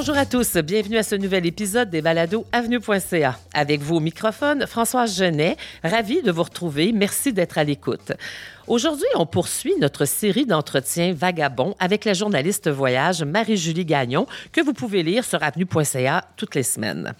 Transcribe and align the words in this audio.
Bonjour 0.00 0.16
à 0.16 0.24
tous, 0.24 0.56
bienvenue 0.56 0.96
à 0.96 1.02
ce 1.02 1.14
nouvel 1.14 1.44
épisode 1.44 1.90
des 1.90 2.00
balados 2.00 2.46
avenue.ca. 2.52 3.38
Avec 3.52 3.82
vous 3.82 3.96
au 3.96 4.00
microphone, 4.00 4.66
Françoise 4.66 5.14
Genet, 5.14 5.58
ravie 5.84 6.22
de 6.22 6.32
vous 6.32 6.42
retrouver. 6.42 6.92
Merci 6.92 7.34
d'être 7.34 7.58
à 7.58 7.64
l'écoute. 7.64 8.12
Aujourd'hui, 8.70 9.08
on 9.16 9.26
poursuit 9.26 9.74
notre 9.80 10.04
série 10.04 10.46
d'entretiens 10.46 11.12
vagabonds 11.12 11.74
avec 11.80 12.04
la 12.04 12.14
journaliste 12.14 12.70
voyage 12.70 13.24
Marie-Julie 13.24 13.84
Gagnon, 13.84 14.28
que 14.52 14.60
vous 14.60 14.74
pouvez 14.74 15.02
lire 15.02 15.24
sur 15.24 15.42
avenue.ca 15.42 16.24
toutes 16.36 16.54
les 16.54 16.62
semaines. 16.62 17.12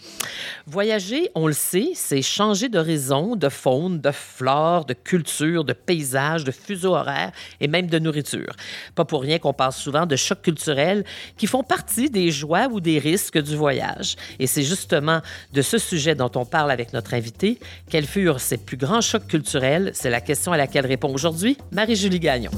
Voyager, 0.68 1.28
on 1.34 1.48
le 1.48 1.52
sait, 1.52 1.90
c'est 1.94 2.22
changer 2.22 2.68
d'horizon, 2.68 3.34
de 3.34 3.48
faune, 3.48 4.00
de 4.00 4.12
flore, 4.12 4.84
de 4.84 4.94
culture, 4.94 5.64
de 5.64 5.72
paysage, 5.72 6.44
de 6.44 6.52
fuseau 6.52 6.94
horaire 6.94 7.32
et 7.60 7.66
même 7.66 7.88
de 7.88 7.98
nourriture. 7.98 8.54
Pas 8.94 9.04
pour 9.04 9.22
rien 9.22 9.40
qu'on 9.40 9.52
parle 9.52 9.72
souvent 9.72 10.06
de 10.06 10.14
chocs 10.14 10.42
culturels 10.42 11.04
qui 11.36 11.48
font 11.48 11.64
partie 11.64 12.10
des 12.10 12.30
joies 12.30 12.68
ou 12.70 12.78
des 12.78 13.00
risques 13.00 13.42
du 13.42 13.56
voyage. 13.56 14.14
Et 14.38 14.46
c'est 14.46 14.62
justement 14.62 15.20
de 15.52 15.62
ce 15.62 15.78
sujet 15.78 16.14
dont 16.14 16.30
on 16.36 16.44
parle 16.44 16.70
avec 16.70 16.92
notre 16.92 17.12
invité. 17.12 17.58
Quels 17.90 18.06
furent 18.06 18.38
ces 18.38 18.56
plus 18.56 18.76
grands 18.76 19.00
chocs 19.00 19.26
culturels? 19.26 19.90
C'est 19.94 20.10
la 20.10 20.20
question 20.20 20.52
à 20.52 20.56
laquelle 20.56 20.86
répond 20.86 21.12
aujourd'hui 21.12 21.39
Marie-Julie 21.72 22.20
Gagnon. 22.20 22.50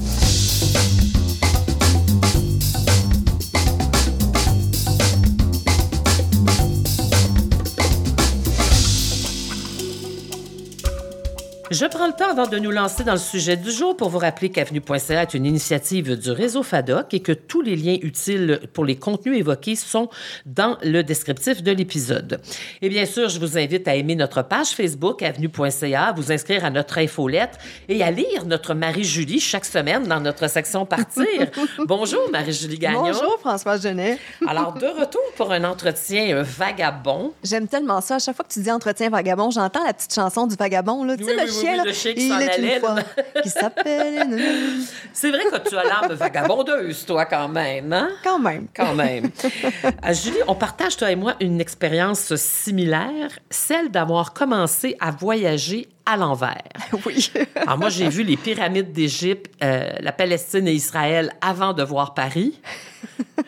Je 11.73 11.85
prends 11.87 12.05
le 12.05 12.13
temps 12.13 12.29
avant 12.29 12.45
de 12.45 12.59
nous 12.59 12.69
lancer 12.69 13.03
dans 13.03 13.13
le 13.13 13.17
sujet 13.17 13.57
du 13.57 13.71
jour 13.71 13.97
pour 13.97 14.09
vous 14.09 14.19
rappeler 14.19 14.49
qu'Avenue.ca 14.51 15.23
est 15.23 15.33
une 15.33 15.47
initiative 15.47 16.15
du 16.15 16.29
réseau 16.29 16.61
FADOC 16.61 17.15
et 17.15 17.19
que 17.19 17.31
tous 17.31 17.63
les 17.63 17.75
liens 17.75 17.97
utiles 18.03 18.59
pour 18.73 18.85
les 18.85 18.95
contenus 18.95 19.39
évoqués 19.39 19.75
sont 19.75 20.07
dans 20.45 20.77
le 20.83 21.01
descriptif 21.01 21.63
de 21.63 21.71
l'épisode. 21.71 22.39
Et 22.83 22.89
bien 22.89 23.07
sûr, 23.07 23.27
je 23.27 23.39
vous 23.39 23.57
invite 23.57 23.87
à 23.87 23.95
aimer 23.95 24.13
notre 24.13 24.43
page 24.43 24.67
Facebook 24.67 25.23
Avenue.ca, 25.23 26.09
à 26.09 26.11
vous 26.13 26.31
inscrire 26.31 26.63
à 26.63 26.69
notre 26.69 26.99
infolette 26.99 27.57
et 27.89 28.03
à 28.03 28.11
lire 28.11 28.45
notre 28.45 28.75
Marie-Julie 28.75 29.39
chaque 29.39 29.65
semaine 29.65 30.03
dans 30.03 30.19
notre 30.19 30.47
section 30.47 30.85
Partir. 30.85 31.25
Bonjour 31.87 32.29
Marie-Julie 32.31 32.77
Gagnon. 32.77 33.01
Bonjour 33.01 33.39
François 33.39 33.77
Genet. 33.77 34.19
Alors, 34.47 34.73
de 34.73 34.85
retour 34.85 35.23
pour 35.37 35.51
un 35.51 35.63
entretien 35.63 36.39
vagabond. 36.43 37.33
J'aime 37.43 37.67
tellement 37.67 37.99
ça. 37.99 38.17
À 38.17 38.19
chaque 38.19 38.35
fois 38.35 38.45
que 38.47 38.53
tu 38.53 38.59
dis 38.59 38.69
entretien 38.69 39.09
vagabond, 39.09 39.49
j'entends 39.49 39.83
la 39.83 39.93
petite 39.93 40.13
chanson 40.13 40.45
du 40.45 40.55
vagabond. 40.55 41.03
Là. 41.03 41.17
Tu 41.17 41.23
sais, 41.23 41.31
Oui, 41.31 41.41
le 41.41 41.62
le 41.63 41.93
chien 41.93 42.13
qui 42.13 42.27
s'en 42.27 42.35
allait, 42.35 42.81
qui 43.41 43.49
s'appelle... 43.49 44.41
C'est 45.13 45.29
vrai 45.29 45.43
que 45.45 45.69
tu 45.69 45.77
as 45.77 45.83
l'âme 45.83 46.13
vagabondeuse, 46.13 47.05
toi, 47.05 47.25
quand 47.25 47.47
même, 47.47 47.91
hein? 47.93 48.09
Quand 48.23 48.39
même. 48.39 48.67
Quand 48.75 48.93
même. 48.93 49.29
Euh, 49.83 50.13
Julie, 50.13 50.39
on 50.47 50.55
partage, 50.55 50.97
toi 50.97 51.11
et 51.11 51.15
moi, 51.15 51.35
une 51.39 51.61
expérience 51.61 52.35
similaire, 52.35 53.39
celle 53.49 53.89
d'avoir 53.89 54.33
commencé 54.33 54.95
à 54.99 55.11
voyager 55.11 55.87
à 56.05 56.17
l'envers. 56.17 56.61
Oui. 57.05 57.31
Alors 57.55 57.77
moi, 57.77 57.89
j'ai 57.89 58.07
vu 58.09 58.23
les 58.23 58.37
pyramides 58.37 58.91
d'Égypte, 58.91 59.51
euh, 59.63 59.93
la 59.99 60.11
Palestine 60.11 60.67
et 60.67 60.73
Israël 60.73 61.31
avant 61.41 61.73
de 61.73 61.83
voir 61.83 62.13
Paris. 62.13 62.59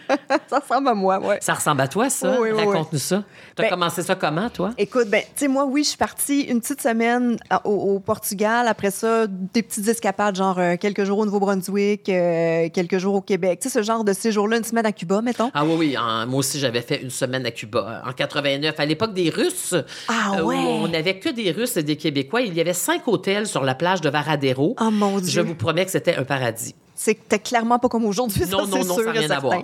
ça 0.49 0.59
ressemble 0.59 0.87
à 0.89 0.93
moi, 0.93 1.19
ouais. 1.19 1.37
Ça 1.41 1.53
ressemble 1.53 1.81
à 1.81 1.87
toi, 1.87 2.09
ça? 2.09 2.31
Oui, 2.39 2.49
oui, 2.51 2.59
oui. 2.59 2.65
Raconte-nous 2.65 2.99
ça. 2.99 3.23
Tu 3.55 3.61
as 3.61 3.65
Ben- 3.65 3.69
commencé 3.71 4.01
ça 4.03 4.15
comment, 4.15 4.49
toi? 4.49 4.71
Écoute, 4.77 5.07
ben, 5.09 5.21
tu 5.21 5.27
sais, 5.35 5.47
moi, 5.47 5.65
oui, 5.65 5.83
je 5.83 5.89
suis 5.89 5.97
partie 5.97 6.41
une 6.41 6.59
petite 6.61 6.81
semaine 6.81 7.37
à- 7.49 7.65
au, 7.67 7.95
au 7.95 7.99
Portugal. 7.99 8.67
Après 8.67 8.91
ça, 8.91 9.27
des 9.27 9.63
petites 9.63 9.87
escapades, 9.87 10.35
genre 10.35 10.57
euh, 10.59 10.75
quelques 10.77 11.03
jours 11.03 11.19
au 11.19 11.25
Nouveau-Brunswick, 11.25 12.09
euh, 12.09 12.69
quelques 12.73 12.97
jours 12.97 13.15
au 13.15 13.21
Québec. 13.21 13.59
Tu 13.61 13.69
sais, 13.69 13.79
ce 13.79 13.83
genre 13.83 14.03
de 14.03 14.13
séjour-là, 14.13 14.57
une 14.57 14.63
semaine 14.63 14.85
à 14.85 14.91
Cuba, 14.91 15.21
mettons. 15.21 15.51
Ah 15.53 15.63
oui, 15.65 15.75
oui. 15.77 15.97
en- 15.97 16.25
moi 16.27 16.39
aussi, 16.39 16.59
j'avais 16.59 16.81
fait 16.81 17.01
une 17.01 17.09
semaine 17.09 17.45
à 17.45 17.51
Cuba 17.51 18.01
en 18.05 18.11
89, 18.11 18.79
à 18.79 18.85
l'époque 18.85 19.13
des 19.13 19.29
Russes. 19.29 19.75
Ah 20.07 20.33
euh, 20.37 20.41
où 20.43 20.51
on 20.51 20.87
n'avait 20.87 21.19
que 21.19 21.29
des 21.29 21.51
Russes 21.51 21.77
et 21.77 21.83
des 21.83 21.95
Québécois. 21.95 22.41
Il 22.41 22.53
y 22.53 22.61
avait 22.61 22.73
cinq 22.73 23.07
hôtels 23.07 23.47
sur 23.47 23.63
la 23.63 23.75
plage 23.75 24.01
de 24.01 24.09
Varadero. 24.09 24.75
Oh 24.79 24.91
mon 24.91 25.17
Je 25.19 25.23
Dieu. 25.23 25.41
vous 25.43 25.55
promets 25.55 25.85
que 25.85 25.91
c'était 25.91 26.15
un 26.15 26.23
paradis. 26.23 26.75
C'était 26.95 27.39
clairement 27.39 27.77
pas 27.77 27.89
comme 27.89 28.05
aujourd'hui, 28.05 28.45
ça, 28.45 28.51
Non, 28.57 28.65
non, 28.67 28.77
c'est 28.77 28.83
sûr 28.83 28.95
ça 28.95 29.03
n'a 29.03 29.07
et 29.15 29.19
rien 29.19 29.21
à 29.25 29.27
certain. 29.33 29.39
voir. 29.41 29.61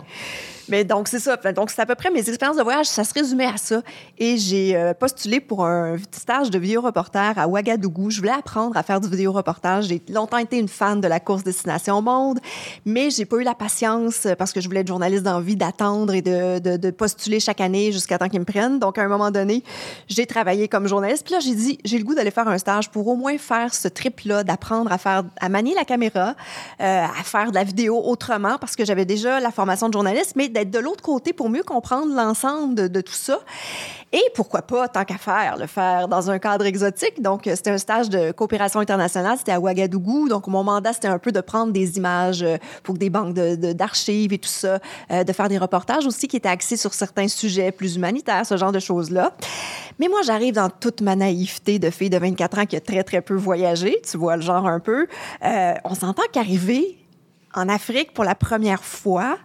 Mais 0.72 0.86
donc, 0.86 1.10
c'est 1.10 1.20
ça. 1.20 1.36
Donc, 1.36 1.70
c'est 1.70 1.82
à 1.82 1.86
peu 1.86 1.96
près 1.96 2.10
mes 2.10 2.28
expériences 2.30 2.56
de 2.56 2.64
voyage. 2.64 2.86
Ça 2.86 3.04
se 3.04 3.14
résumait 3.14 3.46
à 3.46 3.58
ça. 3.58 3.82
Et 4.18 4.38
j'ai 4.38 4.78
euh, 4.78 4.94
postulé 4.94 5.42
pour 5.42 5.66
un 5.66 5.98
stage 6.12 6.50
de 6.50 6.58
vidéoreporter 6.58 7.34
à 7.36 7.46
Ouagadougou. 7.46 8.10
Je 8.10 8.20
voulais 8.20 8.32
apprendre 8.32 8.78
à 8.78 8.82
faire 8.82 9.02
du 9.02 9.10
vidéoreportage. 9.10 9.88
J'ai 9.88 10.02
longtemps 10.08 10.38
été 10.38 10.58
une 10.58 10.70
fan 10.70 11.02
de 11.02 11.08
la 11.10 11.20
course 11.20 11.44
Destination 11.44 12.02
Monde, 12.02 12.40
mais 12.86 13.10
j'ai 13.10 13.26
pas 13.26 13.36
eu 13.36 13.44
la 13.44 13.54
patience 13.54 14.26
parce 14.38 14.54
que 14.54 14.62
je 14.62 14.68
voulais 14.70 14.80
être 14.80 14.88
journaliste 14.88 15.24
d'envie 15.24 15.58
d'attendre 15.58 16.14
et 16.14 16.22
de, 16.22 16.92
postuler 16.92 17.42
chaque 17.42 17.60
année 17.60 17.92
jusqu'à 17.92 18.18
temps 18.18 18.30
qu'ils 18.30 18.40
me 18.40 18.46
prennent. 18.46 18.80
Donc, 18.80 18.98
à 18.98 19.02
un 19.02 19.10
moment 19.10 19.30
donné, 19.30 19.64
j'ai 20.08 20.26
travaillé 20.26 20.70
comme 20.70 20.88
journaliste. 20.88 21.26
Puis 21.26 21.34
là, 21.34 21.42
j'ai 21.42 21.54
dit, 21.54 21.80
j'ai 21.84 21.98
le 21.98 22.06
goût 22.06 22.16
d'aller 22.16 22.32
faire 22.32 22.48
un 22.48 22.58
stage 22.58 22.90
pour 22.90 23.08
au 23.10 23.18
moins 23.18 23.38
faire 23.38 23.74
ce 23.74 23.90
trip-là, 23.90 24.46
d'apprendre 24.46 24.90
à 24.94 24.98
faire, 24.98 25.24
à 25.42 25.50
manier 25.50 25.76
la 25.76 25.84
caméra, 25.84 26.34
euh, 26.80 27.04
à 27.04 27.24
faire 27.24 27.50
de 27.50 27.56
la 27.56 27.66
vidéo 27.66 28.02
autrement 28.06 28.58
parce 28.58 28.78
que 28.78 28.86
j'avais 28.86 29.06
déjà 29.06 29.42
la 29.42 29.52
formation 29.52 29.90
de 29.90 29.94
journaliste, 29.94 30.34
mais 30.38 30.48
de 30.66 30.80
l'autre 30.80 31.02
côté 31.04 31.34
pour 31.34 31.50
mieux 31.50 31.64
comprendre 31.64 32.14
l'ensemble 32.16 32.76
de, 32.76 32.88
de 32.88 33.02
tout 33.02 33.14
ça. 33.14 33.40
Et 34.14 34.22
pourquoi 34.36 34.62
pas, 34.62 34.88
tant 34.90 35.06
qu'à 35.06 35.18
faire, 35.18 35.56
le 35.58 35.68
faire 35.68 36.08
dans 36.10 36.30
un 36.30 36.38
cadre 36.38 36.66
exotique. 36.66 37.22
Donc, 37.22 37.48
euh, 37.48 37.54
c'était 37.56 37.70
un 37.70 37.78
stage 37.78 38.10
de 38.10 38.32
coopération 38.32 38.82
internationale. 38.82 39.38
C'était 39.38 39.54
à 39.54 39.60
Ouagadougou. 39.62 40.28
Donc, 40.28 40.48
mon 40.48 40.64
mandat, 40.66 40.92
c'était 40.92 41.08
un 41.08 41.18
peu 41.20 41.32
de 41.32 41.40
prendre 41.40 41.72
des 41.72 41.96
images 41.98 42.44
euh, 42.44 42.58
pour 42.84 42.96
des 42.98 43.10
banques 43.10 43.34
de- 43.34 43.56
de- 43.56 43.72
d'archives 43.72 44.34
et 44.34 44.38
tout 44.38 44.50
ça, 44.50 44.80
euh, 45.12 45.24
de 45.24 45.32
faire 45.32 45.48
des 45.48 45.58
reportages 45.58 46.06
aussi 46.06 46.28
qui 46.28 46.36
étaient 46.36 46.50
axés 46.50 46.76
sur 46.76 46.94
certains 46.94 47.30
sujets 47.30 47.72
plus 47.72 47.96
humanitaires, 47.96 48.46
ce 48.46 48.58
genre 48.58 48.74
de 48.74 48.80
choses-là. 48.80 49.32
Mais 49.98 50.10
moi, 50.10 50.20
j'arrive 50.24 50.56
dans 50.56 50.70
toute 50.70 51.00
ma 51.02 51.16
naïveté 51.16 51.80
de 51.80 51.90
fille 51.90 52.10
de 52.10 52.18
24 52.18 52.60
ans 52.60 52.66
qui 52.66 52.76
a 52.76 52.82
très, 52.82 53.04
très 53.04 53.22
peu 53.22 53.36
voyagé. 53.36 54.02
Tu 54.10 54.18
vois 54.18 54.36
le 54.36 54.42
genre 54.42 54.68
un 54.68 54.80
peu. 54.82 55.08
On 55.86 55.96
s'entend 55.96 56.24
qu'arriver 56.34 56.98
en 57.54 57.70
Afrique 57.70 58.14
pour 58.14 58.24
la 58.24 58.36
première 58.36 58.84
fois, 58.84 59.38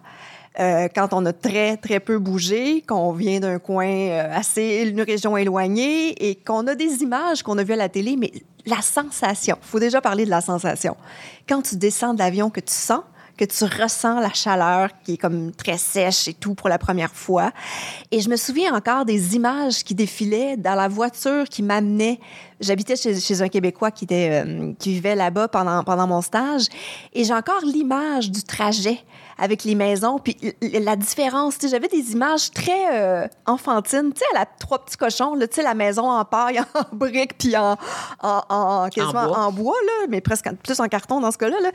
euh, 0.59 0.87
quand 0.93 1.09
on 1.13 1.25
a 1.25 1.33
très, 1.33 1.77
très 1.77 1.99
peu 1.99 2.17
bougé, 2.17 2.81
qu'on 2.87 3.11
vient 3.13 3.39
d'un 3.39 3.59
coin 3.59 3.87
euh, 3.87 4.35
assez, 4.35 4.83
une 4.87 5.01
région 5.01 5.37
éloignée 5.37 6.29
et 6.29 6.35
qu'on 6.35 6.65
a 6.67 6.75
des 6.75 7.03
images 7.03 7.43
qu'on 7.43 7.57
a 7.57 7.63
vues 7.63 7.73
à 7.73 7.77
la 7.77 7.89
télé, 7.89 8.15
mais 8.17 8.31
la 8.65 8.81
sensation, 8.81 9.57
faut 9.61 9.79
déjà 9.79 10.01
parler 10.01 10.25
de 10.25 10.29
la 10.29 10.41
sensation. 10.41 10.97
Quand 11.47 11.61
tu 11.61 11.77
descends 11.77 12.13
de 12.13 12.19
l'avion, 12.19 12.49
que 12.49 12.59
tu 12.59 12.73
sens, 12.73 13.01
que 13.37 13.45
tu 13.45 13.63
ressens 13.63 14.19
la 14.19 14.33
chaleur 14.33 14.89
qui 15.03 15.13
est 15.13 15.17
comme 15.17 15.51
très 15.51 15.77
sèche 15.77 16.27
et 16.27 16.33
tout 16.33 16.55
pour 16.55 16.69
la 16.69 16.79
première 16.79 17.13
fois. 17.13 17.51
Et 18.11 18.19
je 18.19 18.29
me 18.29 18.35
souviens 18.35 18.75
encore 18.75 19.05
des 19.05 19.35
images 19.35 19.83
qui 19.83 19.93
défilaient 19.93 20.57
dans 20.57 20.75
la 20.75 20.87
voiture 20.87 21.45
qui 21.45 21.61
m'amenait. 21.63 22.19
J'habitais 22.59 22.95
chez, 22.95 23.19
chez 23.19 23.41
un 23.41 23.49
Québécois 23.49 23.91
qui, 23.91 24.05
était, 24.05 24.43
euh, 24.45 24.73
qui 24.79 24.93
vivait 24.93 25.15
là-bas 25.15 25.47
pendant, 25.47 25.83
pendant 25.83 26.07
mon 26.07 26.21
stage. 26.21 26.67
Et 27.13 27.23
j'ai 27.23 27.33
encore 27.33 27.61
l'image 27.63 28.31
du 28.31 28.43
trajet 28.43 28.99
avec 29.37 29.63
les 29.63 29.75
maisons. 29.75 30.17
Puis 30.17 30.35
la 30.61 30.95
différence, 30.95 31.57
j'avais 31.69 31.87
des 31.87 32.11
images 32.13 32.51
très 32.51 32.95
euh, 32.95 33.27
enfantines. 33.45 34.11
Tu 34.13 34.19
sais, 34.19 34.25
à 34.35 34.39
la 34.39 34.45
trois 34.45 34.83
petits 34.83 34.97
cochons, 34.97 35.37
tu 35.39 35.47
sais, 35.51 35.61
la 35.61 35.75
maison 35.75 36.09
en 36.09 36.25
paille, 36.25 36.59
en 36.73 36.95
briques, 36.95 37.37
puis 37.37 37.55
en, 37.55 37.77
en, 38.23 38.41
en, 38.49 38.89
quasiment 38.89 39.27
bois. 39.27 39.39
en 39.39 39.51
bois, 39.51 39.77
là, 39.85 40.07
mais 40.09 40.21
presque 40.21 40.47
en- 40.47 40.55
plus 40.55 40.79
en 40.79 40.87
carton 40.87 41.19
dans 41.21 41.31
ce 41.31 41.37
cas-là. 41.37 41.59
là. 41.61 41.69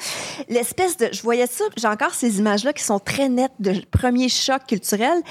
L'espèce 0.48 0.96
de. 0.96 1.08
Je 1.12 1.22
voyais 1.22 1.46
ça, 1.46 1.64
j'ai 1.76 1.86
encore 1.88 2.14
ces 2.14 2.38
images-là 2.38 2.72
qui 2.72 2.82
sont 2.82 2.98
très 2.98 3.28
nettes 3.28 3.52
de 3.60 3.74
premier 3.92 4.28
choc 4.28 4.62
culturel. 4.66 5.22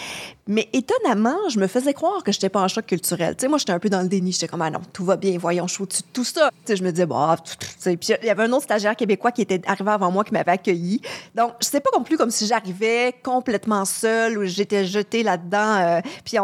Mais 0.52 0.68
étonnamment, 0.74 1.38
je 1.48 1.58
me 1.60 1.68
faisais 1.68 1.94
croire 1.94 2.26
que 2.26 2.34
je 2.34 2.38
n'étais 2.38 2.50
pas 2.50 2.62
en 2.62 2.68
choc 2.68 2.86
culturel. 2.86 3.38
Tu 3.38 3.44
sais, 3.44 3.48
moi, 3.48 3.58
j'étais 3.58 3.72
un 3.72 3.80
peu 3.80 3.88
dans 3.88 4.02
le 4.02 4.10
déni. 4.10 4.34
J'étais 4.34 4.50
comme, 4.50 4.62
ah 4.62 4.70
non, 4.70 4.82
tout 4.92 5.06
va 5.06 5.16
bien, 5.16 5.38
voyons, 5.40 5.66
je 5.66 5.76
suis 5.76 5.84
au-dessus 5.84 6.02
de 6.02 6.08
tout 6.12 6.26
ça. 6.26 6.50
Tu 6.66 6.74
sais, 6.74 6.76
je 6.76 6.84
me 6.84 6.92
disais, 6.92 7.06
bah. 7.06 7.38
Puis 7.82 7.98
il 8.22 8.26
y 8.26 8.30
avait 8.30 8.44
un 8.44 8.52
autre 8.52 8.64
stagiaire 8.64 8.98
québécois 8.98 9.32
qui 9.32 9.44
était 9.44 9.62
arrivé 9.66 9.90
avant 9.90 10.12
moi 10.12 10.26
qui 10.26 10.34
m'avait 10.34 10.52
accueilli. 10.52 11.00
Donc, 11.36 11.54
je 11.62 11.68
sais 11.68 11.80
pas 11.80 11.90
non 11.98 12.04
plus 12.04 12.18
comme 12.18 12.32
si 12.32 12.48
j'arrivais 12.48 13.16
complètement 13.24 13.86
seule 13.86 14.40
ou 14.40 14.44
j'étais 14.44 14.84
jetée 14.84 15.24
là-dedans. 15.24 15.78
euh, 15.78 16.02
puis 16.26 16.36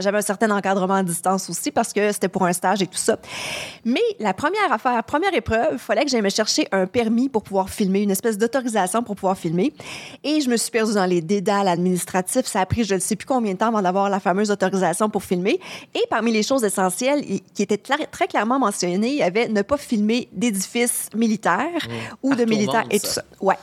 j'avais 0.00 0.18
un 0.18 0.20
certain 0.20 0.50
encadrement 0.50 0.96
à 0.96 1.02
distance 1.02 1.48
aussi 1.48 1.70
parce 1.70 1.94
que 1.94 2.12
c'était 2.12 2.28
pour 2.28 2.44
un 2.44 2.52
stage 2.52 2.82
et 2.82 2.86
tout 2.86 2.98
ça. 2.98 3.16
Mais 3.86 4.02
la 4.20 4.34
première 4.34 4.70
affaire, 4.70 5.02
première 5.04 5.32
épreuve, 5.32 5.70
il 5.72 5.78
fallait 5.78 6.04
que 6.04 6.10
j'aille 6.10 6.20
me 6.20 6.28
chercher 6.28 6.68
un 6.70 6.86
permis 6.86 7.30
pour 7.30 7.42
pouvoir 7.42 7.70
filmer, 7.70 8.02
une 8.02 8.10
espèce 8.10 8.36
d'autorisation 8.36 9.02
pour 9.02 9.16
pouvoir 9.16 9.38
filmer. 9.38 9.72
Et 10.22 10.42
je 10.42 10.50
me 10.50 10.58
suis 10.58 10.70
perdue 10.70 10.92
dans 10.92 11.06
les 11.06 11.22
dédales 11.22 11.68
administratifs. 11.68 12.44
Ça 12.44 12.60
a 12.60 12.66
pris 12.66 12.84
je 12.84 12.96
ne 12.96 13.00
sais 13.00 13.16
plus 13.16 13.24
combien 13.24 13.53
de 13.54 13.58
temps 13.58 13.68
avant 13.68 13.82
d'avoir 13.82 14.10
la 14.10 14.20
fameuse 14.20 14.50
autorisation 14.50 15.08
pour 15.08 15.24
filmer. 15.24 15.58
Et 15.94 16.02
parmi 16.10 16.32
les 16.32 16.42
choses 16.42 16.64
essentielles 16.64 17.24
qui 17.54 17.62
étaient 17.62 17.78
très 17.78 18.26
clairement 18.28 18.58
mentionnées, 18.58 19.10
il 19.10 19.16
y 19.16 19.22
avait 19.22 19.48
ne 19.48 19.62
pas 19.62 19.76
filmer 19.76 20.28
d'édifices 20.32 21.08
militaires 21.14 21.88
ou 22.22 22.34
de 22.34 22.44
militaires 22.44 22.82
monde, 22.82 22.92
et 22.92 23.00
tout 23.00 23.06
ça. 23.06 23.12
ça. 23.14 23.24
Ouais. 23.40 23.56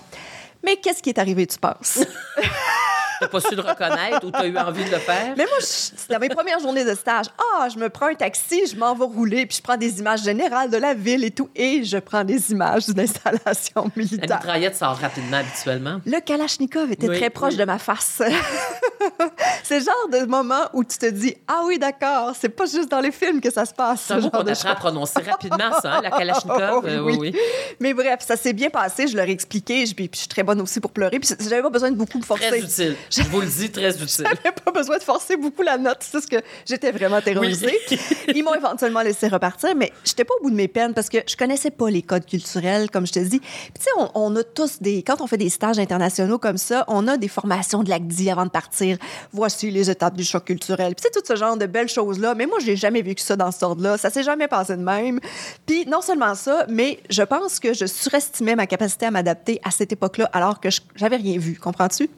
Mais 0.64 0.76
qu'est-ce 0.78 1.02
qui 1.02 1.10
est 1.10 1.20
arrivé, 1.20 1.48
tu 1.48 1.58
penses? 1.58 2.00
T'as 3.22 3.28
pas 3.28 3.40
su 3.40 3.56
le 3.56 3.62
reconnaître 3.62 4.26
ou 4.26 4.32
t'as 4.32 4.46
eu 4.48 4.58
envie 4.58 4.84
de 4.84 4.90
le 4.90 4.98
faire? 4.98 5.34
Mais 5.38 5.46
moi, 5.46 5.58
je- 5.60 5.66
c'était 5.66 6.18
mes 6.20 6.28
premières 6.30 6.60
journées 6.60 6.84
de 6.84 6.94
stage. 6.96 7.28
Ah, 7.56 7.68
je 7.70 7.78
me 7.78 7.88
prends 7.90 8.08
un 8.08 8.16
taxi, 8.16 8.64
je 8.66 8.76
m'en 8.76 8.96
vais 8.96 9.06
rouler, 9.06 9.46
puis 9.46 9.58
je 9.58 9.62
prends 9.62 9.78
des 9.78 10.00
images 10.00 10.24
générales 10.24 10.70
de 10.72 10.78
la 10.78 10.94
ville 10.96 11.24
et 11.24 11.32
tout, 11.32 11.50
et 11.56 11.84
je 11.84 11.98
prends 11.98 12.24
des 12.24 12.52
images 12.52 12.86
d'une 12.88 13.00
installation 13.00 13.84
La 13.86 13.92
militaire. 13.96 14.38
mitraillette 14.38 14.76
sort 14.76 14.98
rapidement 14.98 15.38
habituellement. 15.38 16.02
Le 16.06 16.20
Kalachnikov 16.20 16.92
était 16.92 17.08
Oui, 17.08 17.18
très 17.20 17.30
proche 17.30 17.54
oui. 17.54 17.60
de 17.60 17.66
ma 17.66 17.78
face. 17.78 18.22
c'est 19.64 19.80
le 19.80 19.86
genre 19.86 20.10
de 20.22 20.26
moment 20.26 20.66
où 20.74 20.84
tu 20.84 20.98
te 20.98 21.06
dis 21.06 21.36
Ah 21.48 21.62
oui, 21.66 21.80
d'accord, 21.80 22.34
c'est 22.40 22.50
pas 22.50 22.66
juste 22.66 22.90
dans 22.90 23.00
les 23.02 23.12
films 23.12 23.40
que 23.42 23.52
ça 23.52 23.66
se 23.66 23.74
passe. 23.74 24.02
C'est 24.08 24.14
un 24.14 24.20
mot 24.20 24.30
qu'on 24.30 24.40
apprend 24.48 24.70
à 24.70 24.76
prononcer 24.76 25.22
rapidement, 25.22 25.72
ça, 25.82 25.94
hein, 25.96 26.02
la 26.04 26.10
Kalachnikov. 26.18 26.86
Euh, 26.88 27.00
oui, 27.02 27.16
oui. 27.20 27.36
Mais 27.80 27.94
bref, 27.94 28.20
ça 28.26 28.36
s'est 28.36 28.54
bien 28.54 28.70
passé. 28.70 29.08
Je 29.08 29.16
leur 29.16 29.28
ai 29.28 29.32
expliqué. 29.32 29.84
Puis 29.96 30.10
je 30.14 30.18
suis 30.20 30.28
très 30.28 30.44
bonne 30.44 30.62
aussi 30.62 30.80
pour 30.80 30.92
pleurer. 30.92 31.20
Puis 31.20 31.30
j'avais 31.40 31.62
pas 31.62 31.70
besoin 31.70 31.92
de 31.92 31.96
beaucoup 31.96 32.18
me 32.18 32.24
forcer. 32.24 32.48
Très 32.48 32.60
utile. 32.60 32.96
Je 33.12 33.24
vous 33.24 33.42
le 33.42 33.48
dis, 33.48 33.70
très 33.70 33.92
utile. 34.02 34.26
J'avais 34.26 34.56
pas 34.56 34.72
besoin 34.72 34.98
de 34.98 35.04
forcer 35.04 35.36
beaucoup 35.36 35.62
la 35.62 35.78
note. 35.78 35.98
C'est 36.00 36.22
ce 36.22 36.28
que 36.28 36.38
j'étais 36.66 36.92
vraiment 36.92 37.22
terrorisée. 37.22 37.78
Ils 38.34 38.44
m'ont 38.44 38.56
éventuellement 38.56 39.02
laissé 39.02 39.28
repartir, 39.28 39.76
mais 39.76 39.92
j'étais 40.06 40.24
pas 40.24 40.34
au 40.40 40.44
bout 40.44 40.50
de 40.50 40.56
mes 40.56 40.68
peines 40.68 40.94
parce 40.94 41.10
que 41.10 41.18
je 41.28 41.36
connaissais 41.36 41.72
pas 41.72 41.90
les 41.90 42.02
codes 42.02 42.26
culturels, 42.26 42.90
comme 42.90 43.06
je 43.06 43.12
te 43.12 43.20
dis. 43.20 43.40
Puis 43.40 43.72
tu 43.76 43.84
sais, 43.84 43.90
on, 43.98 44.12
on, 44.16 44.36
a 44.38 44.44
tous 44.44 44.82
des. 44.82 45.04
Quand 45.04 45.22
on 45.22 45.28
fait 45.28 45.38
des 45.38 45.50
stages 45.50 45.80
internationaux 45.80 46.40
comme 46.40 46.58
ça, 46.58 46.86
on 46.88 47.08
a 47.08 47.18
des 47.18 47.28
formations 47.28 47.84
de 47.84 47.90
l'ACDI 47.90 48.32
avant 48.32 48.46
de 48.46 48.52
partir. 48.52 48.98
Voici 49.34 49.72
les 49.72 49.90
étapes 49.90 50.16
du 50.16 50.24
choc 50.24 50.46
culturel. 50.46 50.96
Puis 50.96 51.04
c'est 51.04 51.20
tout 51.20 51.26
ce 51.26 51.36
genre 51.36 51.58
de 51.58 51.66
belles 51.66 51.90
choses-là. 51.90 52.34
Mais 52.36 52.46
moi, 52.46 52.60
j'ai 52.64 52.76
jamais 52.76 53.02
vécu 53.02 53.24
ça 53.24 53.36
dans 53.36 53.52
ce 53.52 53.64
ordre-là. 53.66 53.98
Ça 53.98 54.10
s'est 54.10 54.24
jamais 54.24 54.48
passé 54.48 54.78
de 54.78 54.84
même. 54.84 55.20
Puis 55.66 55.86
non 55.86 56.02
seulement 56.02 56.36
ça, 56.36 56.66
mais 56.70 57.00
je 57.10 57.24
pense 57.24 57.60
que 57.60 57.74
je 57.74 57.86
surestimais 57.86 58.56
ma 58.56 58.68
capacité 58.68 59.08
à 59.08 59.12
m'adapter 59.12 59.60
à 59.64 59.72
cette 59.72 59.92
époque-là 59.92 60.30
alors 60.32 60.60
que 60.60 60.70
j'avais 60.96 61.18
rien 61.18 61.38
vu. 61.38 61.58
Comprends-tu? 61.58 62.10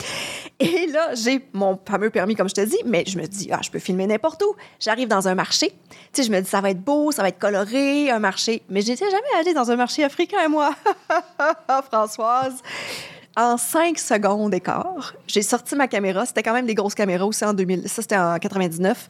Et 0.59 0.82
là, 0.87 1.13
j'ai 1.13 1.45
mon 1.53 1.79
fameux 1.85 2.09
permis, 2.09 2.35
comme 2.35 2.49
je 2.49 2.53
te 2.53 2.61
dis, 2.61 2.77
mais 2.85 3.03
je 3.07 3.17
me 3.17 3.25
dis, 3.25 3.49
ah, 3.51 3.59
je 3.61 3.69
peux 3.69 3.79
filmer 3.79 4.07
n'importe 4.07 4.41
où. 4.43 4.55
J'arrive 4.79 5.07
dans 5.07 5.27
un 5.27 5.35
marché. 5.35 5.73
Tu 6.13 6.23
je 6.23 6.31
me 6.31 6.41
dis, 6.41 6.49
ça 6.49 6.61
va 6.61 6.71
être 6.71 6.81
beau, 6.81 7.11
ça 7.11 7.21
va 7.21 7.29
être 7.29 7.39
coloré, 7.39 8.09
un 8.09 8.19
marché. 8.19 8.61
Mais 8.69 8.81
j'étais 8.81 9.09
jamais 9.09 9.39
allée 9.39 9.53
dans 9.53 9.71
un 9.71 9.75
marché 9.75 10.03
africain, 10.03 10.47
moi. 10.49 10.75
Françoise. 11.91 12.61
En 13.35 13.57
cinq 13.57 13.97
secondes 13.97 14.51
d'écart, 14.51 15.15
j'ai 15.25 15.41
sorti 15.41 15.75
ma 15.75 15.87
caméra. 15.87 16.25
C'était 16.25 16.43
quand 16.43 16.53
même 16.53 16.67
des 16.67 16.75
grosses 16.75 16.93
caméras 16.93 17.25
aussi 17.25 17.43
en 17.43 17.53
2000. 17.53 17.89
Ça, 17.89 18.03
c'était 18.03 18.17
en 18.17 18.37
99. 18.37 19.07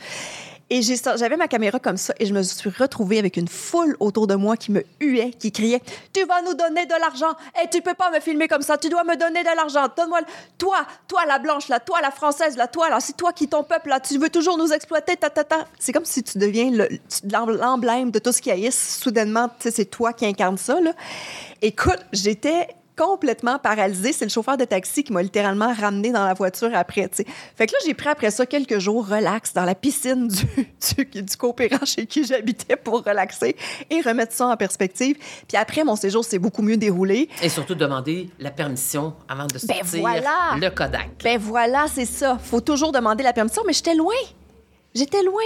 Et 0.69 0.81
j'avais 0.81 1.37
ma 1.37 1.47
caméra 1.47 1.79
comme 1.79 1.97
ça 1.97 2.13
et 2.19 2.25
je 2.25 2.33
me 2.33 2.41
suis 2.41 2.69
retrouvée 2.69 3.19
avec 3.19 3.37
une 3.37 3.47
foule 3.47 3.95
autour 3.99 4.27
de 4.27 4.35
moi 4.35 4.57
qui 4.57 4.71
me 4.71 4.83
huait, 4.99 5.31
qui 5.31 5.51
criait 5.51 5.81
Tu 6.13 6.25
vas 6.25 6.41
nous 6.41 6.53
donner 6.53 6.85
de 6.85 6.99
l'argent 6.99 7.33
et 7.61 7.69
tu 7.69 7.81
peux 7.81 7.93
pas 7.93 8.09
me 8.09 8.19
filmer 8.19 8.47
comme 8.47 8.61
ça, 8.61 8.77
tu 8.77 8.89
dois 8.89 9.03
me 9.03 9.15
donner 9.15 9.41
de 9.41 9.55
l'argent. 9.55 9.87
Donne-moi. 9.95 10.21
Toi, 10.57 10.85
toi 11.07 11.25
la 11.25 11.39
blanche, 11.39 11.67
là, 11.67 11.79
toi 11.79 11.99
la 12.01 12.11
française, 12.11 12.55
là, 12.57 12.67
toi, 12.67 12.89
là, 12.89 12.99
c'est 12.99 13.17
toi 13.17 13.33
qui 13.33 13.47
ton 13.47 13.63
peuple, 13.63 13.89
là, 13.89 13.99
tu 13.99 14.17
veux 14.17 14.29
toujours 14.29 14.57
nous 14.57 14.71
exploiter, 14.71 15.17
ta, 15.17 15.29
ta, 15.29 15.43
ta. 15.43 15.67
C'est 15.77 15.91
comme 15.91 16.05
si 16.05 16.23
tu 16.23 16.37
deviens 16.37 16.71
l'emblème 17.23 18.11
de 18.11 18.19
tout 18.19 18.31
ce 18.31 18.41
qui 18.41 18.49
haïsse. 18.49 18.99
Soudainement, 19.01 19.49
c'est 19.59 19.85
toi 19.85 20.13
qui 20.13 20.25
incarne 20.25 20.57
ça. 20.57 20.77
Écoute, 21.61 21.99
j'étais 22.11 22.67
complètement 22.97 23.59
paralysée. 23.59 24.13
C'est 24.13 24.25
le 24.25 24.29
chauffeur 24.31 24.57
de 24.57 24.65
taxi 24.65 25.03
qui 25.03 25.13
m'a 25.13 25.21
littéralement 25.21 25.73
ramené 25.73 26.11
dans 26.11 26.25
la 26.25 26.33
voiture 26.33 26.69
après. 26.73 27.07
T'sais. 27.07 27.25
Fait 27.55 27.67
que 27.67 27.71
là, 27.71 27.77
j'ai 27.85 27.93
pris 27.93 28.09
après 28.09 28.31
ça 28.31 28.45
quelques 28.45 28.79
jours 28.79 29.07
relax 29.07 29.53
dans 29.53 29.65
la 29.65 29.75
piscine 29.75 30.27
du, 30.27 30.45
du, 31.13 31.21
du 31.21 31.37
coopérant 31.37 31.85
chez 31.85 32.05
qui 32.05 32.25
j'habitais 32.25 32.75
pour 32.75 33.03
relaxer 33.03 33.55
et 33.89 34.01
remettre 34.01 34.33
ça 34.33 34.47
en 34.47 34.57
perspective. 34.57 35.17
Puis 35.47 35.57
après, 35.57 35.83
mon 35.83 35.95
séjour 35.95 36.23
s'est 36.23 36.39
beaucoup 36.39 36.61
mieux 36.61 36.77
déroulé. 36.77 37.29
Et 37.41 37.49
surtout 37.49 37.75
demander 37.75 38.29
la 38.39 38.51
permission 38.51 39.13
avant 39.27 39.47
de 39.47 39.53
ben 39.53 39.59
sortir 39.59 40.01
voilà. 40.01 40.55
le 40.59 40.69
Kodak. 40.69 41.09
Ben 41.23 41.39
voilà, 41.39 41.85
c'est 41.93 42.05
ça. 42.05 42.37
Faut 42.41 42.61
toujours 42.61 42.91
demander 42.91 43.23
la 43.23 43.33
permission, 43.33 43.63
mais 43.65 43.73
j'étais 43.73 43.95
loin. 43.95 44.13
J'étais 44.95 45.23
loin. 45.23 45.41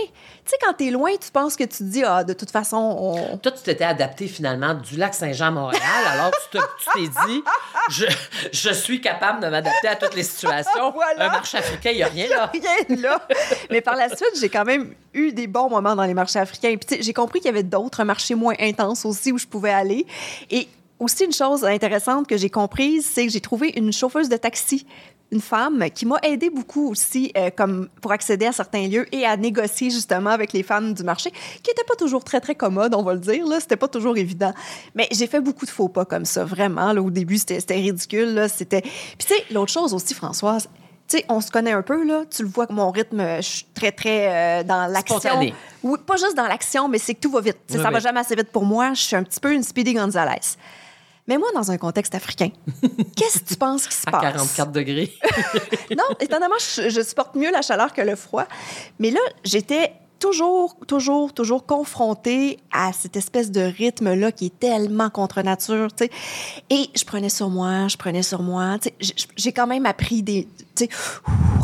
Tu 0.46 0.52
sais, 0.52 0.58
quand 0.62 0.74
t'es 0.74 0.90
loin, 0.90 1.12
tu 1.12 1.32
penses 1.32 1.56
que 1.56 1.64
tu 1.64 1.78
te 1.78 1.84
dis, 1.84 2.04
ah, 2.04 2.24
de 2.24 2.34
toute 2.34 2.52
façon, 2.52 2.78
on... 2.78 3.38
Toi, 3.38 3.52
tu 3.52 3.64
t'étais 3.64 3.86
adapté 3.86 4.28
finalement 4.28 4.74
du 4.74 4.98
lac 4.98 5.14
Saint-Jean 5.14 5.48
à 5.48 5.52
Montréal, 5.52 5.82
alors 6.12 6.32
tu 6.52 6.60
t'es 6.94 7.08
dit, 7.28 7.44
je, 7.90 8.06
je, 8.52 8.74
suis 8.74 9.00
capable 9.00 9.42
de 9.42 9.48
m'adapter 9.48 9.88
à 9.88 9.96
toutes 9.96 10.16
les 10.16 10.24
situations. 10.24 10.94
Un 11.18 11.30
marché 11.30 11.58
africain, 11.58 11.92
il 11.92 11.98
n'y 11.98 12.04
a 12.04 12.08
rien 12.08 12.28
là. 12.28 12.52
rien 12.52 12.98
là. 12.98 13.26
Mais 13.70 13.80
par 13.80 13.96
la 13.96 14.10
suite, 14.10 14.34
j'ai 14.40 14.50
quand 14.50 14.66
même 14.66 14.94
eu 15.14 15.32
des 15.32 15.48
bons 15.48 15.70
moments 15.70 15.96
dans 15.96 16.06
les 16.06 16.14
marchés 16.14 16.40
africains. 16.40 16.76
Puis, 16.76 17.02
j'ai 17.02 17.14
compris 17.14 17.40
qu'il 17.40 17.48
y 17.48 17.54
avait 17.54 17.64
d'autres 17.64 18.04
marchés 18.04 18.36
moins 18.36 18.56
intenses 18.60 19.06
aussi 19.06 19.32
où 19.32 19.38
je 19.38 19.48
pouvais 19.48 19.72
aller. 19.72 20.06
Et 20.50 20.68
aussi, 21.00 21.26
une 21.26 21.34
chose 21.34 21.64
intéressante 21.64 22.28
que 22.28 22.38
j'ai 22.38 22.50
comprise, 22.50 23.06
c'est 23.06 23.26
que 23.26 23.32
j'ai 23.32 23.42
trouvé 23.42 23.74
une 23.78 23.94
chauffeuse 23.94 24.30
de 24.30 24.38
taxi 24.38 24.86
une 25.32 25.42
femme 25.42 25.84
qui 25.94 26.06
m'a 26.06 26.18
aidé 26.24 26.50
beaucoup 26.50 26.90
aussi 26.90 27.32
euh, 27.38 27.50
comme 27.56 27.90
pour 28.02 28.12
accéder 28.12 28.46
à 28.46 28.52
certains 28.52 28.88
lieux 28.88 29.06
et 29.14 29.26
à 29.26 29.36
négocier 29.36 29.90
justement 29.90 30.30
avec 30.30 30.54
les 30.54 30.64
femmes 30.64 30.94
du 30.94 31.04
marché, 31.04 31.32
qui 31.32 31.70
n'étaient 31.70 31.84
pas 31.88 31.96
toujours 31.96 32.24
très, 32.24 32.40
très 32.40 32.56
commodes, 32.56 32.96
on 32.96 33.04
va 33.04 33.14
le 33.14 33.20
dire. 33.20 33.46
Là. 33.46 33.60
C'était 33.60 33.76
pas 33.76 33.88
toujours 33.88 34.18
évident. 34.18 34.54
Mais 34.96 35.08
j'ai 35.12 35.28
fait 35.28 35.42
beaucoup 35.42 35.66
de 35.66 35.70
faux 35.70 35.90
pas 35.90 36.06
comme 36.06 36.26
ça, 36.26 36.46
vraiment. 36.46 36.94
Là, 36.94 37.02
au 37.02 37.10
début, 37.10 37.38
c'était, 37.38 37.76
ridicule. 37.76 38.34
Là. 38.34 38.48
C'était... 38.48 38.82
Puis 38.82 39.28
tu 39.28 39.34
sais, 39.34 39.46
l'autre 39.52 39.72
chose 39.72 39.94
aussi, 39.94 40.14
Françoise, 40.14 40.70
tu 41.08 41.18
sais, 41.18 41.26
on 41.30 41.40
se 41.40 41.52
connaît 41.52 41.72
un 41.72 41.84
peu, 41.84 42.06
là. 42.06 42.24
Tu 42.30 42.44
le 42.44 42.50
vois 42.50 42.68
que 42.68 42.74
mon 42.74 42.92
rythme, 42.92 43.38
je 43.38 43.42
suis 43.42 43.66
très, 43.74 43.92
très 43.92 44.62
euh, 44.62 44.64
dans 44.64 44.88
l'action. 44.88 45.40
Oui, 45.84 45.98
pas 46.06 46.18
juste 46.18 46.36
dans 46.36 46.48
l'action, 46.48 46.90
mais 46.90 46.98
c'est 46.98 47.16
que 47.16 47.22
tout 47.22 47.32
va 47.32 47.42
vite. 47.42 47.58
ça 47.70 47.90
va 47.90 48.00
jamais 48.00 48.20
assez 48.20 48.36
vite 48.36 48.52
pour 48.52 48.66
moi. 48.66 48.94
Je 48.94 49.02
suis 49.02 49.16
un 49.16 49.24
petit 49.24 49.40
peu 49.40 49.54
une 49.54 49.64
Speedy 49.64 49.94
Gonzalez. 49.94 50.58
Mais 51.28 51.38
moi, 51.38 51.50
dans 51.54 51.72
un 51.72 51.78
contexte 51.78 52.16
africain, 52.16 52.50
qu'est-ce 53.16 53.40
que 53.40 53.50
tu 53.50 53.56
penses 53.56 53.88
qui 53.88 53.96
se 53.96 54.06
passe? 54.06 54.16
À 54.16 54.32
44 54.32 54.72
degrés. 54.72 55.14
non, 55.98 56.06
étonnamment, 56.20 56.56
je, 56.60 56.90
je, 56.90 57.02
supporte 57.02 57.36
mieux 57.36 57.52
la 57.52 57.62
chaleur 57.62 57.94
que 57.94 58.02
le 58.02 58.16
froid. 58.16 58.46
Mais 59.00 59.12
là, 59.12 59.20
j'étais 59.44 59.92
toujours, 60.20 60.76
toujours, 60.88 61.34
toujours 61.34 61.66
confrontée 61.66 62.60
à 62.72 62.92
cette 62.94 63.16
espèce 63.16 63.52
de 63.52 63.62
rythme-là 63.62 64.32
qui 64.32 64.48
est 64.48 64.60
tellement 64.60 65.10
contre 65.10 65.42
nature, 65.42 65.94
tu 65.94 66.06
sais. 66.06 66.12
Et 66.70 66.90
je 66.96 67.04
prenais 67.06 67.30
sur 67.30 67.50
moi, 67.50 67.88
je 67.88 67.98
prenais 67.98 68.24
sur 68.24 68.42
moi. 68.42 68.78
Tu 68.80 68.90
sais, 69.02 69.16
j'ai 69.36 69.52
quand 69.52 69.68
même 69.68 69.86
appris 69.86 70.24
des, 70.24 70.48
tu 70.76 70.86
sais, 70.86 70.90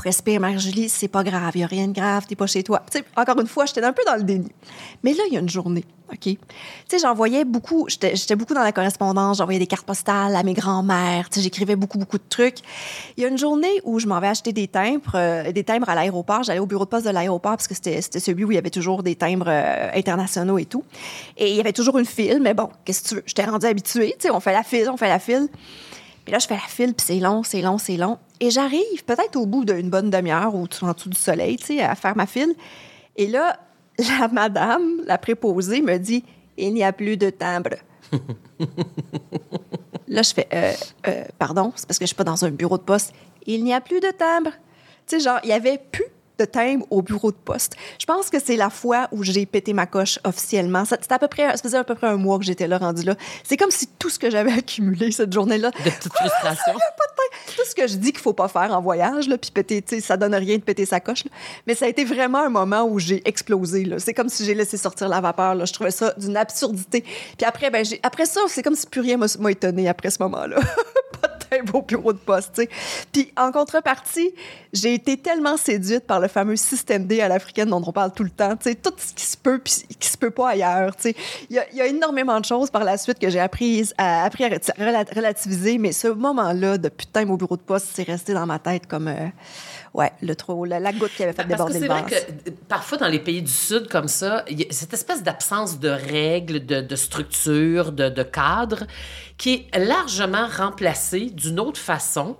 respire, 0.03 0.39
Marjolie, 0.39 0.89
c'est 0.89 1.07
pas 1.07 1.23
grave, 1.23 1.51
il 1.55 1.61
y 1.61 1.63
a 1.63 1.67
rien 1.67 1.87
de 1.87 1.93
grave, 1.93 2.25
t'es 2.27 2.35
pas 2.35 2.47
chez 2.47 2.63
toi. 2.63 2.83
Tu 2.91 2.99
sais, 2.99 3.05
encore 3.15 3.39
une 3.39 3.47
fois, 3.47 3.65
j'étais 3.65 3.83
un 3.83 3.93
peu 3.93 4.03
dans 4.05 4.15
le 4.15 4.23
déni. 4.23 4.51
Mais 5.03 5.13
là, 5.13 5.23
il 5.27 5.33
y 5.33 5.37
a 5.37 5.39
une 5.39 5.49
journée 5.49 5.85
OK? 6.13 6.21
Tu 6.21 6.37
sais, 6.87 6.99
j'envoyais 6.99 7.45
beaucoup, 7.45 7.87
j'étais 7.89 8.35
beaucoup 8.35 8.53
dans 8.53 8.63
la 8.63 8.71
correspondance, 8.71 9.37
j'envoyais 9.37 9.59
des 9.59 9.67
cartes 9.67 9.85
postales 9.85 10.35
à 10.35 10.43
mes 10.43 10.53
grands-mères, 10.53 11.29
tu 11.29 11.35
sais, 11.35 11.41
j'écrivais 11.41 11.75
beaucoup, 11.75 11.97
beaucoup 11.97 12.17
de 12.17 12.23
trucs. 12.29 12.57
Il 13.17 13.23
y 13.23 13.25
a 13.25 13.29
une 13.29 13.37
journée 13.37 13.81
où 13.83 13.99
je 13.99 14.07
m'en 14.07 14.19
vais 14.19 14.27
acheter 14.27 14.53
des 14.53 14.67
timbres, 14.67 15.11
euh, 15.15 15.51
des 15.51 15.63
timbres 15.63 15.89
à 15.89 15.95
l'aéroport. 15.95 16.43
J'allais 16.43 16.59
au 16.59 16.65
bureau 16.65 16.85
de 16.85 16.89
poste 16.89 17.05
de 17.05 17.11
l'aéroport 17.11 17.53
parce 17.53 17.67
que 17.67 17.75
c'était 17.75 18.01
celui 18.01 18.43
où 18.43 18.51
il 18.51 18.55
y 18.55 18.57
avait 18.57 18.69
toujours 18.69 19.03
des 19.03 19.15
timbres 19.15 19.47
euh, 19.49 19.89
internationaux 19.93 20.57
et 20.57 20.65
tout. 20.65 20.83
Et 21.37 21.49
il 21.49 21.55
y 21.55 21.59
avait 21.59 21.73
toujours 21.73 21.97
une 21.97 22.05
file, 22.05 22.39
mais 22.41 22.53
bon, 22.53 22.69
qu'est-ce 22.85 23.03
que 23.03 23.09
tu 23.09 23.15
veux? 23.15 23.23
J'étais 23.25 23.45
rendue 23.45 23.65
habituée, 23.65 24.15
tu 24.19 24.27
sais, 24.27 24.31
on 24.31 24.39
fait 24.39 24.53
la 24.53 24.63
file, 24.63 24.89
on 24.89 24.97
fait 24.97 25.09
la 25.09 25.19
file. 25.19 25.47
Puis 26.23 26.31
là, 26.31 26.39
je 26.39 26.47
fais 26.47 26.55
la 26.55 26.61
file, 26.61 26.93
puis 26.93 27.05
c'est 27.05 27.19
long, 27.19 27.43
c'est 27.43 27.61
long, 27.61 27.77
c'est 27.77 27.97
long. 27.97 28.17
Et 28.39 28.49
j'arrive 28.49 29.03
peut-être 29.05 29.35
au 29.35 29.45
bout 29.45 29.65
d'une 29.65 29.89
bonne 29.89 30.09
demi-heure 30.09 30.55
ou 30.55 30.67
en 30.81 30.93
dessous 30.93 31.09
du 31.09 31.17
soleil, 31.17 31.57
tu 31.57 31.65
sais, 31.65 31.81
à 31.81 31.95
faire 31.95 32.15
ma 32.15 32.25
file. 32.25 32.53
Et 33.17 33.27
là, 33.27 33.57
la 34.19 34.27
madame, 34.27 35.01
la 35.05 35.17
préposée, 35.17 35.81
me 35.81 35.97
dit 35.97 36.23
Il 36.57 36.73
n'y 36.73 36.83
a 36.83 36.91
plus 36.93 37.17
de 37.17 37.29
timbre. 37.29 37.75
Là, 40.07 40.21
je 40.21 40.33
fais 40.33 40.47
euh, 40.53 40.73
euh, 41.07 41.23
Pardon, 41.39 41.71
c'est 41.75 41.87
parce 41.87 41.97
que 41.97 42.05
je 42.05 42.07
suis 42.07 42.15
pas 42.15 42.23
dans 42.23 42.45
un 42.45 42.51
bureau 42.51 42.77
de 42.77 42.83
poste. 42.83 43.13
Il 43.45 43.63
n'y 43.63 43.73
a 43.73 43.81
plus 43.81 43.99
de 43.99 44.11
timbre. 44.11 44.51
Tu 45.07 45.17
sais, 45.17 45.19
genre, 45.19 45.39
il 45.43 45.49
y 45.49 45.53
avait 45.53 45.77
plus 45.77 46.05
de 46.39 46.45
timbre 46.45 46.85
au 46.89 47.01
bureau 47.01 47.31
de 47.31 47.37
poste. 47.37 47.75
Je 47.99 48.05
pense 48.05 48.29
que 48.29 48.39
c'est 48.39 48.55
la 48.55 48.69
fois 48.69 49.07
où 49.11 49.23
j'ai 49.23 49.45
pété 49.45 49.73
ma 49.73 49.85
coche 49.85 50.19
officiellement. 50.23 50.85
C'était 50.85 51.13
à 51.13 51.19
peu 51.19 51.27
près, 51.27 51.49
ça 51.55 51.57
faisait 51.57 51.77
à 51.77 51.83
peu 51.83 51.95
près 51.95 52.07
un 52.07 52.17
mois 52.17 52.39
que 52.39 52.45
j'étais 52.45 52.67
là, 52.67 52.77
rendu 52.77 53.03
là. 53.03 53.15
C'est 53.43 53.57
comme 53.57 53.71
si 53.71 53.87
tout 53.99 54.09
ce 54.09 54.19
que 54.19 54.29
j'avais 54.29 54.51
accumulé 54.51 55.11
cette 55.11 55.31
journée-là. 55.31 55.71
De 55.71 55.89
toute 56.01 56.13
frustration. 56.13 56.73
tout 57.55 57.65
ce 57.69 57.75
que 57.75 57.87
je 57.87 57.95
dis 57.95 58.11
qu'il 58.11 58.21
faut 58.21 58.33
pas 58.33 58.47
faire 58.47 58.71
en 58.71 58.81
voyage, 58.81 59.27
là, 59.27 59.37
puis 59.37 59.51
péter, 59.51 59.83
ça 60.01 60.17
donne 60.17 60.35
rien 60.35 60.57
de 60.57 60.63
péter 60.63 60.85
sa 60.85 60.99
coche. 60.99 61.25
Là. 61.25 61.31
Mais 61.67 61.75
ça 61.75 61.85
a 61.85 61.87
été 61.87 62.03
vraiment 62.03 62.39
un 62.39 62.49
moment 62.49 62.83
où 62.83 62.99
j'ai 62.99 63.21
explosé. 63.27 63.87
C'est 63.99 64.13
comme 64.13 64.29
si 64.29 64.45
j'ai 64.45 64.53
laissé 64.53 64.77
sortir 64.77 65.09
la 65.09 65.21
vapeur. 65.21 65.55
Là. 65.55 65.65
Je 65.65 65.73
trouvais 65.73 65.91
ça 65.91 66.13
d'une 66.17 66.37
absurdité. 66.37 67.01
Puis 67.01 67.45
après, 67.45 67.69
ben, 67.69 67.85
après 68.03 68.25
ça, 68.25 68.41
c'est 68.47 68.63
comme 68.63 68.75
si 68.75 68.87
plus 68.87 69.01
rien 69.01 69.17
m'a 69.17 69.51
étonné 69.51 69.87
après 69.87 70.09
ce 70.09 70.21
moment-là. 70.23 70.57
timbre 71.53 71.75
au 71.75 71.81
bureau 71.81 72.13
de 72.13 72.17
poste. 72.17 72.55
sais. 72.55 72.69
Puis 73.11 73.31
en 73.37 73.51
contrepartie, 73.51 74.33
j'ai 74.71 74.93
été 74.93 75.17
tellement 75.17 75.57
séduite 75.57 76.05
par 76.05 76.19
le 76.19 76.27
fameux 76.27 76.55
système 76.55 77.05
D 77.05 77.21
à 77.21 77.27
l'africaine 77.27 77.69
dont 77.69 77.83
on 77.85 77.91
parle 77.91 78.11
tout 78.13 78.23
le 78.23 78.29
temps. 78.29 78.55
sais, 78.59 78.75
tout 78.75 78.93
ce 78.97 79.13
qui 79.13 79.25
se 79.25 79.37
peut 79.37 79.59
puis 79.59 79.73
qui 79.99 80.09
se 80.09 80.17
peut 80.17 80.31
pas 80.31 80.49
ailleurs. 80.49 80.95
Il 81.05 81.13
y, 81.49 81.77
y, 81.77 81.81
a 81.81 81.85
énormément 81.85 82.39
de 82.39 82.45
choses 82.45 82.69
par 82.69 82.83
la 82.83 82.97
suite 82.97 83.19
que 83.19 83.29
j'ai 83.29 83.39
à, 83.39 83.45
appris 83.45 84.43
à 84.45 84.49
relativiser, 85.15 85.77
mais 85.77 85.91
ce 85.91 86.07
moment-là 86.07 86.77
de 86.77 86.89
putain 86.89 87.29
au 87.29 87.37
bureau 87.37 87.57
de 87.57 87.61
poste, 87.61 87.87
c'est 87.93 88.03
resté 88.03 88.33
dans 88.33 88.45
ma 88.45 88.59
tête 88.59 88.87
comme 88.87 89.07
euh, 89.07 89.27
ouais, 89.93 90.11
le 90.21 90.35
trop, 90.35 90.65
la, 90.65 90.79
goutte 90.91 91.11
qui 91.15 91.23
avait 91.23 91.33
fait 91.33 91.47
déborder 91.47 91.79
le 91.79 91.87
vase. 91.87 92.05
C'est 92.09 92.15
vrai 92.15 92.43
que 92.45 92.49
parfois 92.67 92.97
dans 92.97 93.07
les 93.07 93.19
pays 93.19 93.41
du 93.41 93.51
Sud 93.51 93.87
comme 93.87 94.07
ça, 94.07 94.43
il 94.49 94.59
y 94.59 94.63
a 94.63 94.71
cette 94.71 94.93
espèce 94.93 95.23
d'absence 95.23 95.79
de 95.79 95.89
règles, 95.89 96.65
de, 96.65 96.81
de 96.81 96.95
structure, 96.95 97.91
de, 97.91 98.09
de 98.09 98.23
cadre 98.23 98.85
qui 99.37 99.67
est 99.71 99.79
largement 99.79 100.47
remplacée 100.47 101.29
d'une 101.31 101.59
autre 101.59 101.79
façon 101.79 102.37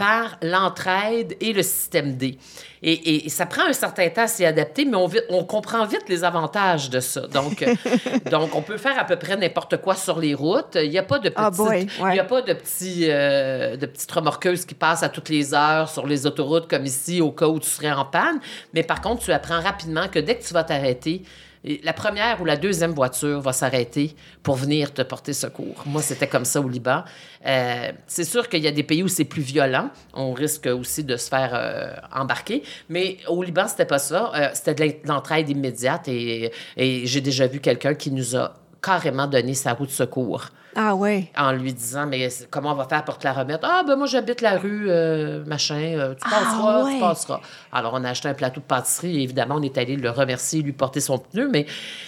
par 0.00 0.38
l'entraide 0.40 1.36
et 1.42 1.52
le 1.52 1.62
système 1.62 2.16
D. 2.16 2.38
Et, 2.82 3.26
et, 3.26 3.28
ça 3.28 3.44
prend 3.44 3.66
un 3.66 3.74
certain 3.74 4.08
temps 4.08 4.22
à 4.22 4.28
s'y 4.28 4.46
adapter, 4.46 4.86
mais 4.86 4.96
on, 4.96 5.10
on, 5.28 5.44
comprend 5.44 5.84
vite 5.84 6.08
les 6.08 6.24
avantages 6.24 6.88
de 6.88 7.00
ça. 7.00 7.26
Donc, 7.26 7.60
euh, 7.60 7.74
donc, 8.30 8.54
on 8.54 8.62
peut 8.62 8.78
faire 8.78 8.98
à 8.98 9.04
peu 9.04 9.16
près 9.16 9.36
n'importe 9.36 9.76
quoi 9.82 9.94
sur 9.94 10.18
les 10.18 10.32
routes. 10.32 10.78
Il 10.82 10.88
n'y 10.88 10.96
a 10.96 11.02
pas 11.02 11.18
de 11.18 11.30
Ah, 11.36 11.50
petites, 11.50 11.62
boy, 11.62 11.86
ouais. 12.00 12.12
il 12.12 12.16
y 12.16 12.18
a 12.18 12.24
pas 12.24 12.40
de, 12.40 12.54
petits, 12.54 13.10
euh, 13.10 13.76
de 13.76 13.84
petites 13.84 14.10
remorqueuses 14.10 14.64
qui 14.64 14.74
passent 14.74 15.02
à 15.02 15.10
toutes 15.10 15.28
les 15.28 15.52
heures 15.52 15.90
sur 15.90 16.06
les 16.06 16.24
autoroutes 16.24 16.66
comme 16.66 16.86
ici, 16.86 17.20
au 17.20 17.32
cas 17.32 17.48
où 17.48 17.60
tu 17.60 17.68
serais 17.68 17.92
en 17.92 18.06
panne. 18.06 18.40
Mais 18.72 18.82
par 18.82 19.02
contre, 19.02 19.22
tu 19.22 19.32
apprends 19.32 19.60
rapidement 19.60 20.08
que 20.08 20.18
dès 20.18 20.36
que 20.36 20.42
tu 20.42 20.54
vas 20.54 20.64
t'arrêter, 20.64 21.20
la 21.64 21.92
première 21.92 22.40
ou 22.40 22.44
la 22.44 22.56
deuxième 22.56 22.92
voiture 22.92 23.40
va 23.40 23.52
s'arrêter 23.52 24.14
pour 24.42 24.56
venir 24.56 24.94
te 24.94 25.02
porter 25.02 25.32
secours. 25.32 25.82
Moi, 25.86 26.00
c'était 26.00 26.26
comme 26.26 26.46
ça 26.46 26.60
au 26.60 26.68
Liban. 26.68 27.04
Euh, 27.46 27.92
c'est 28.06 28.24
sûr 28.24 28.48
qu'il 28.48 28.62
y 28.62 28.68
a 28.68 28.72
des 28.72 28.82
pays 28.82 29.02
où 29.02 29.08
c'est 29.08 29.24
plus 29.24 29.42
violent. 29.42 29.90
On 30.14 30.32
risque 30.32 30.66
aussi 30.66 31.04
de 31.04 31.16
se 31.16 31.28
faire 31.28 31.50
euh, 31.54 31.92
embarquer. 32.14 32.62
Mais 32.88 33.18
au 33.28 33.42
Liban, 33.42 33.68
c'était 33.68 33.84
pas 33.84 33.98
ça. 33.98 34.32
Euh, 34.34 34.48
c'était 34.54 34.74
de 34.74 35.06
l'entraide 35.06 35.50
immédiate. 35.50 36.08
Et, 36.08 36.50
et 36.76 37.06
j'ai 37.06 37.20
déjà 37.20 37.46
vu 37.46 37.60
quelqu'un 37.60 37.94
qui 37.94 38.10
nous 38.10 38.36
a 38.36 38.54
carrément 38.82 39.26
donné 39.26 39.52
sa 39.54 39.74
roue 39.74 39.86
de 39.86 39.90
secours. 39.90 40.46
Ah 40.76 40.94
ouais. 40.94 41.30
En 41.36 41.52
lui 41.52 41.72
disant, 41.72 42.06
mais 42.06 42.28
comment 42.50 42.72
on 42.72 42.74
va 42.76 42.84
faire 42.86 43.04
pour 43.04 43.18
te 43.18 43.24
la 43.26 43.32
remettre? 43.32 43.66
Ah, 43.68 43.82
ben 43.86 43.96
moi, 43.96 44.06
j'habite 44.06 44.40
la 44.40 44.56
rue, 44.56 44.86
euh, 44.88 45.44
machin, 45.44 45.74
euh, 45.96 46.14
tu 46.14 46.20
Ah, 46.24 46.30
passeras, 46.30 46.84
ouais. 46.84 46.94
tu 46.94 47.00
passeras. 47.00 47.40
Alors, 47.72 47.92
on 47.94 48.04
a 48.04 48.10
acheté 48.10 48.28
un 48.28 48.34
plateau 48.34 48.60
de 48.60 48.64
pâtisserie 48.66 49.18
et 49.20 49.22
évidemment, 49.22 49.56
on 49.58 49.62
est 49.62 49.76
allé 49.78 49.96
le 49.96 50.10
remercier, 50.10 50.62
lui 50.62 50.72
porter 50.72 51.00
son 51.00 51.18
pneu, 51.18 51.48
mais 51.52 51.66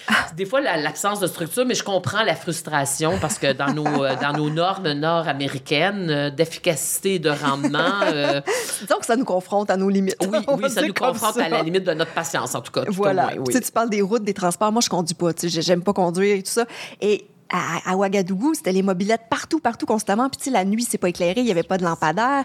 Ah. 0.08 0.12
des 0.36 0.46
fois, 0.46 0.60
la- 0.60 0.76
l'absence 0.76 1.18
de 1.20 1.26
structure, 1.26 1.64
mais 1.66 1.74
je 1.74 1.82
comprends 1.82 2.22
la 2.22 2.34
frustration 2.36 3.18
parce 3.20 3.38
que 3.38 3.52
dans 3.52 3.72
nos, 3.72 4.04
euh, 4.04 4.14
dans 4.20 4.32
nos 4.32 4.48
normes 4.50 4.92
nord-américaines 4.92 6.30
d'efficacité 6.30 7.18
de 7.18 7.30
rendement, 7.30 8.02
euh, 8.12 8.40
que 9.00 9.06
ça 9.06 9.16
nous 9.16 9.24
confronte 9.24 9.70
à 9.70 9.76
nos 9.76 9.88
limites. 9.88 10.16
oui, 10.30 10.38
oui, 10.62 10.70
ça 10.70 10.82
nous 10.82 10.94
confronte 10.94 11.34
ça. 11.34 11.44
à 11.44 11.48
la 11.48 11.62
limite 11.62 11.84
de 11.84 11.92
notre 11.94 12.12
patience, 12.12 12.54
en 12.54 12.60
tout 12.60 12.70
cas. 12.72 12.82
tout 12.84 12.90
au 12.90 12.94
Voilà. 12.94 13.24
moins, 13.24 13.32
oui. 13.38 13.44
Tu 13.46 13.52
sais, 13.54 13.60
tu 13.60 13.72
parles 13.72 13.90
des 13.90 14.02
routes, 14.02 14.22
des 14.24 14.34
transports. 14.34 14.70
Moi, 14.72 14.80
je 14.82 14.88
conduis 14.88 15.14
pas. 15.14 15.32
Tu 15.32 15.50
sais, 15.50 15.62
j'aime 15.62 15.82
pas 15.82 15.92
conduire 15.92 16.36
et 16.36 16.42
tout 16.42 16.50
ça. 16.50 16.66
Et 17.00 17.26
à, 17.52 17.90
à 17.92 17.96
Ouagadougou, 17.96 18.54
c'était 18.54 18.72
les 18.72 18.82
mobilettes 18.82 19.22
partout, 19.30 19.60
partout, 19.60 19.86
constamment. 19.86 20.28
Puis, 20.28 20.38
tu 20.38 20.44
sais, 20.44 20.50
la 20.50 20.64
nuit, 20.64 20.86
c'est 20.88 20.98
pas 20.98 21.10
éclairé, 21.10 21.40
il 21.42 21.46
y 21.46 21.50
avait 21.50 21.62
pas 21.62 21.78
de 21.78 21.84
lampadaire. 21.84 22.44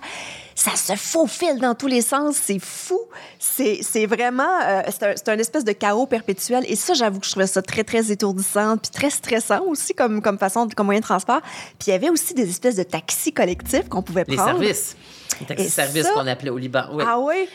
Ça 0.53 0.75
se 0.75 0.95
faufile 0.95 1.59
dans 1.59 1.73
tous 1.75 1.87
les 1.87 2.01
sens. 2.01 2.35
C'est 2.35 2.59
fou. 2.59 2.99
C'est 3.39 4.05
vraiment... 4.05 4.59
euh, 4.65 4.81
c'est 4.89 5.29
un, 5.29 5.33
un 5.33 5.37
espèce 5.39 5.63
de 5.63 5.71
chaos 5.71 6.05
perpétuel. 6.05 6.63
Et 6.67 6.75
ça, 6.75 6.93
j'avoue 6.93 7.19
que 7.19 7.25
je 7.25 7.31
trouvais 7.31 7.47
ça 7.47 7.61
très, 7.61 7.83
très 7.83 8.11
étourdissant 8.11 8.77
puis 8.77 8.91
très 8.91 9.09
stressant 9.09 9.63
aussi 9.65 9.93
comme, 9.93 10.21
comme 10.21 10.37
façon, 10.37 10.67
comme 10.75 10.87
moyen 10.87 10.99
de 10.99 11.05
transport. 11.05 11.41
Puis, 11.79 11.87
il 11.87 11.89
y 11.91 11.93
avait 11.93 12.09
aussi 12.09 12.33
des 12.33 12.49
espèces 12.49 12.75
de 12.75 12.83
taxis 12.83 13.31
collectifs 13.31 13.87
qu'on 13.89 14.01
pouvait 14.03 14.25
Les 14.27 14.35
prendre. 14.35 14.51
services. 14.59 14.95
Les 15.39 15.45
taxis-services 15.45 16.07
qu'on 16.13 16.27
appelait 16.27 16.49
au 16.49 16.57
Liban. 16.57 16.85
Oui. 16.91 17.03
Ah 17.07 17.19
oui? 17.19 17.47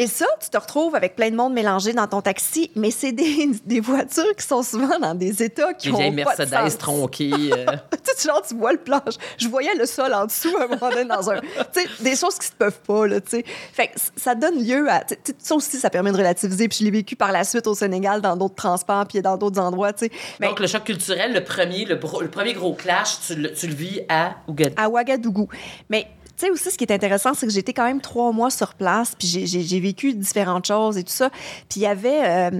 Et 0.00 0.06
ça, 0.06 0.26
tu 0.40 0.48
te 0.48 0.56
retrouves 0.56 0.94
avec 0.94 1.16
plein 1.16 1.28
de 1.28 1.34
monde 1.34 1.52
mélangé 1.52 1.92
dans 1.92 2.06
ton 2.06 2.22
taxi, 2.22 2.70
mais 2.76 2.92
c'est 2.92 3.10
des, 3.10 3.50
des 3.66 3.80
voitures 3.80 4.34
qui 4.36 4.46
sont 4.46 4.62
souvent 4.62 4.96
dans 5.00 5.14
des 5.14 5.42
états 5.42 5.74
qui 5.74 5.88
Les 5.88 5.94
ont 5.94 5.98
vieilles 5.98 6.24
pas 6.24 6.36
de 6.36 6.42
Mercedes 6.42 6.70
sens. 6.70 6.78
tronquées. 6.78 7.32
euh, 7.52 7.66
tu 7.90 7.98
sais, 8.16 8.28
genre, 8.28 8.40
tu 8.46 8.54
vois 8.54 8.72
le 8.72 8.78
planche. 8.78 9.14
Je 9.38 9.48
voyais 9.48 9.74
le 9.74 9.86
sol 9.86 10.14
en 10.14 10.26
dessous 10.26 10.56
à 10.56 10.64
un 10.64 10.68
moment 10.68 10.88
donné 10.88 11.04
dans 11.04 11.28
un... 11.30 11.40
Tu 11.40 11.46
sais, 11.72 11.86
des 12.00 12.14
choses 12.14 12.38
qui 12.38 12.46
se 12.46 12.52
peuvent 12.52 12.78
pas, 12.86 13.08
là, 13.08 13.20
tu 13.20 13.30
sais. 13.30 13.44
Fait 13.72 13.88
que 13.88 13.94
ça 14.14 14.36
donne 14.36 14.64
lieu 14.64 14.88
à... 14.88 15.02
Ça 15.38 15.56
aussi, 15.56 15.78
ça 15.78 15.90
permet 15.90 16.12
de 16.12 16.16
relativiser. 16.16 16.68
Puis 16.68 16.78
je 16.78 16.84
l'ai 16.84 16.92
vécu 16.92 17.16
par 17.16 17.32
la 17.32 17.42
suite 17.42 17.66
au 17.66 17.74
Sénégal, 17.74 18.20
dans 18.20 18.36
d'autres 18.36 18.54
transports, 18.54 19.04
puis 19.06 19.20
dans 19.20 19.36
d'autres 19.36 19.60
endroits, 19.60 19.92
tu 19.92 20.06
sais. 20.06 20.12
Mais 20.38 20.46
Donc, 20.46 20.60
le 20.60 20.68
choc 20.68 20.84
culturel, 20.84 21.32
le 21.34 21.42
premier, 21.42 21.84
le 21.84 21.98
premier 21.98 22.52
gros 22.52 22.74
clash, 22.74 23.18
tu 23.26 23.34
le, 23.34 23.52
tu 23.52 23.66
le 23.66 23.74
vis 23.74 24.00
à 24.08 24.36
Ouagadougou. 24.46 24.80
à 24.80 24.88
Ouagadougou. 24.88 25.48
Mais 25.90 26.06
tu 26.38 26.46
sais 26.46 26.50
aussi, 26.50 26.70
ce 26.70 26.78
qui 26.78 26.84
est 26.84 26.92
intéressant, 26.92 27.34
c'est 27.34 27.46
que 27.46 27.52
j'étais 27.52 27.72
quand 27.72 27.84
même 27.84 28.00
trois 28.00 28.30
mois 28.32 28.50
sur 28.50 28.74
place, 28.74 29.14
puis 29.18 29.26
j'ai- 29.26 29.80
vécu 29.80 30.14
différentes 30.14 30.66
choses 30.66 30.96
et 30.96 31.02
tout 31.02 31.12
ça. 31.12 31.30
Puis 31.68 31.80
il 31.80 31.82
y 31.82 31.86
avait... 31.86 32.22
euh, 32.24 32.50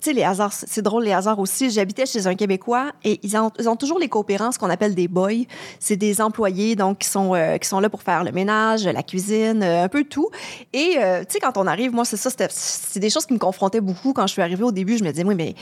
tu 0.00 0.10
sais, 0.10 0.12
les 0.12 0.22
hasards, 0.22 0.52
c'est 0.52 0.82
drôle, 0.82 1.04
les 1.04 1.12
hasards 1.12 1.38
aussi. 1.38 1.70
J'habitais 1.70 2.04
chez 2.04 2.26
un 2.26 2.34
Québécois 2.34 2.92
et 3.04 3.20
ils 3.22 3.38
ont, 3.38 3.76
toujours 3.76 3.98
les 3.98 4.08
coopérants, 4.08 4.52
ce 4.52 4.58
qu'on 4.58 4.68
appelle 4.68 4.94
des 4.94 5.08
boys. 5.08 5.46
C'est 5.80 5.96
des 5.96 6.20
employés, 6.20 6.76
donc, 6.76 6.98
qui 6.98 7.08
sont, 7.08 7.34
euh, 7.34 7.56
qui 7.56 7.66
sont 7.66 7.80
là 7.80 7.88
pour 7.88 8.02
faire 8.02 8.22
le 8.22 8.30
ménage, 8.30 8.84
la 8.84 9.02
cuisine, 9.02 9.62
euh, 9.62 9.84
un 9.84 9.88
peu 9.88 10.04
tout. 10.04 10.28
Et, 10.74 10.96
euh, 10.98 11.20
tu 11.20 11.32
sais, 11.32 11.40
quand 11.40 11.56
on 11.56 11.66
arrive, 11.66 11.92
moi, 11.92 12.04
c'est 12.04 12.18
ça, 12.18 12.28
c'est 12.50 13.00
des 13.00 13.08
choses 13.08 13.24
qui 13.24 13.32
me 13.32 13.38
confrontaient 13.38 13.80
beaucoup. 13.80 14.12
Quand 14.12 14.26
je 14.26 14.32
suis 14.34 14.42
arrivée 14.42 14.64
au 14.64 14.72
début, 14.72 14.98
je 14.98 15.04
me 15.04 15.10
disais, 15.10 15.24
oui, 15.24 15.34
mais 15.34 15.54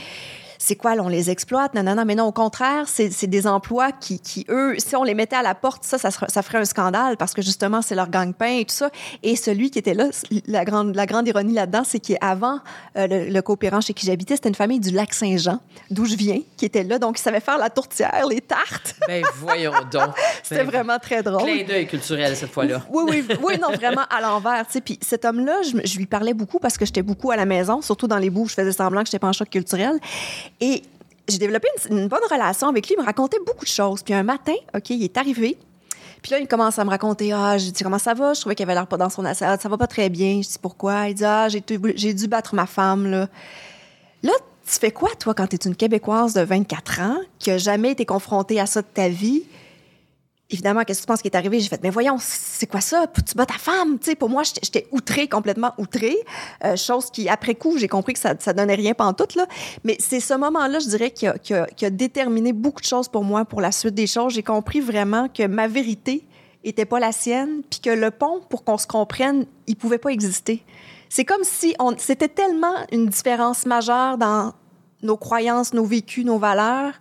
c'est 0.62 0.76
quoi, 0.76 0.95
là, 0.95 1.02
on 1.02 1.09
les 1.09 1.28
exploite? 1.28 1.75
Non, 1.75 1.83
non, 1.83 1.97
non, 1.97 2.04
mais 2.04 2.14
non, 2.14 2.26
au 2.26 2.33
contraire, 2.33 2.85
c'est 2.87 3.26
des 3.26 3.49
emplois 3.49 3.90
qui, 3.90 4.21
qui, 4.21 4.47
eux, 4.49 4.76
si 4.78 4.95
on 4.95 5.02
les 5.02 5.14
mettait 5.14 5.35
à 5.35 5.42
la 5.42 5.57
porte, 5.57 5.83
ça, 5.83 5.99
ça, 5.99 6.42
ferait 6.42 6.59
un 6.59 6.64
scandale 6.64 7.16
parce 7.16 7.35
que 7.35 7.42
justement, 7.42 7.83
c'est 7.83 7.97
leur 7.97 8.09
gagne-pain 8.09 8.59
et 8.61 8.64
tout 8.64 8.75
ça. 8.75 8.88
Et 9.25 9.35
celui 9.35 9.73
qui 9.73 9.81
était 9.81 9.95
là, 9.95 10.07
la 10.47 10.64
grande, 10.64 10.95
la 10.95 11.07
grande 11.07 11.26
ironie 11.26 11.54
là-dedans, 11.54 11.83
c'est 11.85 11.99
qu'avant 11.99 12.61
euh, 12.97 13.09
le, 13.09 13.31
le 13.31 13.42
coopérant 13.42 13.81
chez 13.81 13.92
qui 13.92 14.07
j'habitais, 14.07 14.37
c'était 14.37 14.50
une 14.50 14.54
famille 14.54 14.78
du 14.78 14.90
lac 14.90 15.12
Saint-Jean, 15.12 15.59
d'où 15.90 16.04
je 16.04 16.14
viens, 16.14 16.38
qui 16.57 16.64
était 16.64 16.85
là. 16.85 17.00
Donc, 17.00 17.19
ils 17.19 17.23
savaient 17.23 17.40
faire 17.40 17.59
la 17.59 17.69
tourtière, 17.69 18.25
les 18.28 18.40
tartes. 18.40 18.95
Ben, 19.09 19.25
voyons 19.40 19.73
donc. 19.90 20.11
C'était 20.45 20.62
Ben, 20.62 20.71
vraiment 20.71 20.99
très 20.99 21.25
drôle. 21.25 21.42
Clin 21.42 21.64
d'œil 21.66 21.88
culturel 21.88 22.37
cette 22.37 22.52
fois-là. 22.52 22.83
Oui, 22.88 23.02
oui, 23.09 23.25
oui, 23.42 23.59
non, 23.61 23.73
vraiment 23.73 24.04
à 24.09 24.21
l'envers. 24.21 24.64
tu 24.66 24.75
sais. 24.75 24.81
Puis 24.81 24.99
cet 25.02 25.25
homme-là, 25.25 25.57
je, 25.64 25.76
je 25.85 25.99
lui 25.99 26.07
parlais 26.07 26.35
beaucoup 26.35 26.61
parce 26.61 26.78
que 26.78 26.87
j'étais 26.87 27.02
beaucoup 27.02 27.33
à 27.33 27.37
la 27.37 27.45
maison, 27.45 27.83
surtout 27.83 28.07
dans 28.07 28.19
les 28.19 28.31
bouts 28.31 28.42
où 28.45 28.49
je 28.49 28.54
faisais 28.54 28.71
semblant 28.71 29.00
que 29.00 29.09
j'étais 29.09 29.19
pas 29.19 29.28
en 29.28 29.33
choc 29.33 29.50
culturel. 29.50 29.99
Et 30.61 30.83
j'ai 31.29 31.39
développé 31.39 31.69
une, 31.91 32.09
bonne 32.09 32.25
relation 32.31 32.69
avec 32.69 32.87
lui. 32.87 32.95
Il 32.97 33.01
me 33.01 33.07
racontait 33.07 33.39
beaucoup 33.47 33.65
de 33.65 33.71
choses. 33.71 34.03
Puis 34.03 34.15
un 34.15 34.23
matin, 34.23 34.55
OK, 34.75 34.91
il 34.91 35.03
est 35.03 35.17
arrivé. 35.17 35.59
Puis 36.23 36.31
là, 36.31 36.39
il 36.39 36.47
commence 36.47 36.79
à 36.79 36.85
me 36.85 36.91
raconter 36.91 37.33
Ah, 37.33 37.59
j'ai 37.59 37.71
dit, 37.71 37.83
comment 37.83 37.99
ça 37.99 38.15
va? 38.15 38.35
Je 38.35 38.41
trouvais 38.41 38.55
qu'il 38.55 38.65
avait 38.65 38.75
l'air 38.75 38.87
pas 38.87 38.97
dans 38.97 39.11
son 39.11 39.25
assiette. 39.25 39.61
Ça 39.61 39.69
va 39.69 39.77
pas 39.77 39.87
très 39.87 40.09
bien. 40.09 40.41
Je 40.43 40.49
dis, 40.49 40.59
pourquoi? 40.61 41.09
Il 41.09 41.15
dit, 41.15 41.25
Ah, 41.25 41.49
j'ai 41.49 41.61
dû, 42.15 42.29
battre 42.29 42.55
ma 42.55 42.67
femme, 42.67 43.11
là. 43.11 43.29
Là, 44.23 44.33
tu 44.65 44.79
fais 44.79 44.93
quoi, 44.93 45.11
toi, 45.19 45.35
quand 45.35 45.49
tu 45.49 45.57
es 45.57 45.59
une 45.65 45.75
Québécoise 45.75 46.35
de 46.35 46.43
24 46.43 47.01
ans, 47.01 47.17
qui 47.41 47.51
a 47.51 47.59
jamais 47.59 47.91
été 47.91 48.07
confrontée 48.07 48.61
à 48.61 48.67
ça 48.67 48.83
de 48.83 48.87
ta 48.87 49.09
vie? 49.09 49.43
Évidemment, 50.51 50.83
qu'est-ce 50.85 51.01
que 51.01 51.05
tu 51.05 51.07
penses 51.07 51.23
qui 51.23 51.29
est 51.29 51.37
arrivé? 51.37 51.61
J'ai 51.61 51.69
fait, 51.69 51.81
mais 51.83 51.89
voyons, 51.89 52.17
c'est 52.21 52.67
quoi 52.67 52.83
ça? 52.83 53.07
Tu 53.07 53.35
bats 53.35 53.47
ta 53.47 53.55
femme? 53.55 53.97
Sais, 54.03 54.15
pour 54.15 54.29
moi, 54.29 54.43
j'étais- 54.43 54.87
outrée, 54.93 55.27
complètement 55.27 55.73
outrée. 55.79 56.17
Euh, 56.65 56.77
chose 56.77 57.11
qui, 57.11 57.29
après 57.31 57.55
coup, 57.55 57.79
j'ai 57.79 57.89
compris 57.89 58.13
que 58.13 58.19
ça, 58.19 58.35
ça 58.39 58.53
donnait 58.53 58.75
rien 58.75 58.93
pantoute, 58.93 59.35
là. 59.35 59.47
Mais 59.85 59.97
c'est 59.99 60.21
ce 60.21 60.35
moment-là, 60.35 60.79
je 60.79 60.89
dirais, 60.89 61.11
qui 61.11 61.27
a, 61.27 61.39
qui 61.39 61.55
a- 61.55 61.67
qui 61.67 61.87
a 61.87 61.91
déterminé 61.91 62.53
beaucoup 62.53 62.83
de 62.83 62.87
choses 62.87 63.09
pour 63.09 63.25
moi 63.25 63.47
pour 63.47 63.63
la 63.63 63.73
suite 63.73 63.95
des 63.95 64.07
choses. 64.07 64.35
J'ai 64.35 64.43
compris 64.43 64.81
vraiment 64.81 65.29
que 65.29 65.47
ma 65.47 65.69
vérité 65.69 66.27
était 66.65 66.85
pas 66.85 67.01
la 67.01 67.13
sienne, 67.13 67.63
puis 67.71 67.81
que 67.81 67.91
le 67.91 68.11
pont, 68.11 68.41
pour 68.51 68.63
qu'on 68.63 68.77
se 68.79 68.87
comprenne, 68.87 69.47
il 69.67 69.77
pouvait 69.77 69.99
pas 69.99 70.11
exister. 70.11 70.63
C'est 71.09 71.25
comme 71.25 71.45
si 71.45 71.75
on, 71.79 71.95
c'était 71.97 72.29
tellement 72.29 72.75
une 72.93 73.07
différence 73.07 73.65
majeure 73.65 74.19
dans 74.19 74.53
nos 75.03 75.17
croyances, 75.17 75.73
nos 75.73 75.85
vécus, 75.85 76.25
nos 76.27 76.39
valeurs. 76.39 76.93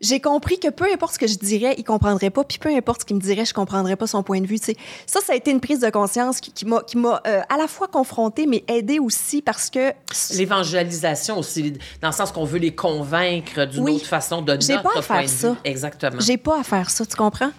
J'ai 0.00 0.20
compris 0.20 0.58
que 0.58 0.68
peu 0.68 0.84
importe 0.92 1.14
ce 1.14 1.18
que 1.18 1.26
je 1.26 1.36
dirais, 1.38 1.74
il 1.78 1.84
comprendrait 1.84 2.30
pas, 2.30 2.44
puis 2.44 2.58
peu 2.58 2.68
importe 2.68 3.02
ce 3.02 3.06
qu'il 3.06 3.16
me 3.16 3.20
dirait, 3.20 3.44
je 3.44 3.54
comprendrais 3.54 3.96
pas 3.96 4.06
son 4.06 4.22
point 4.22 4.40
de 4.40 4.46
vue. 4.46 4.58
Ça, 4.58 5.20
ça 5.20 5.32
a 5.32 5.36
été 5.36 5.50
une 5.50 5.60
prise 5.60 5.80
de 5.80 5.88
conscience 5.90 6.40
qui, 6.40 6.52
qui 6.52 6.66
m'a, 6.66 6.82
qui 6.82 6.98
m'a 6.98 7.22
euh, 7.26 7.40
à 7.48 7.56
la 7.56 7.66
fois 7.68 7.88
confrontée, 7.88 8.46
mais 8.46 8.64
aidée 8.68 8.98
aussi 8.98 9.40
parce 9.40 9.70
que 9.70 9.92
L'évangélisation 10.36 11.38
aussi, 11.38 11.72
dans 12.02 12.08
le 12.08 12.14
sens 12.14 12.32
qu'on 12.32 12.44
veut 12.44 12.58
les 12.58 12.74
convaincre 12.74 13.64
d'une 13.66 13.84
Oui. 13.84 13.92
autre 13.96 14.06
façon 14.06 14.42
de 14.42 14.56
J'ai 14.60 14.74
notre 14.74 14.82
pas 14.82 14.98
à 14.98 15.02
faire 15.02 15.16
point 15.16 15.22
de 15.24 15.28
ça. 15.30 15.50
vue. 15.52 15.56
Exactement. 15.64 16.20
j'ai 16.20 16.36
pas 16.36 16.60
à 16.60 16.62
faire 16.62 16.90
ça, 16.90 17.06
tu 17.06 17.16
comprends? 17.16 17.50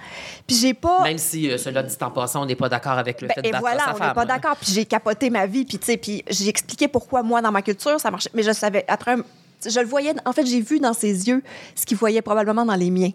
Puis 0.48 0.56
j'ai 0.58 0.74
pas. 0.74 1.04
Même 1.04 1.18
si, 1.18 1.50
euh, 1.50 1.58
cela 1.58 1.84
dit 1.84 1.96
en 2.02 2.12
passant, 2.12 2.44
on 2.44 2.46
n'est 2.46 2.56
pas 2.56 2.70
d'accord 2.70 2.94
avec 2.98 3.22
le 3.22 3.28
Ben, 3.28 3.34
fait 3.36 3.42
de 3.42 3.48
et 3.48 3.52
voilà, 3.60 3.86
sa 3.86 3.96
on 3.96 4.08
n'est 4.08 4.14
pas 4.14 4.26
d'accord. 4.26 4.56
Puis 4.62 4.72
j'ai 4.72 4.86
capoté 4.86 5.30
ma 5.30 5.46
vie, 5.48 5.66
puis 5.66 5.80
tu 5.80 5.86
sais, 5.86 5.98
puis 5.98 6.24
j'ai 6.30 6.48
expliqué 6.50 6.88
pourquoi 6.88 7.24
moi 7.24 7.42
dans 7.42 7.52
ma 7.52 7.62
culture 7.62 8.00
ça 8.00 8.12
marchait, 8.12 8.30
mais 8.34 8.44
je 8.44 8.52
savais 8.52 8.86
après, 8.88 9.12
un- 9.14 9.24
je 9.64 9.80
le 9.80 9.86
voyais. 9.86 10.14
En 10.26 10.34
fait, 10.34 10.46
j'ai 10.46 10.62
vu 10.62 10.80
dans 10.80 10.94
ses 10.94 11.28
yeux 11.28 11.44
ce 11.76 11.86
qu'il 11.86 11.98
voyait 11.98 12.22
probablement 12.22 12.66
dans 12.66 12.76
les 12.76 12.92
miens. 12.92 13.12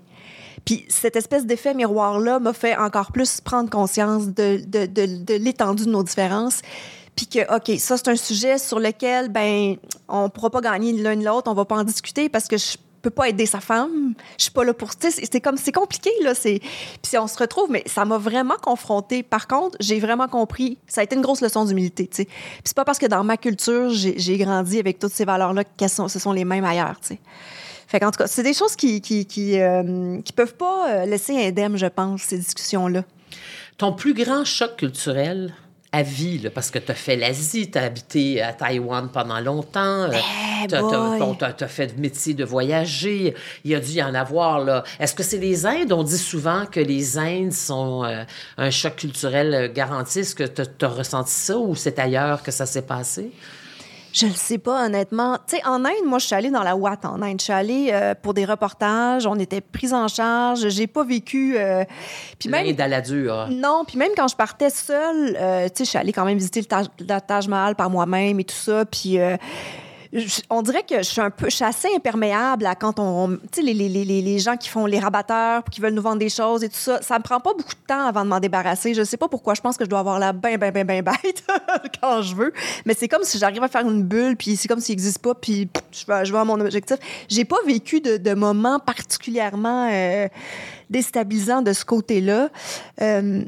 Puis 0.65 0.85
cette 0.89 1.17
espèce 1.17 1.47
d'effet 1.47 1.75
miroir-là 1.75 2.39
m'a 2.39 2.53
fait 2.53 2.77
encore 2.77 3.13
plus 3.13 3.41
prendre 3.41 3.71
conscience 3.71 4.29
de, 4.29 4.61
de, 4.67 4.87
de, 4.87 5.25
de 5.25 5.35
l'étendue 5.35 5.87
de 5.87 5.91
nos 5.91 6.03
différences. 6.03 6.61
Puis 7.17 7.27
que, 7.27 7.57
OK, 7.57 7.79
ça, 7.79 7.97
c'est 7.97 8.09
un 8.09 8.17
sujet 8.17 8.59
sur 8.59 8.79
lequel, 8.79 9.31
ben, 9.31 9.77
on 10.09 10.29
pourra 10.29 10.51
pas 10.51 10.61
gagner 10.61 10.93
l'un 10.93 11.15
ni 11.15 11.25
l'autre, 11.25 11.51
on 11.51 11.55
va 11.55 11.65
pas 11.65 11.77
en 11.77 11.85
discuter 11.85 12.29
parce 12.29 12.47
que 12.47 12.57
je 12.57 12.77
peux 13.03 13.11
pas 13.11 13.29
aider 13.29 13.47
sa 13.47 13.61
femme. 13.61 14.15
Je 14.39 14.45
suis 14.45 14.53
pas 14.53 14.65
là 14.65 14.75
pour. 14.75 14.91
C'est- 14.99 15.41
comme. 15.41 15.57
C'est 15.57 15.73
compliqué, 15.73 16.11
là. 16.23 16.35
c'est- 16.35 16.61
Puis 17.03 17.19
on 17.19 17.27
se 17.27 17.39
retrouve, 17.39 17.71
mais 17.71 17.83
ça 17.87 18.05
m'a 18.05 18.19
vraiment 18.19 18.57
confrontée. 18.63 19.23
Par 19.23 19.47
contre, 19.47 19.77
j'ai 19.81 20.01
vraiment 20.01 20.29
compris. 20.29 20.79
Ça 20.87 21.01
a 21.01 21.05
été 21.05 21.17
une 21.17 21.23
grosse 21.23 21.41
leçon 21.41 21.65
d'humilité. 21.65 22.09
Puis 22.13 22.27
c'est 22.65 22.77
pas 22.77 22.85
parce 22.85 22.99
que 22.99 23.07
dans 23.07 23.25
ma 23.25 23.37
culture, 23.37 23.91
j'ai 23.91 24.39
grandi 24.39 24.79
avec 24.79 24.99
toutes 24.99 25.13
ces 25.13 25.25
valeurs-là 25.25 25.65
qu'elles 25.65 25.89
sont, 25.91 26.09
ce 26.09 26.19
sont 26.19 26.33
les 26.33 26.45
mêmes 26.45 26.65
ailleurs, 26.65 26.99
tu 27.01 27.09
sais. 27.09 27.19
Fait 27.87 27.99
qu'en 27.99 28.11
tout 28.13 28.19
cas, 28.19 28.29
c'est 28.29 28.45
des 28.45 28.55
choses 28.55 28.77
qui, 28.77 29.01
qui, 29.01 29.27
qui, 29.27 29.59
euh, 29.61 30.19
peuvent 30.37 30.55
pas 30.55 30.89
euh, 30.91 31.07
laisser 31.07 31.37
indemne, 31.45 31.77
je 31.77 31.87
pense, 31.87 32.23
ces 32.23 32.39
discussions-là. 32.39 33.03
Ton 33.79 33.93
plus 33.93 34.15
grand 34.15 34.45
choc 34.45 34.77
culturel 34.77 35.53
à 35.93 36.03
vie, 36.03 36.49
parce 36.55 36.71
que 36.71 36.79
tu 36.79 36.93
as 36.93 36.95
fait 36.95 37.17
l'Asie, 37.17 37.71
tu 37.71 37.79
as 37.79 37.83
habité 37.83 38.41
à 38.41 38.53
Taïwan 38.53 39.09
pendant 39.13 39.41
longtemps, 39.41 40.09
Eh 40.13 40.69
tu 40.69 40.75
as, 41.65 41.69
fait 41.69 41.95
le 41.95 42.01
métier 42.01 42.35
de 42.35 42.45
voyager, 42.45 43.35
il 43.65 43.71
y 43.73 43.75
a 43.75 43.81
dû 43.81 43.93
y 43.93 44.03
en 44.03 44.15
avoir. 44.15 44.61
là. 44.61 44.85
Est-ce 45.01 45.15
que 45.15 45.25
c'est 45.25 45.39
les 45.39 45.67
Indes? 45.67 45.93
On 45.93 46.05
dit 46.05 46.19
souvent 46.19 46.65
que 46.67 46.81
les 46.81 47.19
Indes 47.19 47.53
sont 47.53 48.05
euh, 48.05 48.23
un 48.57 48.71
choc 48.71 48.97
culturel 48.97 49.55
euh, 49.55 49.69
garanti. 49.73 50.21
Est-ce 50.21 50.35
que 50.35 50.45
tu 50.45 50.85
as 50.85 50.89
ressenti 50.89 51.33
ça 51.33 51.57
ou 51.57 51.75
c'est 51.75 51.99
ailleurs 51.99 52.43
que 52.43 52.53
ça 52.53 52.67
s'est 52.67 52.83
passé? 52.83 53.33
Je 54.13 54.27
le 54.27 54.33
sais 54.33 54.59
pas, 54.59 54.87
honnêtement. 54.87 55.39
Tu 55.47 55.57
sais, 55.57 55.67
en 55.67 55.85
Inde, 55.85 56.05
moi, 56.05 56.19
je 56.19 56.27
suis 56.27 56.35
allée 56.35 56.51
dans 56.51 56.63
la 56.65 56.75
Watt 56.75 57.05
en 57.05 57.23
Inde. 57.23 57.39
Je 57.39 57.45
suis 57.45 57.53
allée 57.53 57.91
euh, 57.93 58.15
pour 58.21 58.35
des 58.35 58.45
reportages. 58.45 59.27
On 59.27 59.37
était 59.39 59.61
pris 59.61 59.93
en 59.93 60.09
charge. 60.09 60.69
J'ai 60.69 60.87
pas 60.89 61.05
vécu. 61.05 61.57
euh, 61.57 61.85
Puis 62.39 62.49
même. 62.49 62.67
L'Inde 62.67 62.81
à 62.81 62.89
la 62.89 63.01
dure. 63.01 63.47
Non, 63.51 63.85
puis 63.87 63.99
même 63.99 64.11
quand 64.17 64.27
je 64.29 64.35
partais 64.37 64.71
seule, 64.71 65.37
euh, 65.41 65.69
tu 65.69 65.79
sais, 65.79 65.85
je 65.85 65.89
suis 65.91 65.99
allée 65.99 66.13
quand 66.13 66.25
même 66.25 66.39
visiter 66.39 66.61
le 66.61 66.67
Taj, 66.67 66.87
le 66.99 67.21
Taj 67.21 67.47
Mahal 67.47 67.77
par 67.77 67.89
moi-même 67.89 68.41
et 68.41 68.45
tout 68.45 68.55
ça. 68.57 68.85
Puis. 68.85 69.19
On 70.51 70.63
dirait 70.63 70.83
que 70.83 70.99
je 70.99 71.03
suis 71.09 71.21
un 71.21 71.31
peu, 71.31 71.47
assez 71.61 71.89
imperméable 71.95 72.67
à 72.67 72.75
quand 72.75 72.99
on, 72.99 73.29
tu 73.37 73.39
sais, 73.53 73.63
les, 73.63 73.75
les, 73.75 73.89
les, 73.89 74.05
les- 74.05 74.39
gens 74.41 74.57
qui 74.57 74.69
font 74.69 74.87
les 74.87 74.99
rabatteurs, 74.99 75.63
qui 75.71 75.81
veulent 75.81 75.95
nous 75.95 76.03
vendre 76.03 76.19
des 76.19 76.29
choses 76.29 76.65
et 76.65 76.69
tout 76.69 76.77
ça. 76.79 77.01
Ça 77.01 77.17
me 77.19 77.23
prend 77.23 77.39
pas 77.39 77.53
beaucoup 77.53 77.75
de 77.75 77.87
temps 77.87 78.07
avant 78.07 78.25
de 78.25 78.29
m'en 78.29 78.41
débarrasser. 78.41 78.93
Je 78.95 79.05
sais 79.05 79.17
pas 79.17 79.29
pourquoi. 79.29 79.55
Je 79.55 79.61
pense 79.61 79.77
que 79.77 79.85
je 79.85 79.91
dois 79.91 80.01
avoir 80.01 80.19
la 80.19 80.33
ben, 80.33 80.59
ben, 80.59 80.73
ben, 80.73 80.85
ben 80.85 81.03
bête 81.05 81.45
quand 82.01 82.23
je 82.23 82.35
veux. 82.35 82.53
Mais 82.87 82.95
c'est 82.95 83.07
comme 83.07 83.23
si 83.23 83.39
j'arrive 83.39 83.63
à 83.63 83.69
faire 83.69 83.89
une 83.89 84.03
bulle, 84.03 84.37
puis 84.37 84.57
c'est 84.57 84.67
comme 84.67 84.81
s'il 84.81 84.95
n'existe 84.95 85.21
pas, 85.21 85.35
puis 85.35 85.69
je 85.93 86.07
vais, 86.33 86.39
à 86.39 86.45
mon 86.45 86.59
objectif. 86.61 86.97
J'ai 87.29 87.45
pas 87.45 87.59
vécu 87.67 88.01
de, 88.01 88.35
moments 88.35 88.81
particulièrement 88.81 89.89
euh, 89.93 90.27
déstabilisants 90.89 91.63
de 91.63 91.73
ce 91.73 91.85
côté-là. 91.85 92.49
Euh, 93.01 93.43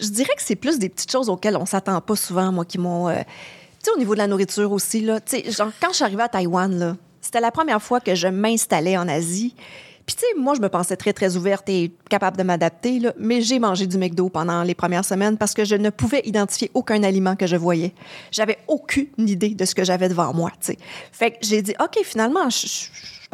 je 0.00 0.08
dirais 0.08 0.32
que 0.36 0.42
c'est 0.42 0.56
plus 0.56 0.78
des 0.78 0.88
petites 0.88 1.10
choses 1.10 1.28
auxquelles 1.28 1.56
on 1.56 1.66
s'attend 1.66 2.00
pas 2.00 2.16
souvent, 2.16 2.52
moi, 2.52 2.64
qui 2.64 2.78
m'ont. 2.78 3.08
euh, 3.08 3.14
sais, 3.84 3.90
au 3.94 3.98
niveau 3.98 4.14
de 4.14 4.18
la 4.18 4.26
nourriture 4.26 4.72
aussi, 4.72 5.00
là. 5.00 5.20
Quand 5.80 5.88
je 5.90 5.94
suis 5.94 6.04
arrivée 6.04 6.22
à 6.22 6.28
Taïwan, 6.28 6.96
c'était 7.20 7.40
la 7.40 7.50
première 7.50 7.82
fois 7.82 8.00
que 8.00 8.14
je 8.14 8.28
m'installais 8.28 8.96
en 8.96 9.08
Asie. 9.08 9.54
Puis, 10.06 10.16
moi, 10.36 10.54
je 10.54 10.60
me 10.60 10.68
pensais 10.68 10.96
très, 10.96 11.14
très 11.14 11.34
ouverte 11.36 11.66
et 11.70 11.90
capable 12.10 12.36
de 12.36 12.42
m'adapter, 12.42 12.98
là, 12.98 13.14
mais 13.18 13.40
j'ai 13.40 13.58
mangé 13.58 13.86
du 13.86 13.96
McDo 13.96 14.28
pendant 14.28 14.62
les 14.62 14.74
premières 14.74 15.04
semaines 15.04 15.38
parce 15.38 15.54
que 15.54 15.64
je 15.64 15.76
ne 15.76 15.88
pouvais 15.88 16.20
identifier 16.26 16.70
aucun 16.74 17.02
aliment 17.02 17.36
que 17.36 17.46
je 17.46 17.56
voyais. 17.56 17.94
J'avais 18.30 18.58
aucune 18.68 19.08
idée 19.16 19.54
de 19.54 19.64
ce 19.64 19.74
que 19.74 19.82
j'avais 19.82 20.10
devant 20.10 20.34
moi, 20.34 20.50
tu. 20.60 20.76
Fait 21.10 21.30
que 21.30 21.38
j'ai 21.40 21.62
dit, 21.62 21.74
OK, 21.80 21.98
finalement, 22.04 22.50
je 22.50 22.76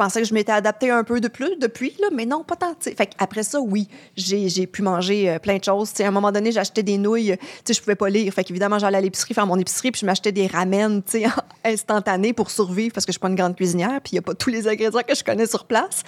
pensais 0.01 0.21
que 0.21 0.27
je 0.27 0.33
m'étais 0.33 0.51
adaptée 0.51 0.89
un 0.89 1.03
peu 1.03 1.19
de 1.21 1.27
plus 1.27 1.57
depuis, 1.57 1.93
là, 2.01 2.07
mais 2.11 2.25
non, 2.25 2.43
pas 2.43 2.55
tant. 2.55 2.73
tu 2.73 2.89
sais. 2.89 2.95
Fait 2.95 3.11
après 3.19 3.43
ça, 3.43 3.61
oui, 3.61 3.87
j'ai 4.15 4.65
pu 4.65 4.81
manger 4.81 5.29
euh, 5.29 5.37
plein 5.37 5.57
de 5.57 5.63
choses. 5.63 5.91
Tu 5.91 5.97
sais, 5.97 6.05
à 6.05 6.07
un 6.07 6.11
moment 6.11 6.31
donné, 6.31 6.51
j'achetais 6.51 6.81
des 6.81 6.97
nouilles. 6.97 7.35
Je 7.69 7.79
pouvais 7.79 7.95
pas 7.95 8.09
lire. 8.09 8.33
Fait 8.33 8.43
qu'évidemment, 8.43 8.79
j'allais 8.79 8.97
à 8.97 9.01
l'épicerie 9.01 9.35
faire 9.35 9.45
mon 9.45 9.57
épicerie, 9.57 9.91
puis 9.91 10.01
je 10.01 10.05
m'achetais 10.07 10.31
des 10.31 10.47
ramen 10.47 11.03
instantanés 11.63 12.33
pour 12.33 12.49
survivre 12.49 12.93
parce 12.93 13.05
que 13.05 13.11
je 13.11 13.13
suis 13.13 13.19
pas 13.19 13.29
une 13.29 13.35
grande 13.35 13.55
cuisinière, 13.55 14.01
puis 14.03 14.13
il 14.13 14.15
y 14.15 14.19
a 14.19 14.23
pas 14.23 14.33
tous 14.33 14.49
les 14.49 14.67
ingrédients 14.67 15.01
que 15.07 15.13
je 15.13 15.23
connais 15.23 15.45
sur 15.45 15.65
place. 15.65 16.01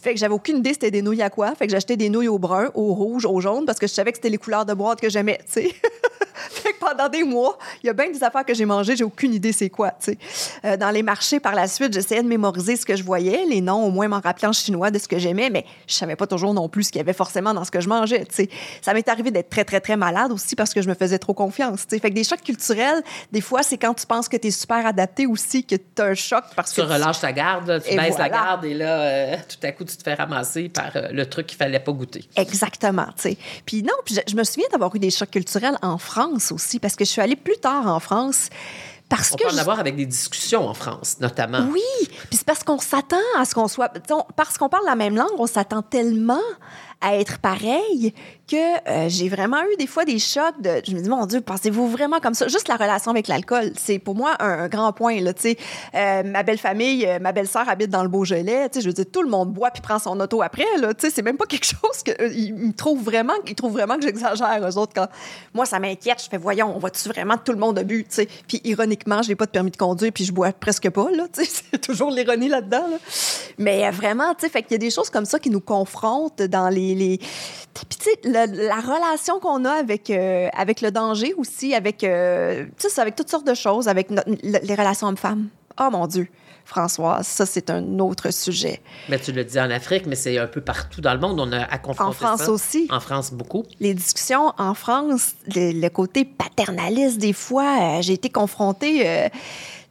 Fait 0.00 0.14
que 0.14 0.20
j'avais 0.20 0.34
aucune 0.34 0.58
idée 0.58 0.72
c'était 0.72 0.92
des 0.92 1.02
nouilles 1.02 1.22
à 1.22 1.30
quoi. 1.30 1.52
Fait 1.56 1.66
que 1.66 1.72
j'achetais 1.72 1.96
des 1.96 2.08
nouilles 2.08 2.28
au 2.28 2.38
brun, 2.38 2.70
au 2.74 2.94
rouge, 2.94 3.26
au 3.26 3.40
jaune 3.40 3.64
parce 3.66 3.80
que 3.80 3.88
je 3.88 3.92
savais 3.92 4.12
que 4.12 4.18
c'était 4.18 4.30
les 4.30 4.38
couleurs 4.38 4.64
de 4.64 4.74
boîte 4.74 5.00
que 5.00 5.08
j'aimais, 5.08 5.40
fait 6.48 6.72
que 6.72 6.78
pendant 6.78 7.08
des 7.08 7.24
mois, 7.24 7.58
il 7.82 7.88
y 7.88 7.90
a 7.90 7.92
bien 7.92 8.10
des 8.10 8.22
affaires 8.22 8.44
que 8.44 8.54
j'ai 8.54 8.64
mangées, 8.64 8.96
j'ai 8.96 9.04
aucune 9.04 9.34
idée 9.34 9.52
c'est 9.52 9.70
quoi. 9.70 9.92
Euh, 10.64 10.76
dans 10.76 10.90
les 10.90 11.02
marchés, 11.02 11.40
par 11.40 11.54
la 11.54 11.66
suite, 11.66 11.92
j'essayais 11.92 12.22
de 12.22 12.28
mémoriser 12.28 12.76
ce 12.76 12.86
que 12.86 12.96
je 12.96 13.02
voyais, 13.02 13.39
les 13.46 13.60
noms, 13.60 13.84
au 13.84 13.90
moins 13.90 14.08
m'en 14.08 14.20
rappeler 14.20 14.48
en 14.48 14.52
chinois 14.52 14.90
de 14.90 14.98
ce 14.98 15.08
que 15.08 15.18
j'aimais, 15.18 15.50
mais 15.50 15.64
je 15.86 15.94
savais 15.94 16.16
pas 16.16 16.26
toujours 16.26 16.54
non 16.54 16.68
plus 16.68 16.84
ce 16.84 16.92
qu'il 16.92 16.98
y 16.98 17.02
avait 17.02 17.12
forcément 17.12 17.54
dans 17.54 17.64
ce 17.64 17.70
que 17.70 17.80
je 17.80 17.88
mangeais, 17.88 18.24
tu 18.26 18.34
sais. 18.34 18.48
Ça 18.82 18.94
m'est 18.94 19.08
arrivé 19.08 19.30
d'être 19.30 19.50
très, 19.50 19.64
très, 19.64 19.80
très 19.80 19.96
malade 19.96 20.32
aussi 20.32 20.56
parce 20.56 20.74
que 20.74 20.82
je 20.82 20.88
me 20.88 20.94
faisais 20.94 21.18
trop 21.18 21.34
confiance, 21.34 21.86
tu 21.86 21.96
sais. 21.96 21.98
Fait 21.98 22.10
que 22.10 22.14
des 22.14 22.24
chocs 22.24 22.42
culturels, 22.42 23.02
des 23.32 23.40
fois, 23.40 23.62
c'est 23.62 23.78
quand 23.78 23.94
tu 23.94 24.06
penses 24.06 24.28
que 24.28 24.36
tu 24.36 24.48
es 24.48 24.50
super 24.50 24.86
adapté 24.86 25.26
aussi 25.26 25.64
que 25.64 25.76
tu 25.76 26.02
as 26.02 26.06
un 26.06 26.14
choc 26.14 26.44
parce 26.56 26.72
Tu 26.72 26.80
que... 26.80 26.86
relâches 26.86 27.20
ta 27.20 27.32
garde, 27.32 27.68
là, 27.68 27.80
tu 27.80 27.90
Et 27.92 27.96
baisses 27.96 28.18
la 28.18 28.28
garde 28.28 28.64
et 28.64 28.74
là, 28.74 29.00
euh, 29.00 29.36
tout 29.48 29.66
à 29.66 29.72
coup, 29.72 29.84
tu 29.84 29.96
te 29.96 30.02
fais 30.02 30.14
ramasser 30.14 30.68
par 30.68 30.90
euh, 30.96 31.08
le 31.12 31.26
truc 31.26 31.46
qu'il 31.46 31.58
fallait 31.58 31.80
pas 31.80 31.92
goûter. 31.92 32.24
Exactement, 32.36 33.06
tu 33.16 33.22
sais. 33.22 33.36
Puis 33.66 33.82
non, 33.82 33.94
puis 34.04 34.14
je, 34.14 34.20
je 34.30 34.36
me 34.36 34.44
souviens 34.44 34.68
d'avoir 34.70 34.94
eu 34.94 34.98
des 34.98 35.10
chocs 35.10 35.30
culturels 35.30 35.76
en 35.82 35.98
France 35.98 36.52
aussi, 36.52 36.78
parce 36.78 36.96
que 36.96 37.04
je 37.04 37.10
suis 37.10 37.20
allée 37.20 37.36
plus 37.36 37.56
tard 37.58 37.86
en 37.86 38.00
France. 38.00 38.48
Parce 39.10 39.32
On 39.32 39.36
que 39.36 39.42
peut 39.42 39.48
en 39.50 39.54
je- 39.54 39.58
avoir 39.60 39.78
avec 39.80 39.96
des 39.96 40.06
discussions 40.06 40.66
en 40.66 40.72
France, 40.72 41.16
notamment. 41.20 41.66
Oui, 41.72 41.82
puis 42.06 42.38
c'est 42.38 42.44
parce 42.46 42.62
qu'on 42.62 42.78
s'attend 42.78 43.16
à 43.38 43.44
ce 43.44 43.54
qu'on 43.54 43.68
soit. 43.68 43.92
Parce 44.36 44.56
qu'on 44.56 44.68
parle 44.70 44.86
la 44.86 44.94
même 44.96 45.16
langue, 45.16 45.28
on 45.36 45.46
s'attend 45.46 45.82
tellement 45.82 46.40
à 47.00 47.16
être 47.16 47.38
pareil 47.38 48.12
que 48.50 48.56
euh, 48.56 49.08
j'ai 49.08 49.28
vraiment 49.28 49.62
eu 49.72 49.76
des 49.76 49.86
fois 49.86 50.04
des 50.04 50.18
chocs 50.18 50.60
de. 50.60 50.82
Je 50.86 50.94
me 50.94 51.00
dis, 51.00 51.08
mon 51.08 51.24
Dieu, 51.26 51.40
pensez-vous 51.40 51.88
vraiment 51.88 52.18
comme 52.20 52.34
ça? 52.34 52.48
Juste 52.48 52.68
la 52.68 52.76
relation 52.76 53.10
avec 53.10 53.28
l'alcool, 53.28 53.72
c'est 53.76 53.98
pour 53.98 54.14
moi 54.14 54.34
un, 54.40 54.64
un 54.64 54.68
grand 54.68 54.92
point, 54.92 55.20
là, 55.20 55.32
tu 55.32 55.42
sais. 55.42 55.56
Euh, 55.94 56.22
ma 56.24 56.42
belle 56.42 56.58
famille, 56.58 57.06
euh, 57.06 57.18
ma 57.20 57.32
belle-sœur 57.32 57.68
habite 57.68 57.90
dans 57.90 58.02
le 58.02 58.08
Beaujolais, 58.08 58.68
tu 58.68 58.74
sais, 58.74 58.80
je 58.82 58.88
veux 58.88 58.92
dire, 58.92 59.06
tout 59.10 59.22
le 59.22 59.28
monde 59.28 59.52
boit 59.52 59.70
puis 59.70 59.80
prend 59.82 59.98
son 59.98 60.18
auto 60.18 60.42
après, 60.42 60.66
là, 60.78 60.92
tu 60.94 61.06
sais, 61.06 61.12
c'est 61.14 61.22
même 61.22 61.36
pas 61.36 61.46
quelque 61.46 61.66
chose 61.66 62.02
que. 62.04 62.32
ils 62.32 62.74
trouvent 62.74 63.02
vraiment, 63.02 63.34
ils 63.46 63.54
trouvent 63.54 63.72
vraiment 63.72 63.96
que 63.96 64.02
j'exagère, 64.02 64.60
eux 64.68 64.76
autres, 64.76 64.92
quand. 64.94 65.08
Moi, 65.54 65.64
ça 65.64 65.78
m'inquiète, 65.78 66.22
je 66.22 66.28
fais, 66.28 66.38
voyons, 66.38 66.74
on 66.74 66.78
voit-tu 66.78 67.08
vraiment 67.08 67.36
que 67.36 67.44
tout 67.44 67.52
le 67.52 67.58
monde 67.58 67.78
a 67.78 67.84
bu, 67.84 68.04
tu 68.04 68.14
sais? 68.14 68.28
Puis 68.48 68.60
ironiquement, 68.64 69.22
j'ai 69.22 69.36
pas 69.36 69.46
de 69.46 69.50
permis 69.50 69.70
de 69.70 69.76
conduire 69.76 70.12
puis 70.12 70.24
je 70.24 70.32
bois 70.32 70.52
presque 70.52 70.90
pas, 70.90 71.10
là, 71.12 71.26
tu 71.32 71.44
sais, 71.44 71.62
c'est 71.72 71.80
toujours 71.80 72.10
l'ironie 72.10 72.48
là-dedans, 72.48 72.86
là. 72.90 72.96
Mais 73.58 73.86
euh, 73.86 73.90
vraiment, 73.90 74.34
tu 74.34 74.40
sais, 74.40 74.48
fait 74.48 74.62
qu'il 74.62 74.72
y 74.72 74.74
a 74.74 74.78
des 74.78 74.90
choses 74.90 75.08
comme 75.08 75.24
ça 75.24 75.38
qui 75.38 75.50
nous 75.50 75.60
confrontent 75.60 76.42
dans 76.42 76.68
les. 76.68 76.89
Les... 76.94 77.18
Puis, 77.18 77.98
tu 77.98 78.04
sais, 78.10 78.18
le- 78.24 78.66
la 78.68 78.80
relation 78.80 79.38
qu'on 79.40 79.64
a 79.64 79.72
avec, 79.72 80.10
euh, 80.10 80.48
avec 80.54 80.80
le 80.80 80.90
danger 80.90 81.34
aussi, 81.38 81.74
avec. 81.74 82.02
euh, 82.04 82.66
avec 82.98 83.14
toutes 83.16 83.30
sortes 83.30 83.46
de 83.46 83.54
choses, 83.54 83.88
avec 83.88 84.10
no- 84.10 84.22
les 84.42 84.74
relations 84.74 85.06
hommes-femmes. 85.08 85.48
Oh 85.80 85.88
mon 85.90 86.06
Dieu, 86.06 86.26
Françoise, 86.64 87.26
ça, 87.26 87.46
c'est 87.46 87.70
un 87.70 87.98
autre 88.00 88.32
sujet. 88.32 88.82
Mais 89.08 89.18
tu 89.18 89.32
le 89.32 89.44
dis 89.44 89.58
en 89.58 89.70
Afrique, 89.70 90.06
mais 90.06 90.16
c'est 90.16 90.36
un 90.36 90.46
peu 90.46 90.60
partout 90.60 91.00
dans 91.00 91.14
le 91.14 91.20
monde. 91.20 91.40
On 91.40 91.50
a 91.52 91.62
à 91.62 91.78
confronter 91.78 92.08
En 92.10 92.12
France 92.12 92.40
ça. 92.42 92.50
aussi. 92.50 92.86
En 92.90 93.00
France, 93.00 93.32
beaucoup. 93.32 93.64
les 93.78 93.94
discussions 93.94 94.52
en 94.58 94.74
France, 94.74 95.34
le, 95.54 95.80
le 95.80 95.88
côté 95.88 96.24
paternaliste, 96.24 97.18
des 97.18 97.32
fois, 97.32 97.78
euh, 97.98 98.02
j'ai 98.02 98.14
été 98.14 98.28
confrontée 98.28 99.08
euh, 99.08 99.28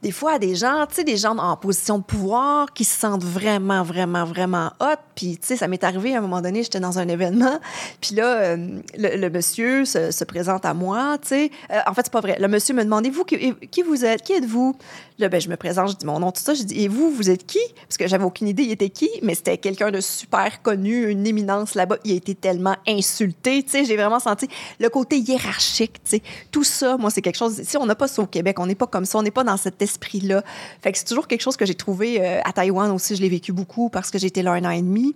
des 0.02 0.12
fois 0.12 0.34
à 0.34 0.38
des 0.38 0.54
gens, 0.54 0.86
tu 0.88 0.96
sais, 0.96 1.04
des 1.04 1.16
gens 1.16 1.36
en 1.38 1.56
position 1.56 1.98
de 1.98 2.04
pouvoir 2.04 2.72
qui 2.72 2.84
se 2.84 2.98
sentent 2.98 3.24
vraiment, 3.24 3.82
vraiment, 3.82 4.24
vraiment 4.24 4.70
hot. 4.80 4.94
Puis, 5.20 5.36
tu 5.36 5.48
sais, 5.48 5.56
ça 5.56 5.68
m'est 5.68 5.84
arrivé 5.84 6.14
à 6.14 6.18
un 6.18 6.20
moment 6.22 6.40
donné, 6.40 6.62
j'étais 6.62 6.80
dans 6.80 6.98
un 6.98 7.06
événement, 7.06 7.60
puis 8.00 8.14
là, 8.14 8.36
euh, 8.36 8.80
le, 8.96 9.28
monsieur 9.28 9.84
se, 9.84 10.10
se 10.12 10.24
présente 10.24 10.64
à 10.64 10.72
moi, 10.72 11.18
tu 11.20 11.28
sais. 11.28 11.50
Euh, 11.70 11.78
en 11.86 11.92
fait, 11.92 12.00
c'est 12.04 12.12
pas 12.12 12.22
vrai. 12.22 12.38
Le 12.40 12.48
monsieur 12.48 12.72
me 12.72 12.82
demandait, 12.82 13.10
vous, 13.10 13.24
qui, 13.24 13.54
qui 13.70 13.82
vous 13.82 14.06
êtes? 14.06 14.22
Qui 14.22 14.32
êtes-vous? 14.32 14.74
Là, 15.18 15.28
ben, 15.28 15.38
je 15.38 15.50
me 15.50 15.56
présente, 15.56 15.90
je 15.90 15.96
dis 15.96 16.06
mon 16.06 16.18
nom, 16.18 16.32
tout 16.32 16.40
ça. 16.40 16.54
Je 16.54 16.62
dis, 16.62 16.84
et 16.84 16.88
vous, 16.88 17.10
vous 17.10 17.28
êtes 17.28 17.44
qui? 17.44 17.58
Parce 17.86 17.98
que 17.98 18.08
j'avais 18.08 18.24
aucune 18.24 18.48
idée, 18.48 18.62
il 18.62 18.70
était 18.70 18.88
qui, 18.88 19.10
mais 19.22 19.34
c'était 19.34 19.58
quelqu'un 19.58 19.90
de 19.90 20.00
super 20.00 20.62
connu, 20.62 21.10
une 21.10 21.26
éminence 21.26 21.74
là-bas. 21.74 21.98
Il 22.04 22.12
a 22.12 22.14
été 22.14 22.34
tellement 22.34 22.76
insulté, 22.88 23.62
tu 23.62 23.72
sais. 23.72 23.84
J'ai 23.84 23.96
vraiment 23.96 24.20
senti 24.20 24.48
le 24.78 24.88
côté 24.88 25.18
hiérarchique, 25.18 26.02
tu 26.02 26.12
sais. 26.12 26.22
Tout 26.50 26.64
ça, 26.64 26.96
moi, 26.96 27.10
c'est 27.10 27.20
quelque 27.20 27.36
chose. 27.36 27.60
Si 27.62 27.76
on 27.76 27.84
n'a 27.84 27.94
pas 27.94 28.08
ça 28.08 28.22
au 28.22 28.26
Québec, 28.26 28.58
on 28.58 28.64
n'est 28.64 28.74
pas 28.74 28.86
comme 28.86 29.04
ça, 29.04 29.18
on 29.18 29.22
n'est 29.22 29.30
pas 29.30 29.44
dans 29.44 29.58
cet 29.58 29.82
esprit-là. 29.82 30.42
Fait 30.80 30.92
que 30.92 30.96
c'est 30.96 31.04
toujours 31.04 31.28
quelque 31.28 31.42
chose 31.42 31.58
que 31.58 31.66
j'ai 31.66 31.74
trouvé 31.74 32.22
euh, 32.22 32.40
à 32.42 32.54
Taïwan 32.54 32.90
aussi. 32.90 33.14
Je 33.14 33.20
l'ai 33.20 33.28
vécu 33.28 33.52
beaucoup 33.52 33.90
parce 33.90 34.10
que 34.10 34.18
j'étais 34.18 34.42
là 34.42 34.52
un 34.52 34.64
an 34.64 34.70
et 34.70 34.80
demi. 34.80 35.09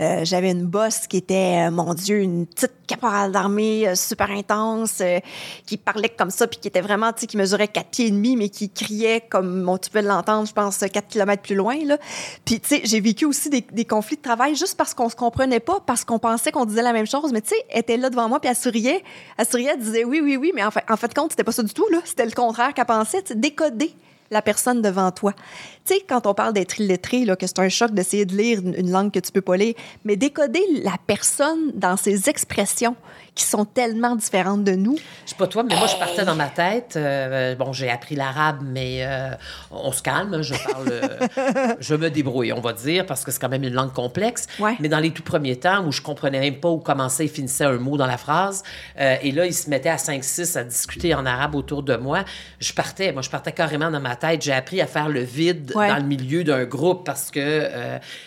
Euh, 0.00 0.24
j'avais 0.24 0.52
une 0.52 0.64
boss 0.64 1.06
qui 1.08 1.16
était, 1.16 1.66
euh, 1.66 1.70
mon 1.70 1.92
Dieu, 1.92 2.20
une 2.20 2.46
petite 2.46 2.72
caporale 2.86 3.32
d'armée 3.32 3.88
euh, 3.88 3.94
super 3.94 4.30
intense, 4.30 5.02
qui 5.66 5.76
parlait 5.76 6.08
comme 6.08 6.30
ça, 6.30 6.46
puis 6.46 6.58
qui 6.60 6.68
était 6.68 6.80
vraiment, 6.80 7.12
tu 7.12 7.22
sais, 7.22 7.26
qui 7.26 7.36
mesurait 7.36 7.68
4 7.68 7.88
pieds 7.88 8.06
et 8.06 8.10
demi, 8.10 8.36
mais 8.36 8.48
qui 8.48 8.70
criait 8.70 9.20
comme 9.20 9.64
bon, 9.64 9.76
tu 9.78 9.90
peux 9.90 10.00
l'entendre, 10.00 10.46
je 10.46 10.52
pense, 10.52 10.78
4 10.78 11.08
kilomètres 11.08 11.42
plus 11.42 11.56
loin. 11.56 11.76
Là. 11.84 11.98
Puis, 12.44 12.60
tu 12.60 12.68
sais, 12.68 12.80
j'ai 12.84 13.00
vécu 13.00 13.24
aussi 13.24 13.50
des, 13.50 13.84
conflits 13.84 14.16
de 14.16 14.22
travail 14.22 14.54
juste 14.54 14.76
parce 14.76 14.94
qu'on 14.94 15.08
se 15.08 15.16
comprenait 15.16 15.60
pas, 15.60 15.80
parce 15.84 16.04
qu'on 16.04 16.18
pensait 16.18 16.52
qu'on 16.52 16.64
disait 16.64 16.82
la 16.82 16.92
même 16.92 17.06
chose. 17.06 17.32
Mais 17.32 17.40
tu 17.40 17.50
sais, 17.50 17.56
elle 17.70 17.80
était 17.80 17.96
là 17.96 18.10
devant 18.10 18.28
moi, 18.28 18.40
puis 18.40 18.50
elle 18.50 18.56
souriait. 18.56 19.02
Elle 19.36 19.46
souriait, 19.46 19.72
elle 19.74 19.80
disait 19.80 20.04
oui, 20.04 20.20
oui, 20.22 20.36
oui, 20.36 20.52
mais 20.54 20.64
en 20.64 20.70
fait, 20.70 20.84
en 20.88 20.96
fait 20.96 21.12
compte, 21.14 21.32
c'était 21.32 21.44
pas 21.44 21.52
ça 21.52 21.62
du 21.62 21.72
tout. 21.72 21.86
là. 21.90 21.98
C'était 22.04 22.26
le 22.26 22.32
contraire 22.32 22.74
qu'elle 22.74 22.86
pensait. 22.86 23.22
Décoder 23.34 23.94
la 24.30 24.42
personne 24.42 24.82
devant 24.82 25.10
toi. 25.10 25.32
Tu 25.84 25.94
sais, 25.94 26.00
quand 26.06 26.26
on 26.26 26.34
parle 26.34 26.52
d'être 26.52 26.80
illettré, 26.80 27.24
que 27.38 27.46
c'est 27.46 27.58
un 27.58 27.68
choc 27.68 27.92
d'essayer 27.92 28.26
de 28.26 28.36
lire 28.36 28.60
une, 28.60 28.74
une 28.74 28.90
langue 28.90 29.10
que 29.10 29.20
tu 29.20 29.32
peux 29.32 29.40
pas 29.40 29.56
lire, 29.56 29.74
mais 30.04 30.16
décoder 30.16 30.62
la 30.82 30.96
personne 31.06 31.72
dans 31.74 31.96
ses 31.96 32.28
expressions 32.28 32.96
qui 33.38 33.44
sont 33.44 33.64
tellement 33.64 34.16
différentes 34.16 34.64
de 34.64 34.72
nous. 34.72 34.96
Je 35.24 35.30
sais 35.30 35.36
pas 35.36 35.46
toi, 35.46 35.62
mais 35.62 35.76
moi, 35.76 35.86
je 35.86 35.94
partais 35.96 36.24
dans 36.24 36.34
ma 36.34 36.48
tête. 36.48 36.94
euh, 36.96 37.54
bon, 37.54 37.72
j'ai 37.72 37.88
appris 37.88 38.16
l'arabe, 38.16 38.58
mais 38.64 38.98
euh, 39.06 39.30
on 39.70 39.92
se 39.92 40.02
calme. 40.02 40.42
Je 40.42 40.54
parle. 40.54 40.88
euh, 40.90 41.74
je 41.78 41.94
me 41.94 42.10
débrouille, 42.10 42.52
on 42.52 42.60
va 42.60 42.72
dire, 42.72 43.06
parce 43.06 43.24
que 43.24 43.30
c'est 43.30 43.38
quand 43.38 43.48
même 43.48 43.62
une 43.62 43.74
langue 43.74 43.92
complexe. 43.92 44.48
Ouais. 44.58 44.74
Mais 44.80 44.88
dans 44.88 44.98
les 44.98 45.12
tout 45.12 45.22
premiers 45.22 45.54
temps, 45.54 45.84
où 45.86 45.92
je 45.92 46.02
comprenais 46.02 46.40
même 46.40 46.56
pas 46.58 46.68
où 46.68 46.78
commençait 46.78 47.26
et 47.26 47.28
finissait 47.28 47.64
un 47.64 47.78
mot 47.78 47.96
dans 47.96 48.06
la 48.06 48.16
phrase, 48.18 48.64
et 48.98 49.30
là, 49.30 49.46
ils 49.46 49.54
se 49.54 49.70
mettaient 49.70 49.88
à 49.88 49.96
5-6 49.96 50.58
à 50.58 50.64
discuter 50.64 51.14
en 51.14 51.24
arabe 51.24 51.54
autour 51.54 51.84
de 51.84 51.94
moi, 51.94 52.24
je 52.58 52.72
partais. 52.72 53.12
Moi, 53.12 53.22
je 53.22 53.30
partais 53.30 53.52
carrément 53.52 53.90
dans 53.92 54.00
ma 54.00 54.16
tête. 54.16 54.42
J'ai 54.42 54.52
appris 54.52 54.80
à 54.80 54.88
faire 54.88 55.08
le 55.08 55.20
vide 55.20 55.70
Ouais. 55.76 55.86
dans 55.88 55.96
le 55.98 56.02
milieu 56.02 56.42
d'un 56.42 56.64
groupe 56.64 57.06
parce 57.06 57.30
que 57.30 57.70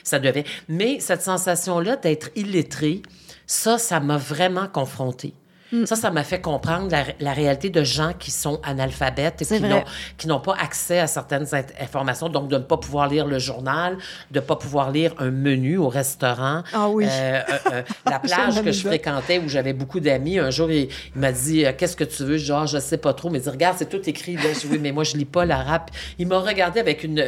ça 0.04 0.20
devait. 0.20 0.46
Mais 0.70 1.02
cette 1.02 1.22
sensation-là 1.22 1.98
d'être 1.98 2.30
illettré, 2.38 3.02
ça, 3.52 3.78
ça 3.78 4.00
m'a 4.00 4.16
vraiment 4.18 4.70
confrontée. 4.70 5.34
Mm. 5.72 5.86
Ça, 5.86 5.96
ça 5.96 6.12
m'a 6.12 6.24
fait 6.24 6.42
comprendre 6.42 6.90
la, 6.92 7.06
la, 7.20 7.34
réalité 7.34 7.70
de 7.70 7.84
gens 7.84 8.12
qui 8.18 8.30
sont 8.30 8.60
analphabètes 8.64 9.42
et 9.42 9.60
qui 10.18 10.28
n'ont 10.28 10.40
pas 10.40 10.56
accès 10.60 11.00
à 11.00 11.08
certaines 11.08 11.48
informations, 11.80 12.28
donc 12.28 12.50
de 12.50 12.58
ne 12.58 12.64
pas 12.64 12.78
pouvoir 12.78 13.08
lire 13.08 13.26
le 13.26 13.40
journal, 13.40 13.98
de 14.32 14.40
ne 14.40 14.46
pas 14.46 14.58
pouvoir 14.58 14.92
lire 14.92 15.14
un 15.18 15.32
menu 15.32 15.78
au 15.78 15.88
restaurant. 15.88 16.64
Ah 16.74 16.90
oui. 16.90 17.06
Euh, 17.10 17.42
euh, 17.50 17.58
euh 17.72 17.82
la 18.06 18.20
plage 18.20 18.62
que 18.62 18.72
je 18.72 18.86
fréquentais 18.86 19.40
où 19.40 19.48
j'avais 19.48 19.74
beaucoup 19.74 20.00
d'amis, 20.00 20.40
un 20.40 20.50
jour, 20.50 20.70
il, 20.72 20.90
m'a 21.16 21.32
dit 21.32 21.64
Qu'est-ce 21.78 21.96
que 21.96 22.04
tu 22.04 22.24
veux? 22.24 22.38
Genre, 22.38 22.68
je 22.68 22.80
sais 22.80 22.98
pas 22.98 23.14
trop, 23.14 23.30
mais 23.30 23.40
il 23.40 23.44
dit 23.44 23.50
Regarde, 23.50 23.78
c'est 23.80 23.90
tout 23.90 24.10
écrit. 24.10 24.36
Là. 24.36 24.54
Je 24.54 24.60
dis 24.60 24.68
Oui, 24.70 24.80
mais 24.82 24.92
moi, 24.92 25.04
je 25.04 25.16
lis 25.16 25.26
pas 25.26 25.46
l'arabe. 25.46 25.84
Il 26.20 26.28
m'a 26.28 26.40
regardé 26.40 26.80
avec 26.80 27.04
une. 27.04 27.24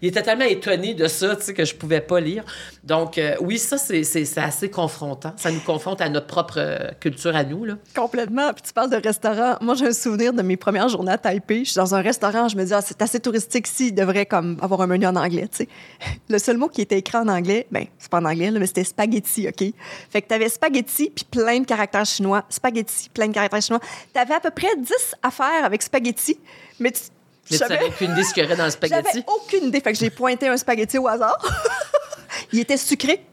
il 0.00 0.08
était 0.08 0.22
tellement 0.22 0.44
étonné 0.44 0.94
de 0.94 1.06
ça, 1.06 1.36
tu 1.36 1.42
sais, 1.42 1.54
que 1.54 1.64
je 1.64 1.74
pouvais 1.74 2.00
pas 2.00 2.20
lire. 2.20 2.44
Donc, 2.84 3.20
oui, 3.40 3.58
ça, 3.58 3.76
c'est 3.76 4.38
assez 4.38 4.70
confrontant. 4.70 5.34
Ça 5.36 5.50
nous 5.50 5.60
confronte 5.60 6.00
à 6.00 6.08
notre 6.08 6.26
propre 6.26 6.60
culture 7.00 7.36
nous. 7.50 7.64
Là. 7.64 7.74
Complètement. 7.94 8.52
Puis 8.52 8.62
tu 8.62 8.72
parles 8.72 8.90
de 8.90 8.96
restaurant. 8.96 9.56
Moi, 9.60 9.74
j'ai 9.74 9.86
un 9.88 9.92
souvenir 9.92 10.32
de 10.32 10.42
mes 10.42 10.56
premières 10.56 10.88
journées 10.88 11.12
à 11.12 11.18
Taipei. 11.18 11.64
Je 11.64 11.72
suis 11.72 11.76
dans 11.76 11.94
un 11.94 12.00
restaurant, 12.00 12.48
je 12.48 12.56
me 12.56 12.64
dis, 12.64 12.72
ah, 12.72 12.80
c'est 12.80 13.02
assez 13.02 13.20
touristique 13.20 13.68
ici, 13.68 13.88
il 13.88 13.94
devrait 13.94 14.26
comme 14.26 14.56
avoir 14.62 14.80
un 14.80 14.86
menu 14.86 15.06
en 15.06 15.16
anglais, 15.16 15.48
tu. 15.54 15.68
Le 16.28 16.38
seul 16.38 16.56
mot 16.56 16.68
qui 16.68 16.80
était 16.80 16.98
écrit 16.98 17.18
en 17.18 17.28
anglais, 17.28 17.66
ben, 17.70 17.86
c'est 17.98 18.10
pas 18.10 18.18
en 18.18 18.24
anglais, 18.24 18.50
mais 18.50 18.66
c'était 18.66 18.84
spaghetti, 18.84 19.48
OK? 19.48 19.72
Fait 20.10 20.22
que 20.22 20.28
t'avais 20.28 20.48
spaghetti 20.48 21.10
puis 21.10 21.24
plein 21.30 21.60
de 21.60 21.66
caractères 21.66 22.06
chinois. 22.06 22.44
Spaghetti, 22.48 23.10
plein 23.10 23.28
de 23.28 23.34
caractères 23.34 23.62
chinois. 23.62 23.80
T'avais 24.12 24.34
à 24.34 24.40
peu 24.40 24.50
près 24.50 24.74
10 24.76 24.92
affaires 25.22 25.64
avec 25.64 25.82
spaghetti, 25.82 26.38
mais 26.78 26.92
tu. 26.92 27.02
Mais 27.50 27.56
tu 27.56 27.64
savais 27.64 27.80
aucune 27.84 28.12
idée 28.12 28.22
ce 28.22 28.32
qu'il 28.32 28.44
y 28.44 28.46
aurait 28.46 28.56
dans 28.56 28.64
le 28.64 28.70
spaghetti? 28.70 29.02
J'avais 29.12 29.24
aucune 29.26 29.68
idée. 29.68 29.80
Fait 29.80 29.92
que 29.92 29.98
j'ai 29.98 30.10
pointé 30.10 30.46
un 30.46 30.56
spaghetti 30.56 30.98
au 30.98 31.08
hasard. 31.08 31.36
il 32.52 32.60
était 32.60 32.76
sucré. 32.76 33.24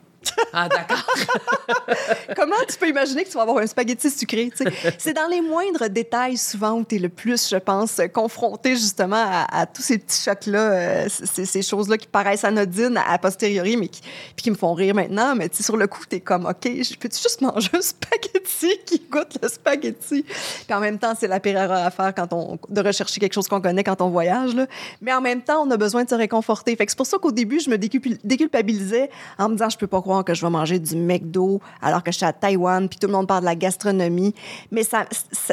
Ah, 0.53 0.69
d'accord. 0.69 1.05
Comment 2.35 2.55
tu 2.67 2.77
peux 2.77 2.87
imaginer 2.87 3.23
que 3.23 3.29
tu 3.29 3.35
vas 3.35 3.43
avoir 3.43 3.57
un 3.57 3.67
spaghetti 3.67 4.09
sucré? 4.09 4.51
C'est 4.97 5.13
dans 5.13 5.27
les 5.27 5.41
moindres 5.41 5.89
détails 5.89 6.37
souvent 6.37 6.73
où 6.73 6.85
tu 6.85 6.95
es 6.95 6.99
le 6.99 7.09
plus, 7.09 7.49
je 7.49 7.57
pense, 7.57 7.99
confronté 8.13 8.75
justement 8.75 9.45
à, 9.49 9.65
tous 9.65 9.81
ces 9.81 9.97
petits 9.97 10.21
chocs-là, 10.21 10.59
euh, 10.59 11.07
ces, 11.09 11.61
choses-là 11.61 11.97
qui 11.97 12.07
paraissent 12.07 12.43
anodines 12.43 12.97
à 12.97 13.17
posteriori, 13.17 13.77
mais 13.77 13.89
qui, 13.89 14.49
me 14.49 14.55
font 14.55 14.73
rire 14.73 14.95
maintenant. 14.95 15.35
Mais 15.35 15.49
sur 15.53 15.77
le 15.77 15.87
coup, 15.87 16.03
tu 16.09 16.17
es 16.17 16.19
comme, 16.19 16.45
OK, 16.45 16.63
je 16.63 16.95
peux-tu 16.95 17.21
juste 17.21 17.41
manger 17.41 17.69
un 17.73 17.81
spaghetti 17.81 18.79
qui 18.85 19.01
goûte 19.09 19.37
le 19.41 19.49
spaghetti? 19.49 20.23
Puis 20.23 20.73
en 20.73 20.79
même 20.79 20.97
temps, 20.97 21.13
c'est 21.19 21.27
la 21.27 21.39
pire 21.39 21.57
erreur 21.57 21.85
à 21.85 21.91
faire 21.91 22.13
quand 22.15 22.31
on, 22.33 22.57
de 22.69 22.81
rechercher 22.81 23.19
quelque 23.19 23.33
chose 23.33 23.47
qu'on 23.47 23.61
connaît 23.61 23.83
quand 23.83 24.01
on 24.01 24.09
voyage. 24.09 24.51
Mais 25.01 25.13
en 25.13 25.21
même 25.21 25.41
temps, 25.41 25.63
on 25.65 25.71
a 25.71 25.77
besoin 25.77 26.03
de 26.03 26.09
se 26.09 26.15
réconforter. 26.15 26.77
C'est 26.79 26.95
pour 26.95 27.05
ça 27.05 27.17
qu'au 27.17 27.31
début, 27.31 27.59
je 27.59 27.69
me 27.69 27.77
déculpabilisais 27.77 29.09
en 29.37 29.49
me 29.49 29.55
disant, 29.55 29.69
je 29.69 29.77
peux 29.77 29.87
pas 29.87 30.01
croire 30.01 30.16
que 30.23 30.33
je 30.33 30.41
vais 30.41 30.49
manger 30.49 30.79
du 30.79 30.95
McDo 30.95 31.61
alors 31.81 32.03
que 32.03 32.11
je 32.11 32.17
suis 32.17 32.25
à 32.25 32.33
Taïwan, 32.33 32.87
puis 32.87 32.99
tout 32.99 33.07
le 33.07 33.13
monde 33.13 33.27
parle 33.27 33.41
de 33.41 33.45
la 33.45 33.55
gastronomie. 33.55 34.33
Mais 34.71 34.83
ça, 34.83 35.05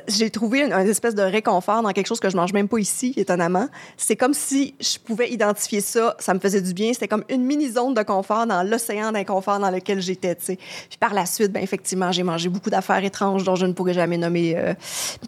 j'ai 0.08 0.30
trouvé 0.30 0.62
une, 0.62 0.72
espèce 0.72 1.14
de 1.14 1.22
réconfort 1.22 1.82
dans 1.82 1.90
quelque 1.90 2.06
chose 2.06 2.20
que 2.20 2.30
je 2.30 2.36
mange 2.36 2.52
même 2.52 2.68
pas 2.68 2.78
ici, 2.78 3.14
étonnamment. 3.16 3.68
C'est 3.96 4.16
comme 4.16 4.34
si 4.34 4.74
je 4.80 4.98
pouvais 4.98 5.30
identifier 5.30 5.80
ça, 5.80 6.16
ça 6.18 6.34
me 6.34 6.38
faisait 6.38 6.60
du 6.60 6.74
bien. 6.74 6.92
C'était 6.92 7.08
comme 7.08 7.24
une 7.28 7.44
mini 7.44 7.70
zone 7.70 7.94
de 7.94 8.02
confort 8.02 8.46
dans 8.46 8.62
l'océan 8.62 9.12
d'inconfort 9.12 9.58
dans 9.58 9.70
lequel 9.70 10.00
j'étais, 10.00 10.34
tu 10.34 10.44
sais. 10.44 10.56
Puis 10.88 10.98
par 10.98 11.14
la 11.14 11.26
suite, 11.26 11.52
ben 11.52 11.62
effectivement, 11.62 12.12
j'ai 12.12 12.22
mangé 12.22 12.48
beaucoup 12.48 12.70
d'affaires 12.70 13.04
étranges 13.04 13.44
dont 13.44 13.56
je 13.56 13.66
ne 13.66 13.72
pourrais 13.72 13.94
jamais 13.94 14.18
nommer. 14.18 14.56
Euh, 14.56 14.74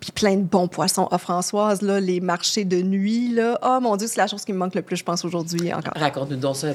puis 0.00 0.12
plein 0.12 0.36
de 0.36 0.42
bons 0.42 0.68
poissons. 0.68 1.08
Ah, 1.10 1.18
Françoise, 1.18 1.82
là, 1.82 2.00
les 2.00 2.20
marchés 2.20 2.64
de 2.64 2.80
nuit, 2.82 3.32
là. 3.32 3.58
Oh 3.62 3.78
mon 3.80 3.96
Dieu, 3.96 4.06
c'est 4.06 4.18
la 4.18 4.26
chose 4.26 4.44
qui 4.44 4.52
me 4.52 4.58
manque 4.58 4.74
le 4.74 4.82
plus, 4.82 4.96
je 4.96 5.04
pense, 5.04 5.24
aujourd'hui 5.24 5.72
encore. 5.72 5.94
Raconte-nous 5.96 6.36
donc 6.36 6.56
ça. 6.56 6.68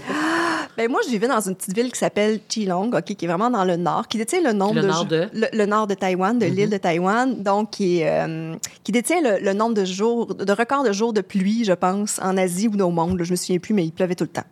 Ben 0.77 0.89
moi, 0.89 1.01
je 1.05 1.09
vivais 1.09 1.27
dans 1.27 1.41
une 1.41 1.55
petite 1.55 1.75
ville 1.75 1.91
qui 1.91 1.99
s'appelle 1.99 2.39
Geelong, 2.51 2.91
OK, 2.93 3.03
qui 3.03 3.25
est 3.25 3.27
vraiment 3.27 3.49
dans 3.49 3.63
le 3.63 3.77
nord, 3.77 4.07
qui 4.07 4.17
détient 4.17 4.41
le 4.41 4.53
nombre 4.53 4.75
le 4.75 4.81
de... 4.81 4.87
Nord 4.87 5.05
de... 5.05 5.29
Le, 5.33 5.65
nord 5.65 5.87
de 5.87 5.93
Taïwan, 5.93 6.37
de 6.37 6.45
l'île 6.45 6.67
mm-hmm. 6.67 6.71
de 6.71 6.77
Taïwan, 6.77 7.43
donc 7.43 7.71
qui, 7.71 8.03
euh, 8.03 8.55
qui 8.83 8.91
détient 8.91 9.21
le, 9.21 9.53
nombre 9.53 9.75
de 9.75 9.85
jours, 9.85 10.33
de 10.35 10.51
records 10.53 10.83
de 10.83 10.91
jours 10.91 11.13
de 11.13 11.21
pluie, 11.21 11.63
je 11.63 11.73
pense, 11.73 12.19
en 12.21 12.37
Asie 12.37 12.67
ou 12.67 12.81
au 12.81 12.89
monde. 12.89 13.21
je 13.23 13.31
me 13.31 13.35
souviens 13.35 13.59
plus, 13.59 13.73
mais 13.73 13.85
il 13.85 13.91
pleuvait 13.91 14.15
tout 14.15 14.25
le 14.25 14.29
temps. 14.29 14.43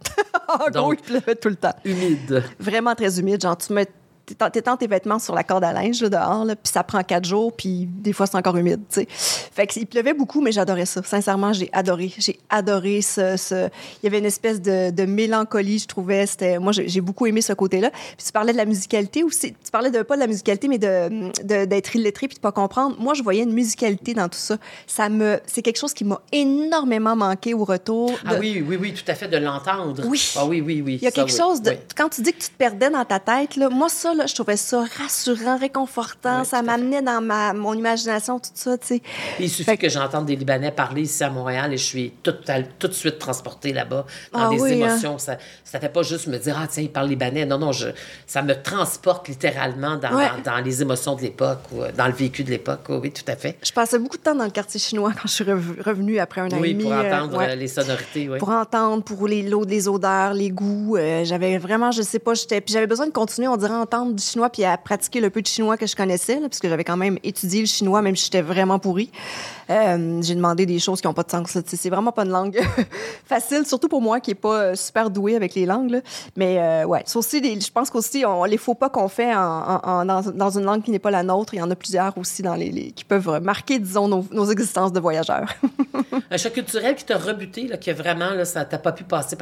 en 0.47 0.69
gros, 0.69 0.93
il 0.93 0.99
pleuvait 0.99 1.35
tout 1.35 1.49
le 1.49 1.55
temps. 1.55 1.73
Humide. 1.85 2.43
Vraiment 2.59 2.95
très 2.95 3.19
humide. 3.19 3.41
Genre, 3.41 3.57
tu 3.57 3.73
mets 3.73 3.87
t'étends 4.35 4.77
tes 4.77 4.87
vêtements 4.87 5.19
sur 5.19 5.35
la 5.35 5.43
corde 5.43 5.63
à 5.63 5.73
linge 5.73 5.99
dehors, 5.99 6.45
là, 6.45 6.55
puis 6.55 6.71
ça 6.71 6.83
prend 6.83 7.03
quatre 7.03 7.25
jours, 7.25 7.53
puis 7.53 7.87
des 7.87 8.13
fois 8.13 8.25
c'est 8.27 8.37
encore 8.37 8.57
humide. 8.57 8.81
sais. 8.89 9.07
Fait 9.09 9.67
que, 9.67 9.79
il 9.79 9.85
pleuvait 9.85 10.13
beaucoup, 10.13 10.41
mais 10.41 10.51
j'adorais 10.51 10.85
ça. 10.85 11.01
Sincèrement, 11.03 11.53
j'ai 11.53 11.69
adoré. 11.73 12.13
J'ai 12.17 12.39
adoré 12.49 13.01
ce, 13.01 13.37
ce, 13.37 13.69
Il 14.01 14.05
y 14.05 14.07
avait 14.07 14.19
une 14.19 14.25
espèce 14.25 14.61
de, 14.61 14.91
de 14.91 15.05
mélancolie, 15.05 15.79
je 15.79 15.87
trouvais. 15.87 16.25
C'était... 16.25 16.59
Moi, 16.59 16.71
j'ai 16.71 17.01
beaucoup 17.01 17.25
aimé 17.25 17.41
ce 17.41 17.53
côté-là. 17.53 17.91
Puis 17.91 18.25
tu 18.25 18.31
parlais 18.31 18.51
de 18.51 18.57
la 18.57 18.65
musicalité 18.65 19.23
aussi. 19.23 19.53
Tu 19.53 19.71
parlais 19.71 19.91
de 19.91 20.01
pas 20.01 20.15
de 20.15 20.21
la 20.21 20.27
musicalité, 20.27 20.67
mais 20.67 20.77
de, 20.77 21.31
de, 21.43 21.65
d'être 21.65 21.95
illettré 21.95 22.27
puis 22.27 22.35
de 22.35 22.41
pas 22.41 22.51
comprendre. 22.51 22.95
Moi, 22.99 23.13
je 23.13 23.23
voyais 23.23 23.43
une 23.43 23.53
musicalité 23.53 24.13
dans 24.13 24.29
tout 24.29 24.37
ça. 24.37 24.57
Ça 24.87 25.09
me... 25.09 25.39
C'est 25.45 25.61
quelque 25.61 25.79
chose 25.79 25.93
qui 25.93 26.05
m'a 26.05 26.21
énormément 26.31 27.15
manqué 27.15 27.53
au 27.53 27.63
retour. 27.63 28.11
Ah 28.25 28.33
oui, 28.39 28.63
oui, 28.67 28.77
oui, 28.79 28.93
tout 28.93 29.09
à 29.09 29.15
fait, 29.15 29.27
de 29.27 29.37
l'entendre. 29.37 30.03
Oui. 30.05 30.33
Ah 30.35 30.45
oui, 30.45 30.61
oui, 30.61 30.81
oui. 30.85 30.95
Il 31.01 31.03
y 31.03 31.07
a 31.07 31.11
quelque 31.11 31.31
chose 31.35 31.61
de... 31.61 31.73
Quand 31.95 32.09
tu 32.09 32.21
dis 32.21 32.33
que 32.33 32.39
tu 32.39 32.49
te 32.49 32.57
perdais 32.57 32.89
dans 32.89 33.05
ta 33.05 33.19
tête, 33.19 33.55
là, 33.55 33.69
moi, 33.69 33.89
ça, 33.89 34.13
je 34.27 34.35
trouvais 34.35 34.57
ça 34.57 34.83
rassurant, 34.97 35.57
réconfortant. 35.57 36.43
ça 36.43 36.61
m'amenait 36.61 37.01
dans 37.01 37.21
ma, 37.21 37.53
mon 37.53 37.73
imagination, 37.73 38.39
tout 38.39 38.49
ça, 38.53 38.77
tu 38.77 38.87
sais. 38.87 39.01
Il 39.39 39.49
suffit 39.49 39.77
que 39.77 39.89
j'entende 39.89 40.25
des 40.25 40.35
Libanais 40.35 40.71
parler 40.71 41.03
ici 41.03 41.23
à 41.23 41.29
Montréal 41.29 41.73
et 41.73 41.77
je 41.77 41.83
suis 41.83 42.11
tout, 42.23 42.33
tout 42.77 42.87
de 42.87 42.93
suite 42.93 43.19
transportée 43.19 43.73
là-bas 43.73 44.05
dans 44.31 44.39
ah 44.39 44.49
des 44.49 44.61
hein. 44.61 44.67
émotions. 44.67 45.17
Ça 45.17 45.37
ne 45.73 45.79
fait 45.79 45.89
pas 45.89 46.03
juste 46.03 46.27
me 46.27 46.37
dire, 46.37 46.57
ah 46.59 46.67
tiens, 46.67 46.83
il 46.83 46.91
parle 46.91 47.09
libanais. 47.09 47.45
Non, 47.45 47.57
non, 47.57 47.71
je, 47.71 47.89
ça 48.27 48.41
me 48.41 48.53
transporte 48.53 49.27
littéralement 49.27 49.97
dans, 49.97 50.11
dans, 50.43 50.63
les 50.63 50.81
émotions 50.81 51.15
de 51.15 51.21
l'époque 51.21 51.59
ou 51.71 51.81
euh, 51.81 51.91
dans 51.95 52.07
le 52.07 52.13
vécu 52.13 52.43
de 52.43 52.49
l'époque. 52.49 52.81
Oui, 52.89 53.11
tout 53.11 53.23
à 53.27 53.35
fait. 53.35 53.57
Je 53.63 53.71
passais 53.71 53.99
beaucoup 53.99 54.17
de 54.17 54.23
temps 54.23 54.35
dans 54.35 54.45
le 54.45 54.51
quartier 54.51 54.79
chinois 54.79 55.11
quand 55.13 55.27
je 55.27 55.33
suis 55.33 55.43
revenue 55.43 56.19
après 56.19 56.41
un 56.41 56.47
an 56.47 56.59
oui, 56.59 56.71
et 56.71 56.73
demi. 56.73 56.83
pour 56.83 56.93
entendre 56.93 57.41
euh, 57.41 57.55
les 57.55 57.67
sonorités. 57.67 58.29
Pour 58.37 58.49
entendre, 58.49 59.03
pour 59.03 59.27
les, 59.27 59.41
les 59.41 59.87
odeurs, 59.87 60.33
les 60.33 60.49
goûts. 60.49 60.97
Euh, 60.97 61.23
j'avais 61.23 61.57
vraiment, 61.57 61.91
je 61.91 62.01
sais 62.01 62.19
pas, 62.19 62.33
j'étais... 62.33 62.61
Puis 62.61 62.73
j'avais 62.73 62.87
besoin 62.87 63.07
de 63.07 63.11
continuer, 63.11 63.47
on 63.47 63.57
dirait, 63.57 63.73
entendre 63.73 64.08
du 64.15 64.23
chinois 64.23 64.49
puis 64.49 64.63
à 64.63 64.77
pratiquer 64.77 65.21
le 65.21 65.29
peu 65.29 65.41
de 65.41 65.47
chinois 65.47 65.77
que 65.77 65.87
je 65.87 65.95
connaissais, 65.95 66.37
parce 66.39 66.59
que 66.59 66.69
j'avais 66.69 66.83
quand 66.83 66.97
même 66.97 67.17
étudié 67.23 67.61
le 67.61 67.67
chinois, 67.67 68.01
même 68.01 68.15
si 68.15 68.25
j'étais 68.25 68.41
vraiment 68.41 68.79
pourrie. 68.79 69.11
Euh, 69.69 70.21
j'ai 70.21 70.35
demandé 70.35 70.65
des 70.65 70.79
choses 70.79 70.99
qui 70.99 71.07
n'ont 71.07 71.13
pas 71.13 71.23
de 71.23 71.31
sens. 71.31 71.57
C'est 71.65 71.89
vraiment 71.89 72.11
pas 72.11 72.23
une 72.23 72.31
langue 72.31 72.59
facile, 73.25 73.65
surtout 73.65 73.87
pour 73.87 74.01
moi 74.01 74.19
qui 74.19 74.31
est 74.31 74.35
pas 74.35 74.61
euh, 74.61 74.75
super 74.75 75.09
douée 75.09 75.35
avec 75.35 75.53
les 75.53 75.65
langues. 75.65 76.01
Mais 76.35 76.59
euh, 76.59 76.85
ouais, 76.85 77.03
aussi 77.15 77.61
je 77.61 77.71
pense 77.71 77.89
qu'aussi 77.89 78.25
on, 78.25 78.43
les 78.45 78.57
faux 78.57 78.73
pas 78.73 78.89
qu'on 78.89 79.07
fait 79.07 79.33
en, 79.35 80.05
dans, 80.05 80.49
une 80.49 80.65
langue 80.65 80.83
qui 80.83 80.91
n'est 80.91 80.99
pas 80.99 81.11
la 81.11 81.23
nôtre, 81.23 81.53
il 81.53 81.57
y 81.57 81.61
en 81.61 81.69
a 81.69 81.75
plusieurs 81.75 82.17
aussi 82.17 82.41
dans 82.41 82.55
les, 82.55 82.91
qui 82.91 83.05
peuvent 83.05 83.41
marquer, 83.43 83.79
disons, 83.79 84.07
nos, 84.07 84.45
existences 84.49 84.91
de 84.91 84.99
voyageurs. 84.99 85.53
un 86.31 86.37
choc 86.37 86.53
culturel 86.53 86.95
qui 86.95 87.05
t'a 87.05 87.17
rebuté, 87.17 87.67
là, 87.67 87.77
qui 87.77 87.91
a 87.91 87.93
vraiment, 87.93 88.31
là, 88.31 88.45
ça 88.45 88.65
t'a 88.65 88.79
pas 88.79 88.91
pu 88.91 89.03
passer 89.03 89.35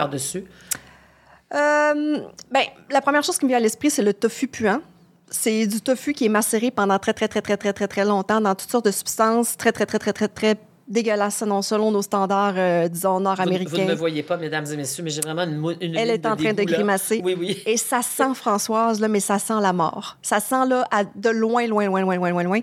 par-dessus? 1.49 2.23
ben, 2.51 2.63
la 2.89 3.01
première 3.01 3.23
chose 3.23 3.37
qui 3.37 3.45
me 3.45 3.49
vient 3.49 3.57
à 3.57 3.61
l'esprit, 3.61 3.89
c'est 3.89 4.03
le 4.03 4.13
tofu 4.13 4.47
puant 4.47 4.81
c'est 5.29 5.67
du 5.67 5.81
tofu 5.81 6.13
qui 6.13 6.25
est 6.25 6.29
macéré 6.29 6.71
pendant 6.71 6.97
très, 6.99 7.13
très, 7.13 7.27
très, 7.27 7.41
très, 7.41 7.57
très, 7.57 7.73
très, 7.73 7.87
très 7.87 8.05
longtemps 8.05 8.41
dans 8.41 8.55
toutes 8.55 8.71
sortes 8.71 8.85
de 8.85 8.91
substances 8.91 9.57
très, 9.57 9.71
très, 9.71 9.85
très, 9.85 9.99
très, 9.99 10.13
très, 10.13 10.27
très 10.27 10.55
dégueulasses, 10.87 11.37
selon, 11.37 11.61
selon 11.61 11.91
nos 11.91 12.01
standards, 12.01 12.53
euh, 12.55 12.87
disons, 12.87 13.19
nord-américains. 13.19 13.71
Vous, 13.71 13.81
ne 13.81 13.87
me 13.87 13.95
voyez 13.95 14.23
pas, 14.23 14.37
mesdames 14.37 14.65
et 14.71 14.77
messieurs, 14.77 15.03
mais 15.03 15.09
j'ai 15.09 15.21
vraiment 15.21 15.43
une, 15.43 15.75
une 15.81 15.97
Elle 15.97 16.11
est 16.11 16.25
en 16.25 16.35
train 16.35 16.53
de 16.53 16.63
grimacer. 16.63 17.21
Oui, 17.23 17.35
oui. 17.37 17.61
Et 17.65 17.75
ça 17.77 18.01
sent, 18.01 18.33
Françoise, 18.35 19.01
là, 19.01 19.09
mais 19.09 19.19
ça 19.19 19.37
sent 19.37 19.59
la 19.61 19.73
mort. 19.73 20.17
Ça 20.21 20.39
sent, 20.39 20.65
là, 20.67 20.87
de 21.15 21.29
loin, 21.29 21.67
loin, 21.67 21.85
loin, 21.87 22.01
loin, 22.01 22.15
loin, 22.15 22.29
loin, 22.29 22.43
loin. 22.43 22.59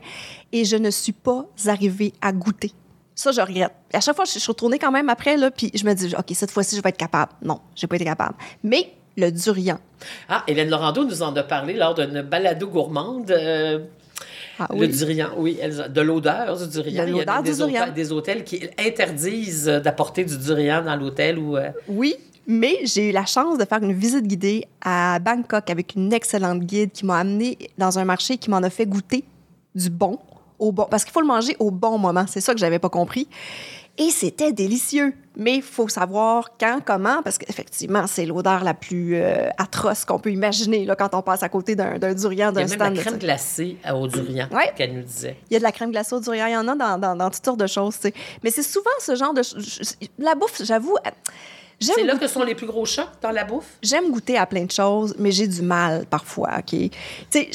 Et 0.53 0.65
je 0.65 0.77
ne 0.77 0.91
suis 0.91 1.13
pas 1.13 1.45
arrivée 1.67 2.15
à 2.23 2.33
goûter. 2.33 2.73
Ça, 3.15 3.31
je 3.31 3.41
regrette. 3.41 3.73
à 3.93 4.01
chaque 4.01 4.17
fois, 4.17 4.25
je 4.25 4.39
suis 4.39 4.49
retournée 4.49 4.79
quand 4.79 4.91
même 4.91 5.09
après, 5.09 5.37
là, 5.37 5.51
puis 5.51 5.71
je 5.75 5.85
me 5.85 5.95
dis, 5.95 6.15
OK, 6.17 6.27
cette 6.33 6.51
fois-ci, 6.51 6.77
je 6.77 6.83
vais 6.83 6.89
être 6.89 6.97
capable. 6.97 7.33
Non, 7.43 7.61
j'ai 7.77 7.87
pas 7.87 7.97
été 7.97 8.05
capable. 8.05 8.35
Mais 8.63 8.93
le 9.17 9.31
durian. 9.31 9.79
Ah, 10.29 10.43
Hélène 10.47 10.71
Laurando 10.71 11.05
nous 11.05 11.23
en 11.23 11.35
a 11.37 11.43
parlé 11.43 11.75
lors 11.75 11.95
d'une 11.95 12.23
balado 12.23 12.69
gourmande. 12.69 13.31
Euh, 13.31 13.79
ah, 14.59 14.69
le 14.73 14.87
durian, 14.89 15.31
oui, 15.37 15.59
de 15.89 16.01
l'odeur 16.01 16.57
du 16.57 16.69
durian. 16.69 17.07
De 17.07 17.11
l'odeur 17.11 17.43
du 17.43 17.53
durian. 17.53 17.83
Hôtels, 17.83 17.95
des 17.95 18.13
hôtels 18.13 18.45
qui 18.45 18.69
interdisent 18.79 19.67
d'apporter 19.67 20.25
du 20.25 20.37
durian 20.37 20.83
dans 20.83 20.97
l'hôtel 20.97 21.39
ou. 21.39 21.57
Euh, 21.57 21.71
oui, 21.89 22.17
mais 22.47 22.79
j'ai 22.85 23.11
eu 23.11 23.13
la 23.13 23.27
chance 23.27 23.59
de 23.59 23.65
faire 23.65 23.83
une 23.83 23.93
visite 23.93 24.27
guidée 24.27 24.67
à 24.81 25.19
Bangkok 25.19 25.71
avec 25.71 25.95
une 25.97 26.13
excellente 26.13 26.61
guide 26.61 26.93
qui 26.93 27.07
m'a 27.07 27.19
amené 27.19 27.59
dans 27.79 27.99
un 27.99 28.05
marché 28.05 28.37
qui 28.37 28.51
m'en 28.51 28.59
a 28.59 28.71
fait 28.71 28.87
goûter 28.87 29.25
du 29.75 29.91
bon 29.91 30.19
au 30.59 30.73
bon 30.73 30.87
parce 30.91 31.05
qu'il 31.05 31.13
faut 31.13 31.21
le 31.21 31.27
manger 31.27 31.57
au 31.59 31.71
bon 31.71 31.99
moment. 31.99 32.25
C'est 32.29 32.41
ça 32.41 32.53
que 32.55 32.61
j'avais 32.61 32.79
pas 32.79 32.91
compris. 32.91 33.29
Et 33.97 34.11
c'était 34.11 34.53
délicieux. 34.53 35.15
Mais 35.37 35.57
il 35.57 35.63
faut 35.63 35.89
savoir 35.89 36.51
quand, 36.59 36.81
comment, 36.85 37.23
parce 37.23 37.39
qu'effectivement, 37.39 38.07
c'est 38.07 38.25
l'odeur 38.25 38.63
la 38.63 38.75
plus 38.75 39.17
euh, 39.17 39.49
atroce 39.59 40.05
qu'on 40.05 40.21
peut 40.21 40.31
imaginer 40.31 40.85
là, 40.85 40.95
quand 40.95 41.13
on 41.15 41.23
passe 41.23 41.43
à 41.43 41.49
côté 41.49 41.75
d'un 41.75 41.99
durian, 42.15 42.53
d'un 42.53 42.69
stand. 42.69 42.71
Il 42.71 42.71
y 42.71 42.75
a 42.75 42.85
même 42.85 42.95
la 42.95 43.03
crème 43.03 43.19
glacée 43.19 43.77
au 43.93 44.07
durian 44.07 44.49
qu'elle 44.77 44.95
nous 44.95 45.03
disait. 45.03 45.37
Il 45.51 45.55
y 45.55 45.57
a 45.57 45.59
de 45.59 45.65
la 45.65 45.73
crème 45.73 45.91
glacée 45.91 46.15
au 46.15 46.21
durian. 46.21 46.47
Il 46.47 46.53
y 46.53 46.57
en 46.57 46.69
a 46.69 46.77
dans, 46.99 47.17
dans, 47.17 47.31
toutes 47.31 47.45
sortes 47.45 47.59
de 47.59 47.67
choses. 47.67 47.99
Mais 48.43 48.51
c'est 48.51 48.63
souvent 48.63 48.91
ce 49.01 49.17
genre 49.17 49.35
de... 49.35 49.43
La 50.19 50.35
bouffe, 50.35 50.63
j'avoue... 50.63 50.97
Euh, 51.07 51.11
c'est 51.81 52.05
là 52.05 52.17
que 52.17 52.29
sont 52.29 52.45
les 52.45 52.55
plus 52.55 52.67
gros 52.67 52.87
chocs 52.87 53.09
dans 53.21 53.33
la 53.33 53.45
bouffe? 53.45 53.77
J'aime 53.83 54.11
goûter 54.11 54.39
à 54.39 54.47
plein 54.47 54.65
de 54.65 54.71
choses, 54.71 55.15
mais 55.19 55.33
j'ai 55.33 55.49
du 55.49 55.61
mal 55.61 56.07
parfois, 56.07 56.51
OK? 56.59 56.71
Tu 56.71 56.91
sais, 57.31 57.51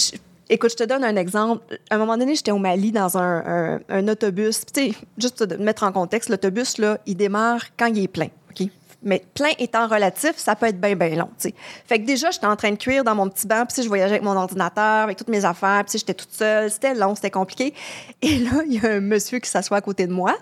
Écoute, 0.52 0.72
je 0.72 0.78
te 0.78 0.84
donne 0.84 1.04
un 1.04 1.16
exemple. 1.16 1.78
À 1.92 1.96
un 1.96 1.98
moment 2.00 2.18
donné, 2.18 2.34
j'étais 2.34 2.52
au 2.52 2.58
Mali 2.58 2.92
dans 2.92 3.18
un, 3.20 3.44
un, 3.46 3.80
un 3.88 4.08
autobus. 4.08 4.66
Tu 4.66 4.92
sais, 4.92 4.98
juste 5.18 5.48
te 5.48 5.54
mettre 5.56 5.84
en 5.84 5.92
contexte, 5.92 6.30
l'autobus, 6.30 6.80
là, 6.80 6.98
il 7.06 7.16
démarre 7.16 7.62
quand 7.78 7.86
il 7.86 8.04
est 8.04 8.08
plein. 8.08 8.30
OK? 8.50 8.68
Mais 9.04 9.24
plein 9.34 9.52
étant 9.60 9.88
relatif, 9.88 10.34
ça 10.38 10.56
peut 10.56 10.66
être 10.66 10.82
bien, 10.82 10.96
bien 10.96 11.16
long, 11.16 11.30
tu 11.40 11.50
sais. 11.50 11.56
Fait 11.86 12.00
que 12.00 12.06
déjà, 12.06 12.32
j'étais 12.32 12.48
en 12.48 12.56
train 12.56 12.72
de 12.72 12.78
cuire 12.78 13.04
dans 13.04 13.16
mon 13.16 13.30
petit 13.30 13.48
banc, 13.48 13.64
puis 13.66 13.82
je 13.82 13.88
voyageais 13.88 14.16
avec 14.16 14.24
mon 14.24 14.36
ordinateur, 14.36 15.04
avec 15.04 15.18
toutes 15.18 15.30
mes 15.30 15.46
affaires, 15.46 15.86
puis 15.88 16.00
j'étais 16.00 16.16
toute 16.16 16.34
seule. 16.34 16.70
C'était 16.70 16.96
long, 16.96 17.16
c'était 17.16 17.32
compliqué. 17.32 17.74
Et 18.22 18.40
là, 18.40 18.64
il 18.66 18.74
y 18.74 18.86
a 18.86 18.90
un 18.90 19.00
monsieur 19.00 19.40
qui 19.40 19.50
s'assoit 19.50 19.78
à 19.78 19.82
côté 19.82 20.08
de 20.08 20.12
moi 20.12 20.36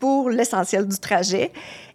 pour 0.00 0.28
l'essentiel 0.28 0.86
du 0.86 0.98
trajet. 0.98 1.52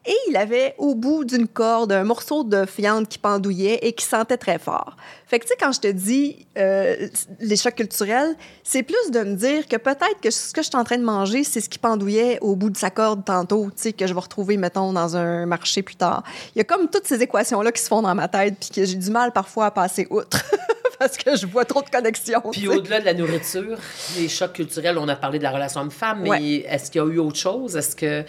Et 0.09 0.17
il 0.27 0.37
avait 0.37 0.73
au 0.79 0.95
bout 0.95 1.23
d'une 1.23 1.47
corde 1.47 1.91
un 1.91 2.03
morceau 2.03 2.43
de 2.43 2.65
fiente 2.65 3.07
qui 3.07 3.19
pendouillait 3.19 3.77
et 3.83 3.93
qui 3.93 4.03
sentait 4.03 4.37
très 4.37 4.57
fort. 4.57 4.97
Fait 5.27 5.37
que, 5.37 5.45
tu 5.45 5.49
sais, 5.49 5.57
quand 5.59 5.71
je 5.71 5.79
te 5.79 5.87
dis 5.87 6.47
euh, 6.57 7.07
les 7.39 7.55
chocs 7.55 7.75
culturels, 7.75 8.35
c'est 8.63 8.81
plus 8.81 9.11
de 9.11 9.19
me 9.19 9.35
dire 9.35 9.67
que 9.67 9.75
peut-être 9.75 10.19
que 10.19 10.31
ce 10.31 10.51
que 10.51 10.63
je 10.63 10.69
suis 10.69 10.75
en 10.75 10.83
train 10.83 10.97
de 10.97 11.03
manger, 11.03 11.43
c'est 11.43 11.61
ce 11.61 11.69
qui 11.69 11.77
pendouillait 11.77 12.39
au 12.41 12.55
bout 12.55 12.71
de 12.71 12.77
sa 12.77 12.89
corde 12.89 13.23
tantôt, 13.23 13.65
tu 13.65 13.83
sais, 13.83 13.93
que 13.93 14.07
je 14.07 14.13
vais 14.15 14.19
retrouver, 14.19 14.57
mettons, 14.57 14.93
dans 14.93 15.15
un 15.15 15.45
marché 15.45 15.83
plus 15.83 15.95
tard. 15.95 16.23
Il 16.55 16.57
y 16.57 16.61
a 16.61 16.63
comme 16.63 16.89
toutes 16.89 17.05
ces 17.05 17.21
équations-là 17.21 17.71
qui 17.71 17.83
se 17.83 17.87
font 17.87 18.01
dans 18.01 18.15
ma 18.15 18.27
tête, 18.27 18.55
puis 18.59 18.71
que 18.71 18.85
j'ai 18.85 18.95
du 18.95 19.11
mal 19.11 19.31
parfois 19.31 19.67
à 19.67 19.71
passer 19.71 20.07
outre. 20.09 20.43
parce 20.99 21.17
que 21.17 21.35
je 21.35 21.47
vois 21.47 21.65
trop 21.65 21.81
de 21.81 21.89
connexions. 21.89 22.41
Puis 22.51 22.67
au-delà 22.67 22.99
de 22.99 23.05
la 23.05 23.13
nourriture, 23.13 23.77
les 24.17 24.27
chocs 24.27 24.53
culturels, 24.53 24.97
on 24.97 25.07
a 25.07 25.15
parlé 25.15 25.37
de 25.37 25.43
la 25.43 25.51
relation 25.51 25.81
homme-femme, 25.81 26.23
mais 26.23 26.55
est-ce 26.67 26.91
qu'il 26.91 27.01
y 27.01 27.03
a 27.03 27.07
eu 27.07 27.19
autre 27.19 27.37
chose? 27.37 27.77
Est-ce 27.77 27.95
que 27.95 28.25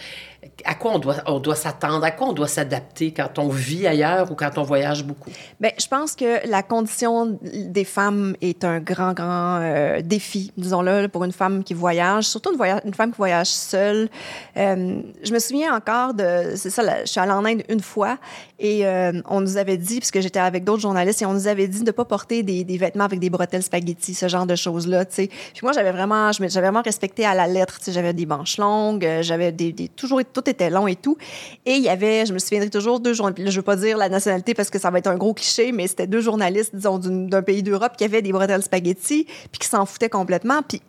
à 0.65 0.73
quoi 0.73 0.93
on 0.93 0.99
doit, 0.99 1.17
on 1.27 1.39
doit 1.39 1.55
s'attendre, 1.55 2.03
à 2.03 2.09
quoi 2.09 2.29
on 2.29 2.33
doit 2.33 2.47
s'adapter 2.47 3.13
quand 3.13 3.37
on 3.37 3.49
vit 3.49 3.85
ailleurs 3.85 4.31
ou 4.31 4.35
quand 4.35 4.57
on 4.57 4.63
voyage 4.63 5.03
beaucoup? 5.03 5.29
Bien, 5.59 5.69
je 5.79 5.87
pense 5.87 6.15
que 6.15 6.47
la 6.47 6.63
condition 6.63 7.37
des 7.43 7.83
femmes 7.83 8.35
est 8.41 8.63
un 8.63 8.79
grand, 8.79 9.13
grand 9.13 9.59
euh, 9.61 10.01
défi, 10.01 10.51
disons-le, 10.57 11.07
pour 11.09 11.23
une 11.25 11.31
femme 11.31 11.63
qui 11.63 11.75
voyage, 11.75 12.25
surtout 12.25 12.51
une, 12.51 12.57
voyage, 12.57 12.81
une 12.85 12.93
femme 12.93 13.11
qui 13.11 13.17
voyage 13.17 13.47
seule. 13.47 14.09
Euh, 14.57 15.01
je 15.23 15.31
me 15.31 15.37
souviens 15.39 15.75
encore 15.75 16.15
de, 16.15 16.53
c'est 16.55 16.71
ça, 16.71 17.03
je 17.03 17.09
suis 17.09 17.19
allée 17.19 17.31
en 17.31 17.45
Inde 17.45 17.63
une 17.69 17.81
fois 17.81 18.17
et 18.57 18.85
euh, 18.85 19.21
on 19.27 19.41
nous 19.41 19.57
avait 19.57 19.77
dit, 19.77 19.97
puisque 19.97 20.21
j'étais 20.21 20.39
avec 20.39 20.63
d'autres 20.63 20.81
journalistes, 20.81 21.21
et 21.21 21.25
on 21.25 21.33
nous 21.33 21.47
avait 21.47 21.67
dit 21.67 21.79
de 21.79 21.85
ne 21.85 21.91
pas 21.91 22.05
porter 22.05 22.43
des, 22.43 22.63
des, 22.63 22.77
vêtements 22.77 23.05
avec 23.05 23.19
des 23.19 23.29
bretelles 23.29 23.63
spaghetti, 23.63 24.13
ce 24.13 24.27
genre 24.27 24.45
de 24.45 24.55
choses-là, 24.55 25.05
tu 25.05 25.15
sais. 25.15 25.27
Puis 25.27 25.61
moi, 25.63 25.71
j'avais 25.71 25.91
vraiment, 25.91 26.29
vraiment 26.31 26.81
respecté 26.83 27.25
à 27.25 27.33
la 27.33 27.47
lettre, 27.47 27.79
tu 27.79 27.85
sais, 27.85 27.91
j'avais 27.91 28.13
des 28.13 28.27
manches 28.27 28.57
longues, 28.57 29.07
j'avais 29.21 29.51
des, 29.51 29.73
toujours 29.89 30.19
tout 30.31 30.49
était 30.49 30.69
long 30.69 30.87
et 30.87 30.95
tout. 30.95 31.17
Et 31.65 31.73
il 31.73 31.83
y 31.83 31.89
avait, 31.89 32.25
je 32.25 32.33
me 32.33 32.39
souviendrai 32.39 32.69
toujours, 32.69 32.99
deux 32.99 33.13
journalistes, 33.13 33.51
je 33.51 33.57
veux 33.57 33.63
pas 33.63 33.75
dire 33.75 33.97
la 33.97 34.09
nationalité 34.09 34.53
parce 34.53 34.69
que 34.69 34.79
ça 34.79 34.89
va 34.89 34.99
être 34.99 35.07
un 35.07 35.17
gros 35.17 35.33
cliché, 35.33 35.71
mais 35.71 35.87
c'était 35.87 36.07
deux 36.07 36.21
journalistes, 36.21 36.75
disons, 36.75 36.99
d'un 36.99 37.41
pays 37.41 37.63
d'Europe 37.63 37.93
qui 37.97 38.03
avaient 38.03 38.21
des 38.21 38.31
bretelles 38.31 38.63
spaghetti, 38.63 39.25
puis 39.51 39.59
qui 39.59 39.67
s'en 39.67 39.85
foutaient 39.85 40.09
complètement. 40.09 40.61
Puis 40.61 40.81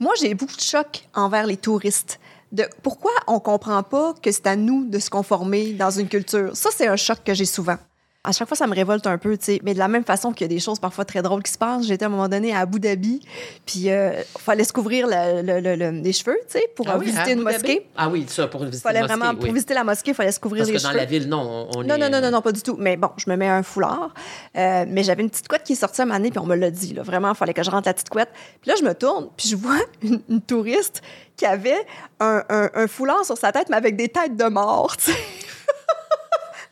moi, 0.00 0.12
j'ai 0.20 0.34
beaucoup 0.34 0.56
de 0.56 0.60
choc 0.60 1.04
envers 1.14 1.46
les 1.46 1.56
touristes. 1.56 2.20
De 2.52 2.64
pourquoi 2.82 3.12
on 3.26 3.40
comprend 3.40 3.82
pas 3.82 4.14
que 4.22 4.32
c'est 4.32 4.46
à 4.46 4.56
nous 4.56 4.86
de 4.86 4.98
se 4.98 5.10
conformer 5.10 5.72
dans 5.72 5.90
une 5.90 6.08
culture. 6.08 6.56
Ça, 6.56 6.70
c'est 6.74 6.86
un 6.86 6.96
choc 6.96 7.18
que 7.24 7.34
j'ai 7.34 7.44
souvent 7.44 7.76
à 8.24 8.32
chaque 8.32 8.48
fois, 8.48 8.56
ça 8.56 8.66
me 8.66 8.74
révolte 8.74 9.06
un 9.06 9.16
peu, 9.16 9.38
tu 9.38 9.44
sais. 9.44 9.60
Mais 9.62 9.74
de 9.74 9.78
la 9.78 9.86
même 9.86 10.04
façon 10.04 10.32
qu'il 10.32 10.44
y 10.44 10.50
a 10.50 10.52
des 10.52 10.58
choses 10.58 10.80
parfois 10.80 11.04
très 11.04 11.22
drôles 11.22 11.42
qui 11.42 11.52
se 11.52 11.58
passent. 11.58 11.86
J'étais 11.86 12.04
à 12.04 12.08
un 12.08 12.10
moment 12.10 12.28
donné 12.28 12.52
à 12.52 12.60
Abu 12.60 12.80
Dhabi, 12.80 13.20
puis 13.64 13.80
il 13.80 13.90
euh, 13.90 14.22
fallait 14.38 14.64
se 14.64 14.72
couvrir 14.72 15.06
les 15.06 16.12
cheveux, 16.12 16.38
tu 16.46 16.58
sais, 16.58 16.68
pour 16.74 16.88
ah 16.90 16.98
visiter 16.98 17.32
une 17.32 17.42
mosquée. 17.42 17.86
Ah 17.96 18.08
oui, 18.08 18.26
ça, 18.28 18.48
pour 18.48 18.64
visiter 18.64 18.82
fallait 18.82 19.00
la 19.00 19.06
mosquée. 19.06 19.18
Vraiment, 19.18 19.38
Pour 19.38 19.52
visiter 19.52 19.74
la 19.74 19.84
mosquée, 19.84 20.10
il 20.10 20.14
fallait 20.14 20.32
se 20.32 20.40
couvrir 20.40 20.64
les 20.64 20.72
cheveux. 20.72 20.82
Parce 20.82 20.92
que 20.92 20.98
dans 20.98 21.00
la 21.00 21.06
ville, 21.06 21.28
non, 21.28 21.68
on 21.74 21.84
non, 21.84 21.94
est... 21.94 21.98
non, 21.98 22.10
non, 22.10 22.20
non, 22.20 22.30
non, 22.32 22.42
pas 22.42 22.52
du 22.52 22.60
tout. 22.60 22.76
Mais 22.76 22.96
bon, 22.96 23.10
je 23.16 23.30
me 23.30 23.36
mets 23.36 23.48
un 23.48 23.62
foulard. 23.62 24.12
Euh, 24.56 24.84
mais 24.88 25.04
j'avais 25.04 25.22
une 25.22 25.30
petite 25.30 25.46
couette 25.46 25.62
qui 25.62 25.74
est 25.74 25.76
sortie 25.76 26.00
à 26.00 26.04
un 26.04 26.10
année, 26.10 26.30
puis 26.30 26.40
on 26.40 26.46
me 26.46 26.56
l'a 26.56 26.72
dit, 26.72 26.94
là. 26.94 27.02
Vraiment, 27.02 27.30
il 27.30 27.36
fallait 27.36 27.54
que 27.54 27.62
je 27.62 27.70
rentre 27.70 27.86
la 27.86 27.94
petite 27.94 28.08
couette. 28.08 28.30
Puis 28.60 28.70
là, 28.70 28.74
je 28.78 28.84
me 28.84 28.94
tourne, 28.94 29.28
puis 29.36 29.48
je 29.48 29.56
vois 29.56 29.78
une, 30.02 30.40
touriste 30.42 31.02
qui 31.36 31.46
avait 31.46 31.86
un, 32.18 32.42
un, 32.48 32.68
un, 32.74 32.86
foulard 32.88 33.24
sur 33.24 33.38
sa 33.38 33.52
tête, 33.52 33.68
mais 33.70 33.76
avec 33.76 33.96
des 33.96 34.08
têtes 34.08 34.36
de 34.36 34.44
mort, 34.44 34.96
tu 34.96 35.12
sais 35.12 35.18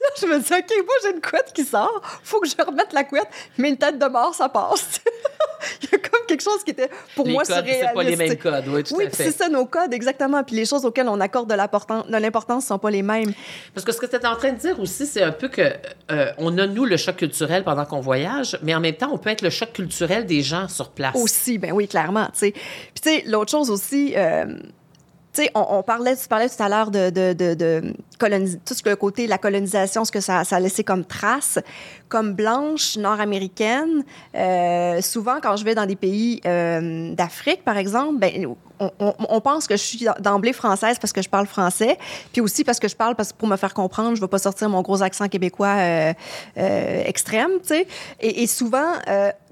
je 0.21 0.27
me 0.27 0.38
dis, 0.38 0.53
OK, 0.53 0.85
moi, 0.85 0.95
j'ai 1.03 1.11
une 1.11 1.21
couette 1.21 1.53
qui 1.55 1.64
sort. 1.64 2.01
faut 2.23 2.40
que 2.40 2.49
je 2.49 2.62
remette 2.64 2.92
la 2.92 3.05
couette, 3.05 3.29
mais 3.59 3.71
une 3.71 3.77
tête 3.77 3.99
de 3.99 4.07
mort, 4.07 4.35
ça 4.35 4.49
passe. 4.49 5.01
Il 5.83 5.88
y 5.90 5.95
a 5.95 5.99
comme 5.99 6.27
quelque 6.27 6.42
chose 6.42 6.62
qui 6.64 6.71
était, 6.71 6.90
pour 7.14 7.27
les 7.27 7.33
moi, 7.33 7.45
c'est 7.45 7.92
pas 7.95 8.03
les 8.03 8.16
mêmes 8.16 8.37
codes, 8.37 8.64
oui, 8.69 8.85
tout 8.85 8.95
oui, 8.97 9.07
à 9.07 9.11
fait. 9.11 9.25
c'est 9.25 9.37
ça, 9.37 9.49
nos 9.49 9.66
codes, 9.66 9.92
exactement. 9.92 10.45
Puis 10.45 10.55
les 10.55 10.64
choses 10.64 10.85
auxquelles 10.85 11.09
on 11.09 11.21
accorde 11.21 11.49
de 11.49 11.55
l'importance 11.55 12.64
ne 12.64 12.66
sont 12.66 12.79
pas 12.79 12.90
les 12.90 13.03
mêmes. 13.03 13.33
Parce 13.75 13.85
que 13.85 13.92
ce 13.92 13.99
que 13.99 14.07
tu 14.07 14.16
es 14.16 14.27
en 14.27 14.37
train 14.37 14.53
de 14.53 14.59
dire 14.59 14.79
aussi, 14.79 15.07
c'est 15.07 15.23
un 15.23 15.33
peu 15.33 15.49
que 15.49 15.73
euh, 16.11 16.33
on 16.38 16.57
a, 16.59 16.66
nous, 16.66 16.85
le 16.85 16.97
choc 16.97 17.16
culturel 17.16 17.64
pendant 17.64 17.85
qu'on 17.85 18.01
voyage, 18.01 18.59
mais 18.62 18.75
en 18.75 18.81
même 18.81 18.95
temps, 18.95 19.11
on 19.12 19.19
peut 19.19 19.31
être 19.31 19.42
le 19.42 19.51
choc 19.51 19.73
culturel 19.73 20.27
des 20.27 20.42
gens 20.42 20.69
sur 20.69 20.90
place. 20.90 21.16
Aussi, 21.16 21.59
ben 21.59 21.73
oui, 21.73 21.88
clairement, 21.88 22.27
tu 22.27 22.38
sais. 22.38 22.51
Puis 22.53 23.01
tu 23.03 23.11
sais, 23.11 23.23
l'autre 23.27 23.51
chose 23.51 23.71
aussi... 23.71 24.14
Euh, 24.16 24.45
tu 25.37 25.42
sais, 25.42 25.51
on, 25.55 25.83
parlait, 25.83 26.16
tu 26.16 26.27
parlais 26.29 26.49
tout 26.49 26.62
à 26.62 26.68
l'heure 26.68 26.90
de, 26.90 27.11
de, 27.11 27.35
de, 27.35 27.55
de 27.55 27.94
tout 28.64 28.75
ce 28.75 28.88
le 28.88 28.96
côté, 28.96 29.27
la 29.27 29.37
colonisation, 29.37 30.07
ce 30.07 30.11
que 30.11 30.20
ça, 30.20 30.44
ça 30.44 30.57
a 30.57 30.61
laissé 30.61 30.83
comme 30.83 31.05
trace. 31.05 31.59
Comme 32.09 32.35
blanche 32.35 32.97
nord-américaine, 32.97 34.05
euh, 34.35 35.01
souvent 35.01 35.38
quand 35.42 35.57
je 35.57 35.64
vais 35.64 35.75
dans 35.75 35.87
des 35.87 35.97
pays 35.97 36.40
euh, 36.47 37.14
d'Afrique, 37.14 37.64
par 37.64 37.77
exemple, 37.77 38.19
ben, 38.19 38.47
on, 38.79 38.90
on, 39.01 39.14
on, 39.19 39.40
pense 39.40 39.66
que 39.66 39.77
je 39.77 39.83
suis 39.83 40.07
d'emblée 40.21 40.53
française 40.53 40.99
parce 41.01 41.12
que 41.12 41.23
je 41.23 41.29
parle 41.29 41.47
français, 41.47 41.99
puis 42.33 42.42
aussi 42.42 42.62
parce 42.62 42.79
que 42.79 42.88
je 42.88 42.97
parle 42.97 43.14
parce 43.14 43.33
que 43.33 43.38
pour 43.38 43.49
me 43.49 43.57
faire 43.57 43.75
comprendre, 43.75 44.11
je 44.11 44.21
ne 44.21 44.27
vais 44.27 44.31
pas 44.31 44.38
sortir 44.38 44.69
mon 44.69 44.83
gros 44.83 45.03
accent 45.03 45.29
québécois 45.29 45.77
euh, 45.79 46.12
extrême, 47.07 47.53
tu 47.62 47.69
sais. 47.69 47.87
Et, 48.21 48.42
et, 48.42 48.47
souvent, 48.47 48.92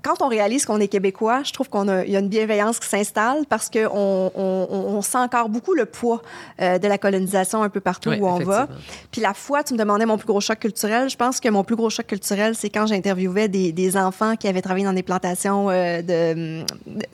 quand 0.02 0.20
on 0.20 0.28
réalise 0.28 0.66
qu'on 0.66 0.78
est 0.78 0.88
québécois, 0.88 1.42
je 1.42 1.52
trouve 1.52 1.70
qu'on 1.70 1.88
a, 1.88 2.04
y 2.04 2.16
a 2.16 2.18
une 2.18 2.28
bienveillance 2.28 2.78
qui 2.78 2.88
s'installe 2.88 3.46
parce 3.48 3.70
qu'on 3.70 4.30
on, 4.34 4.66
on, 4.70 5.00
sent 5.00 5.18
encore 5.18 5.48
beaucoup 5.48 5.72
le 5.72 5.86
poids 5.86 6.20
de 6.58 6.86
la 6.86 6.98
colonisation 6.98 7.62
un 7.62 7.70
peu 7.70 7.80
partout 7.80 8.10
oui, 8.10 8.18
où 8.20 8.26
on 8.26 8.38
va. 8.40 8.68
Puis 9.10 9.22
la 9.22 9.32
fois, 9.32 9.62
tu 9.62 9.72
me 9.72 9.78
demandais 9.78 10.04
mon 10.04 10.18
plus 10.18 10.26
gros 10.26 10.40
choc 10.40 10.58
culturel. 10.58 11.08
Je 11.08 11.16
pense 11.16 11.40
que 11.40 11.48
mon 11.48 11.64
plus 11.64 11.76
gros 11.76 11.88
choc 11.88 12.06
culturel, 12.06 12.43
c'est 12.52 12.68
quand 12.68 12.86
j'interviewais 12.86 13.48
des, 13.48 13.96
enfants 13.96 14.34
qui 14.36 14.48
avaient 14.48 14.60
travaillé 14.60 14.84
dans 14.84 14.92
des 14.92 15.02
plantations 15.02 15.70
euh, 15.70 16.02
de, 16.02 16.64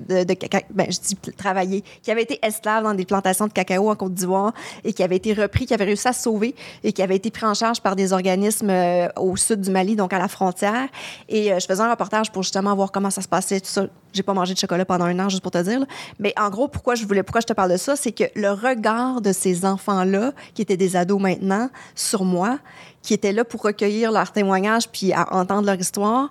de, 0.09 0.35
ben, 0.71 0.87
je 0.91 0.99
dis 0.99 1.17
travailler, 1.37 1.85
qui 2.03 2.11
avaient 2.11 2.23
été 2.23 2.39
esclaves 2.43 2.85
dans 2.85 2.95
des 2.95 3.05
plantations 3.05 3.47
de 3.47 3.53
cacao 3.53 3.91
en 3.91 3.95
Côte 3.95 4.15
d'Ivoire 4.15 4.53
et 4.83 4.93
qui 4.93 5.03
avaient 5.03 5.17
été 5.17 5.35
repris, 5.35 5.67
qui 5.67 5.75
avaient 5.75 5.85
réussi 5.85 6.09
à 6.09 6.13
sauver 6.13 6.55
et 6.83 6.93
qui 6.93 7.03
avaient 7.03 7.17
été 7.17 7.31
pris 7.31 7.45
en 7.45 7.55
charge 7.55 7.81
par 7.81 7.97
des 7.97 8.13
organismes 8.13 8.71
euh, 8.71 9.09
au 9.17 9.37
sud 9.37 9.61
du 9.61 9.71
Mali, 9.71 9.95
donc 9.95 10.13
à 10.13 10.19
la 10.19 10.29
frontière. 10.29 10.89
Et 11.29 11.53
euh, 11.53 11.59
je 11.61 11.67
faisais 11.67 11.83
un 11.83 11.91
reportage 11.91 12.33
pour 12.33 12.43
justement 12.43 12.75
voir 12.75 12.91
comment 12.91 13.11
ça 13.11 13.21
se 13.21 13.29
passait, 13.29 13.61
tout 13.61 13.69
ça. 13.69 13.87
J'ai 14.13 14.25
pas 14.25 14.35
mangé 14.35 14.55
de 14.55 14.59
chocolat 14.59 14.85
pendant 14.85 15.05
un 15.05 15.19
an, 15.21 15.29
juste 15.29 15.43
pour 15.43 15.53
te 15.53 15.63
dire. 15.63 15.85
Mais 16.19 16.35
en 16.37 16.51
gros, 16.51 16.67
pourquoi 16.67 16.97
je 16.97 17.07
voulais, 17.07 17.23
pourquoi 17.23 17.43
je 17.43 17.47
te 17.47 17.53
parle 17.53 17.71
de 17.71 17.77
ça, 17.77 17.95
c'est 17.95 18.11
que 18.11 18.25
le 18.35 18.51
regard 18.51 19.21
de 19.21 19.33
ces 19.33 19.65
enfants-là, 19.65 20.33
qui 20.55 20.63
étaient 20.63 20.77
des 20.77 20.97
ados 20.97 21.21
maintenant, 21.21 21.71
sur 21.95 22.25
moi, 22.25 22.59
qui 23.03 23.15
étaient 23.15 23.33
là 23.33 23.45
pour 23.45 23.63
recueillir 23.63 24.13
leurs 24.13 24.33
témoignages 24.33 24.89
puis 24.89 25.13
à 25.13 25.35
entendre 25.35 25.67
leur 25.67 25.79
histoire, 25.79 26.31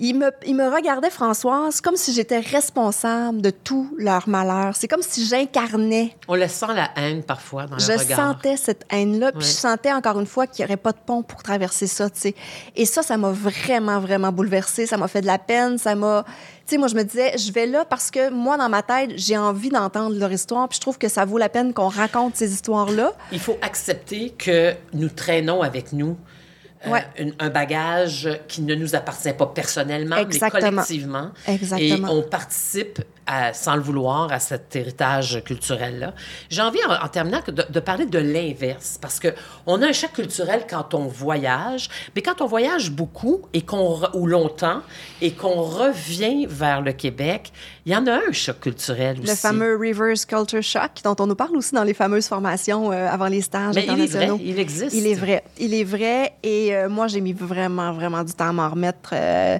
il 0.00 0.16
me, 0.16 0.30
il 0.46 0.54
me 0.54 0.68
regardait, 0.68 1.10
Françoise, 1.10 1.80
comme 1.80 1.96
si 1.96 2.12
j'étais 2.12 2.38
responsable 2.38 3.42
de 3.42 3.50
tout 3.50 3.92
leur 3.98 4.28
malheur. 4.28 4.76
C'est 4.76 4.86
comme 4.86 5.02
si 5.02 5.26
j'incarnais. 5.26 6.14
On 6.28 6.36
le 6.36 6.46
sent 6.46 6.72
la 6.74 6.90
haine 6.96 7.24
parfois 7.24 7.66
dans 7.66 7.76
le 7.76 7.80
je 7.80 7.92
regard. 7.92 8.04
Je 8.04 8.14
sentais 8.14 8.56
cette 8.56 8.84
haine-là, 8.90 9.32
puis 9.32 9.42
je 9.42 9.52
sentais 9.52 9.92
encore 9.92 10.20
une 10.20 10.26
fois 10.26 10.46
qu'il 10.46 10.64
n'y 10.64 10.68
aurait 10.70 10.76
pas 10.76 10.92
de 10.92 10.98
pont 11.04 11.22
pour 11.22 11.42
traverser 11.42 11.88
ça, 11.88 12.08
tu 12.08 12.20
sais. 12.20 12.34
Et 12.76 12.86
ça, 12.86 13.02
ça 13.02 13.16
m'a 13.16 13.32
vraiment, 13.32 13.98
vraiment 13.98 14.30
bouleversée. 14.30 14.86
Ça 14.86 14.96
m'a 14.96 15.08
fait 15.08 15.20
de 15.20 15.26
la 15.26 15.38
peine. 15.38 15.78
Ça 15.78 15.96
m'a. 15.96 16.24
Tu 16.66 16.74
sais, 16.74 16.78
moi, 16.78 16.88
je 16.88 16.94
me 16.94 17.02
disais, 17.02 17.36
je 17.36 17.50
vais 17.50 17.66
là 17.66 17.84
parce 17.84 18.10
que 18.10 18.30
moi, 18.30 18.56
dans 18.56 18.68
ma 18.68 18.82
tête, 18.82 19.12
j'ai 19.16 19.36
envie 19.36 19.70
d'entendre 19.70 20.16
leur 20.16 20.30
histoire, 20.30 20.68
puis 20.68 20.76
je 20.76 20.80
trouve 20.80 20.98
que 20.98 21.08
ça 21.08 21.24
vaut 21.24 21.38
la 21.38 21.48
peine 21.48 21.72
qu'on 21.74 21.88
raconte 21.88 22.36
ces 22.36 22.52
histoires-là. 22.52 23.12
Il 23.32 23.40
faut 23.40 23.56
accepter 23.62 24.30
que 24.30 24.74
nous 24.92 25.08
traînons 25.08 25.62
avec 25.62 25.92
nous 25.92 26.16
Ouais. 26.86 27.04
Euh, 27.20 27.30
un, 27.38 27.46
un, 27.46 27.50
bagage 27.50 28.28
qui 28.46 28.62
ne 28.62 28.74
nous 28.74 28.94
appartient 28.94 29.32
pas 29.32 29.46
personnellement, 29.46 30.16
Exactement. 30.16 30.62
mais 30.62 30.70
collectivement. 30.70 31.30
Exactement. 31.46 32.08
Et 32.08 32.10
on 32.10 32.22
participe, 32.22 33.00
à, 33.26 33.52
sans 33.52 33.76
le 33.76 33.82
vouloir, 33.82 34.32
à 34.32 34.38
cet 34.38 34.74
héritage 34.76 35.42
culturel-là. 35.44 36.14
J'ai 36.50 36.62
envie, 36.62 36.78
en, 36.88 37.04
en 37.04 37.08
terminant, 37.08 37.40
de, 37.46 37.64
de, 37.68 37.80
parler 37.80 38.06
de 38.06 38.18
l'inverse, 38.18 38.98
parce 39.00 39.18
que 39.18 39.28
on 39.66 39.82
a 39.82 39.88
un 39.88 39.92
choc 39.92 40.12
culturel 40.12 40.66
quand 40.68 40.94
on 40.94 41.06
voyage, 41.06 41.88
mais 42.14 42.22
quand 42.22 42.40
on 42.40 42.46
voyage 42.46 42.90
beaucoup 42.90 43.42
et 43.52 43.62
qu'on 43.62 44.00
ou 44.14 44.26
longtemps 44.26 44.82
et 45.20 45.32
qu'on 45.32 45.62
revient 45.62 46.46
vers 46.48 46.80
le 46.80 46.92
Québec, 46.92 47.52
il 47.86 47.92
y 47.92 47.96
en 47.96 48.06
a 48.06 48.14
un 48.14 48.32
choc 48.32 48.60
culturel 48.60 49.18
aussi. 49.18 49.28
Le 49.28 49.34
fameux 49.34 49.76
reverse 49.76 50.24
culture 50.24 50.62
shock 50.62 50.90
dont 51.02 51.16
on 51.18 51.26
nous 51.26 51.34
parle 51.34 51.56
aussi 51.56 51.74
dans 51.74 51.84
les 51.84 51.94
fameuses 51.94 52.28
formations 52.28 52.92
euh, 52.92 53.08
avant 53.08 53.26
les 53.26 53.40
stages 53.40 53.74
mais 53.74 53.88
internationaux. 53.88 54.38
Il 54.40 54.50
est 54.50 54.52
vrai, 54.52 54.52
il 54.52 54.58
existe. 54.58 54.94
Il 54.94 55.06
est 55.06 55.14
vrai, 55.14 55.44
il 55.58 55.74
est 55.74 55.84
vrai. 55.84 56.32
Et 56.42 56.67
euh, 56.72 56.88
moi, 56.88 57.06
j'ai 57.08 57.20
mis 57.20 57.32
vraiment, 57.32 57.92
vraiment 57.92 58.24
du 58.24 58.32
temps 58.32 58.48
à 58.48 58.52
m'en 58.52 58.68
remettre. 58.68 59.10
Euh, 59.12 59.58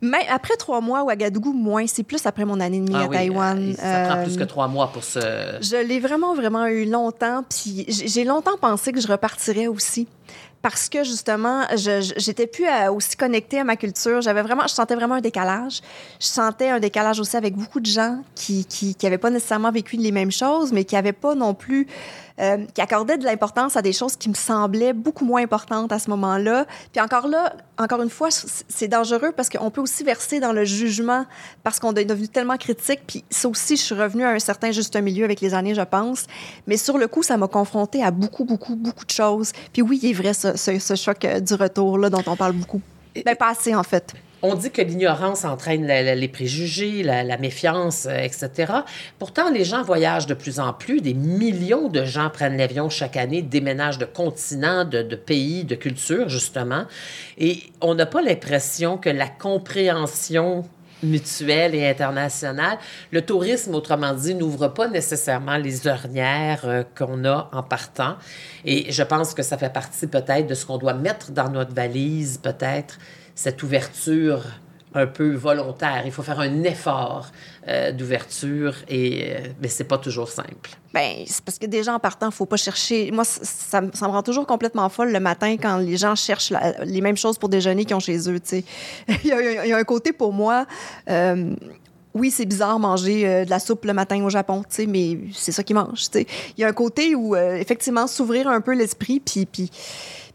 mais 0.00 0.26
après 0.28 0.56
trois 0.56 0.80
mois, 0.80 1.04
Ouagadougou, 1.04 1.52
moins. 1.52 1.86
C'est 1.86 2.02
plus 2.02 2.26
après 2.26 2.44
mon 2.44 2.58
année 2.60 2.78
et 2.78 2.80
demie 2.80 2.94
ah 2.96 3.04
à 3.04 3.06
oui, 3.06 3.16
Taïwan. 3.16 3.74
Ça 3.76 4.06
prend 4.08 4.22
plus 4.24 4.36
que 4.36 4.44
trois 4.44 4.68
mois 4.68 4.88
pour 4.88 5.04
se... 5.04 5.20
Je 5.60 5.86
l'ai 5.86 6.00
vraiment, 6.00 6.34
vraiment 6.34 6.66
eu 6.66 6.84
longtemps. 6.84 7.44
Puis 7.48 7.86
j'ai 7.88 8.24
longtemps 8.24 8.56
pensé 8.60 8.92
que 8.92 9.00
je 9.00 9.06
repartirais 9.06 9.68
aussi. 9.68 10.08
parce 10.62 10.88
que 10.88 11.02
justement, 11.02 11.64
j'étais 11.74 12.46
plus 12.46 12.66
aussi 12.90 13.16
connectée 13.16 13.58
à 13.58 13.64
ma 13.64 13.76
culture. 13.76 14.22
J'avais 14.22 14.42
vraiment, 14.42 14.62
je 14.62 14.72
sentais 14.72 14.94
vraiment 14.94 15.16
un 15.16 15.20
décalage. 15.20 15.80
Je 16.20 16.26
sentais 16.26 16.70
un 16.70 16.78
décalage 16.78 17.18
aussi 17.18 17.36
avec 17.36 17.56
beaucoup 17.56 17.80
de 17.80 17.86
gens 17.86 18.20
qui 18.36 18.64
qui, 18.64 18.94
qui 18.94 19.18
pas 19.18 19.30
nécessairement 19.30 19.72
vécu 19.72 19.96
les 19.96 20.12
mêmes 20.12 20.30
choses, 20.30 20.72
mais 20.72 20.84
qui 20.84 20.94
n'avaient 20.94 21.12
pas 21.12 21.34
non 21.34 21.52
plus 21.52 21.88
euh, 22.40 22.64
qui 22.74 22.80
accordait 22.80 23.18
de 23.18 23.24
l'importance 23.24 23.76
à 23.76 23.82
des 23.82 23.92
choses 23.92 24.16
qui 24.16 24.28
me 24.28 24.34
semblaient 24.34 24.92
beaucoup 24.92 25.24
moins 25.24 25.42
importantes 25.42 25.92
à 25.92 25.98
ce 25.98 26.10
moment-là. 26.10 26.66
Puis 26.92 27.00
encore 27.00 27.28
là, 27.28 27.54
encore 27.78 28.02
une 28.02 28.10
fois, 28.10 28.28
c'est 28.30 28.88
dangereux 28.88 29.32
parce 29.36 29.48
qu'on 29.48 29.70
peut 29.70 29.80
aussi 29.80 30.04
verser 30.04 30.40
dans 30.40 30.52
le 30.52 30.64
jugement 30.64 31.26
parce 31.62 31.80
qu'on 31.80 31.92
est 31.94 32.04
devenu 32.04 32.28
tellement 32.28 32.56
critique. 32.56 33.00
Puis 33.06 33.24
ça 33.30 33.48
aussi, 33.48 33.76
je 33.76 33.82
suis 33.82 33.94
revenue 33.94 34.24
à 34.24 34.30
un 34.30 34.38
certain 34.38 34.70
juste 34.70 34.96
milieu 34.96 35.24
avec 35.24 35.40
les 35.40 35.54
années, 35.54 35.74
je 35.74 35.82
pense. 35.82 36.26
Mais 36.66 36.76
sur 36.76 36.98
le 36.98 37.08
coup, 37.08 37.22
ça 37.22 37.36
m'a 37.36 37.48
confrontée 37.48 38.02
à 38.02 38.10
beaucoup, 38.10 38.44
beaucoup, 38.44 38.76
beaucoup 38.76 39.04
de 39.04 39.10
choses. 39.10 39.52
Puis 39.72 39.82
oui, 39.82 40.00
il 40.02 40.10
est 40.10 40.14
vrai 40.14 40.32
ce, 40.34 40.56
ce, 40.56 40.94
choc 40.94 41.24
euh, 41.24 41.40
du 41.40 41.54
retour 41.54 41.98
là 41.98 42.10
dont 42.10 42.22
on 42.26 42.36
parle 42.36 42.52
beaucoup. 42.52 42.80
Ben, 43.24 43.36
pas 43.36 43.50
assez, 43.50 43.74
en 43.74 43.82
fait. 43.82 44.14
On 44.44 44.56
dit 44.56 44.72
que 44.72 44.82
l'ignorance 44.82 45.44
entraîne 45.44 45.86
les 45.86 46.28
préjugés, 46.28 47.04
la, 47.04 47.36
méfiance, 47.38 48.06
euh, 48.06 48.18
etc. 48.18 48.72
Pourtant, 49.20 49.50
les 49.50 49.64
gens 49.64 49.82
voyagent 49.82 50.26
de 50.26 50.34
plus 50.34 50.58
en 50.58 50.72
plus. 50.72 51.00
Des 51.00 51.14
millions 51.14 51.88
de 51.88 52.04
gens 52.04 52.28
prennent 52.28 52.56
l'avion 52.56 52.90
chaque 52.90 53.16
année, 53.16 53.42
déménagent 53.42 53.98
de 53.98 54.04
continents, 54.04 54.84
de, 54.84 55.02
pays, 55.14 55.62
de 55.62 55.76
cultures, 55.76 56.28
justement. 56.28 56.86
Et 57.38 57.62
on 57.80 57.94
n'a 57.94 58.06
pas 58.06 58.20
l'impression 58.20 58.98
que 58.98 59.10
la 59.10 59.28
compréhension 59.28 60.64
mutuelle 61.04 61.74
et 61.74 61.88
internationale. 61.88 62.78
Le 63.10 63.22
tourisme, 63.22 63.74
autrement 63.74 64.14
dit, 64.14 64.34
n'ouvre 64.34 64.68
pas 64.68 64.88
nécessairement 64.88 65.56
les 65.56 65.86
ornières 65.86 66.62
euh, 66.64 66.82
qu'on 66.96 67.24
a 67.24 67.48
en 67.52 67.62
partant. 67.62 68.16
Et 68.64 68.90
je 68.90 69.02
pense 69.02 69.34
que 69.34 69.42
ça 69.42 69.58
fait 69.58 69.72
partie 69.72 70.06
peut-être 70.06 70.46
de 70.46 70.54
ce 70.54 70.66
qu'on 70.66 70.78
doit 70.78 70.94
mettre 70.94 71.32
dans 71.32 71.48
notre 71.48 71.74
valise, 71.74 72.38
peut-être, 72.38 72.98
cette 73.34 73.62
ouverture 73.62 74.44
un 74.94 75.06
peu 75.06 75.34
volontaire. 75.34 76.02
Il 76.04 76.12
faut 76.12 76.22
faire 76.22 76.40
un 76.40 76.62
effort 76.64 77.30
euh, 77.68 77.92
d'ouverture 77.92 78.74
et 78.88 79.24
euh, 79.24 79.38
mais 79.60 79.68
c'est 79.68 79.84
pas 79.84 79.98
toujours 79.98 80.28
simple. 80.28 80.70
Ben 80.92 81.24
c'est 81.26 81.42
parce 81.42 81.58
que 81.58 81.66
déjà 81.66 81.94
en 81.94 81.98
partant, 81.98 82.30
faut 82.30 82.46
pas 82.46 82.56
chercher. 82.56 83.10
Moi, 83.10 83.24
ça, 83.24 83.80
me 83.80 83.90
rend 84.06 84.22
toujours 84.22 84.46
complètement 84.46 84.88
folle 84.88 85.12
le 85.12 85.20
matin 85.20 85.56
quand 85.56 85.78
les 85.78 85.96
gens 85.96 86.14
cherchent 86.14 86.52
les 86.84 87.00
mêmes 87.00 87.16
choses 87.16 87.38
pour 87.38 87.48
déjeuner 87.48 87.84
qu'ils 87.84 87.96
ont 87.96 88.00
chez 88.00 88.28
eux. 88.28 88.40
Tu 88.40 88.48
sais, 88.48 88.64
il, 89.24 89.28
y 89.28 89.72
a, 89.72 89.76
un 89.76 89.84
côté 89.84 90.12
pour 90.12 90.32
moi. 90.32 90.66
Euh, 91.08 91.54
oui, 92.14 92.30
c'est 92.30 92.44
bizarre 92.44 92.78
manger 92.78 93.46
de 93.46 93.48
la 93.48 93.58
soupe 93.58 93.86
le 93.86 93.94
matin 93.94 94.22
au 94.22 94.28
Japon, 94.28 94.62
tu 94.68 94.76
sais, 94.76 94.86
mais 94.86 95.16
c'est 95.32 95.50
ça 95.50 95.62
qu'ils 95.62 95.76
mangent. 95.76 96.10
Tu 96.10 96.18
sais. 96.18 96.26
Il 96.58 96.60
y 96.60 96.64
a 96.64 96.68
un 96.68 96.74
côté 96.74 97.14
où, 97.14 97.34
effectivement, 97.34 98.06
s'ouvrir 98.06 98.48
un 98.48 98.60
peu 98.60 98.74
l'esprit, 98.74 99.18
puis, 99.18 99.46
puis 99.46 99.70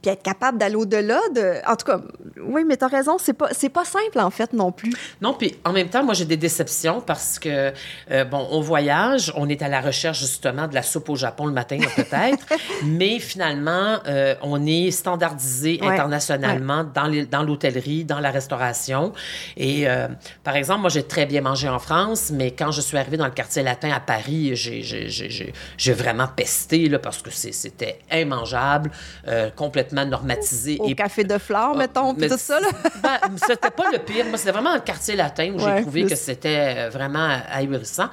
puis 0.08 0.14
être 0.14 0.24
capable 0.24 0.58
d'aller 0.58 0.76
au-delà 0.76 1.20
de. 1.36 1.56
En 1.68 1.76
tout 1.76 1.86
cas, 1.86 2.00
oui, 2.42 2.64
mais 2.66 2.78
tu 2.78 2.86
as 2.86 2.88
raison, 2.88 3.18
c'est 3.20 3.34
pas, 3.34 3.50
c'est 3.52 3.70
pas 3.70 3.86
simple, 3.86 4.20
en 4.20 4.30
fait, 4.30 4.54
non 4.54 4.72
plus. 4.72 4.94
Non, 5.22 5.34
puis 5.34 5.56
en 5.66 5.74
même 5.74 5.90
temps, 5.90 6.04
moi, 6.04 6.14
j'ai 6.14 6.26
des 6.26 6.38
déceptions 6.38 7.02
parce 7.02 7.40
que, 7.40 7.74
euh, 8.12 8.24
bon, 8.26 8.48
on 8.52 8.62
voyage, 8.62 9.34
on 9.36 9.50
est 9.50 9.62
à 9.62 9.68
la 9.68 9.82
recherche, 9.82 10.20
justement, 10.20 10.68
de 10.68 10.76
la 10.76 10.84
soupe 10.84 11.10
au 11.10 11.16
Japon 11.16 11.46
le 11.46 11.52
matin, 11.52 11.78
peut-être, 11.96 12.46
mais 12.86 13.20
finalement, 13.20 13.98
euh, 14.08 14.36
on 14.42 14.66
est 14.66 14.92
standardisé 14.92 15.80
internationalement 15.82 16.84
dans, 16.84 17.08
les, 17.08 17.26
dans 17.26 17.44
l'hôtellerie, 17.44 18.06
dans 18.06 18.20
la 18.20 18.32
restauration. 18.32 19.14
Et, 19.56 19.90
euh, 19.90 20.08
par 20.44 20.56
exemple, 20.56 20.82
moi, 20.82 20.90
j'ai 20.90 21.04
très 21.04 21.26
bien 21.26 21.42
mangé 21.42 21.68
en 21.68 21.80
France, 21.80 22.32
mais 22.34 22.52
quand 22.52 22.72
je 22.72 22.82
suis 22.82 22.98
arrivée 22.98 23.18
dans 23.18 23.26
le 23.26 23.32
quartier 23.32 23.64
latin 23.64 23.92
à 23.92 24.00
Paris, 24.00 24.56
j'ai, 24.56 24.82
j'ai, 24.84 25.10
j'ai, 25.10 25.54
j'ai 25.78 25.94
vraiment 25.94 26.28
pesté, 26.28 26.88
là, 26.88 27.00
parce 27.00 27.22
que 27.22 27.32
c'était 27.32 28.00
immangeable, 28.12 28.92
complètement 29.56 29.97
normatisé. 30.06 30.78
Au 30.80 30.94
café 30.94 31.24
de 31.24 31.38
fleurs, 31.38 31.72
ah, 31.74 31.78
mettons, 31.78 32.14
puis 32.14 32.30
tout 32.30 32.38
ça, 32.38 32.60
là. 32.60 32.68
ben, 33.04 33.18
c'était 33.36 33.72
pas 33.72 33.92
le 33.92 34.00
pire. 34.00 34.26
Moi, 34.26 34.38
c'était 34.38 34.52
vraiment 34.52 34.74
le 34.74 34.82
quartier 34.82 35.16
latin 35.16 35.54
où 35.56 35.60
j'ai 35.60 35.82
trouvé 35.82 36.06
que 36.06 36.16
c'était 36.16 36.76
euh, 36.78 36.90
vraiment 36.90 37.40
ahurissant. 37.52 38.10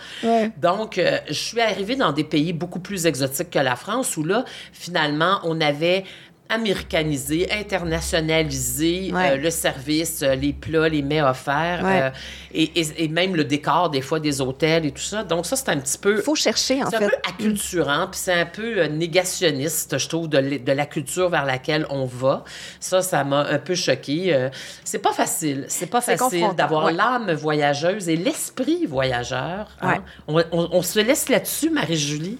Donc, 0.57 0.99
euh, 0.99 1.18
je 1.29 1.33
suis 1.33 1.61
arrivée 1.61 1.97
dans 1.97 2.12
des 2.12 2.25
pays 2.25 2.53
beaucoup 2.53 2.81
plus 2.81 3.07
exotiques 3.07 3.51
que 3.51 3.59
la 3.59 3.77
France 3.77 4.16
où 4.16 4.25
là, 4.25 4.44
finalement, 4.73 5.40
on 5.44 5.61
avait 5.61 6.05
américanisé, 6.48 7.50
internationalisé 7.50 9.11
euh, 9.14 9.37
le 9.37 9.50
service, 9.50 10.22
euh, 10.22 10.35
les 10.35 10.52
plats, 10.52 10.88
les 10.88 11.00
mets 11.00 11.22
offerts 11.22 11.83
euh, 11.85 12.11
et, 12.52 13.09
même 13.09 13.35
le 13.35 13.44
décor 13.44 13.88
des 13.88 14.02
fois 14.02 14.20
des 14.20 14.40
hôtels 14.40 14.85
et 14.85 14.90
tout 14.90 15.02
ça. 15.02 15.24
Donc 15.24 15.46
ça, 15.46 15.57
c'est 15.57 15.70
un 15.70 15.78
petit 15.78 15.96
peu... 15.96 16.18
Il 16.18 16.22
faut 16.22 16.35
chercher, 16.35 16.83
en 16.83 16.90
fait. 16.90 16.98
C'est 16.98 17.04
un 17.04 17.09
peu 17.09 17.16
acculturant, 17.28 18.09
puis 18.11 18.20
c'est 18.22 18.40
un 18.40 18.46
peu 18.46 18.85
négationniste, 18.85 19.96
je 19.96 20.09
trouve, 20.09 20.28
de, 20.28 20.59
de, 20.59 20.72
la 20.72 20.87
culture 20.87 21.30
vers 21.30 21.46
laquelle 21.46 21.87
on 21.88 22.04
va. 22.04 22.44
Ça, 22.78 23.00
ça 23.00 23.24
m'a 23.24 23.46
un 23.46 23.59
peu 23.59 23.74
choqué. 23.74 24.48
c'est 24.85 24.98
pas 24.98 25.12
facile. 25.12 25.64
C'est 25.68 25.87
pas 25.87 26.02
facile 26.02 26.48
d'avoir 26.57 26.92
l'âme 26.92 27.33
voyageuse 27.33 28.09
et 28.09 28.16
l'esprit 28.16 28.87
voyageur. 28.87 29.68
Hein. 29.80 30.02
on 30.28 30.83
se 30.83 31.00
laisse 31.00 31.28
là-dessus, 31.28 31.70
Marie-Julie? 31.70 32.38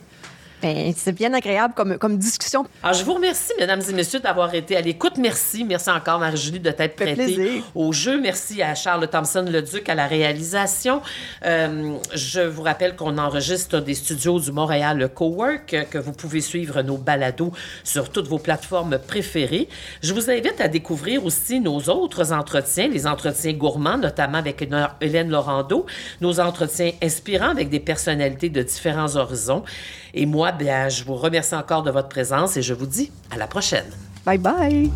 Ben, 0.64 0.94
c'est 0.96 1.12
bien 1.12 1.35
agréable 1.35 1.74
comme, 1.74 1.98
comme 1.98 2.16
discussion. 2.16 2.64
Alors, 2.83 2.94
je 2.94 3.05
vous 3.05 3.12
remercie, 3.12 3.53
mesdames 3.59 3.83
et 3.87 3.92
messieurs, 3.92 4.20
d'avoir 4.20 4.55
été 4.55 4.74
à 4.79 4.81
l'écoute. 4.81 5.18
Merci. 5.18 5.62
Merci 5.62 5.90
encore, 5.90 6.18
Marie-Julie, 6.18 6.59
de 6.59 6.70
t'être 6.70 6.96
prêtée 6.96 7.62
au 7.74 7.92
jeu. 7.92 8.18
Merci 8.18 8.62
à 8.62 8.74
Charles 8.74 9.07
Thompson-Leduc 9.09 9.87
à 9.90 9.94
la 9.94 10.07
réalisation. 10.07 11.03
Euh, 11.44 11.98
je 12.14 12.40
vous 12.40 12.62
rappelle 12.62 12.96
qu'on 12.96 13.18
enregistre 13.18 13.81
des 13.81 13.92
studios 13.92 14.40
du 14.40 14.53
Montréal 14.53 15.11
Cowork, 15.14 15.77
que 15.90 15.98
vous 15.98 16.12
pouvez 16.12 16.40
suivre 16.40 16.81
nos 16.81 16.96
balados 16.96 17.53
sur 17.83 18.09
toutes 18.09 18.29
vos 18.29 18.38
plateformes 18.38 18.96
préférées. 18.96 19.68
Je 20.03 20.14
vous 20.14 20.31
invite 20.31 20.62
à 20.62 20.68
découvrir 20.68 21.27
aussi 21.27 21.61
nos 21.61 21.79
autres 21.90 22.33
entretiens, 22.33 22.88
les 22.88 23.07
entretiens 23.07 23.53
gourmands, 23.53 23.98
notamment 23.98 24.38
avec 24.38 24.66
Hélène 25.03 25.29
Laurando, 25.29 25.85
nos 26.22 26.40
entretiens 26.40 26.92
inspirants 27.03 27.50
avec 27.50 27.68
des 27.68 27.81
personnalités 27.81 28.48
de 28.48 28.62
différents 28.62 29.14
horizons. 29.16 29.62
Et 30.16 30.27
moi, 30.27 30.53
bien, 30.53 30.88
je 30.88 31.03
vous 31.03 31.16
remercie 31.16 31.57
encore 31.57 31.83
de 31.83 31.90
votre 31.90 32.09
présence 32.09 32.57
et 32.57 32.62
je 32.62 32.72
vous 32.72 32.87
dis 32.87 33.11
à 33.33 33.37
la 33.37 33.48
prochaine. 33.48 33.90
Bye 34.24 34.38
bye. 34.38 34.90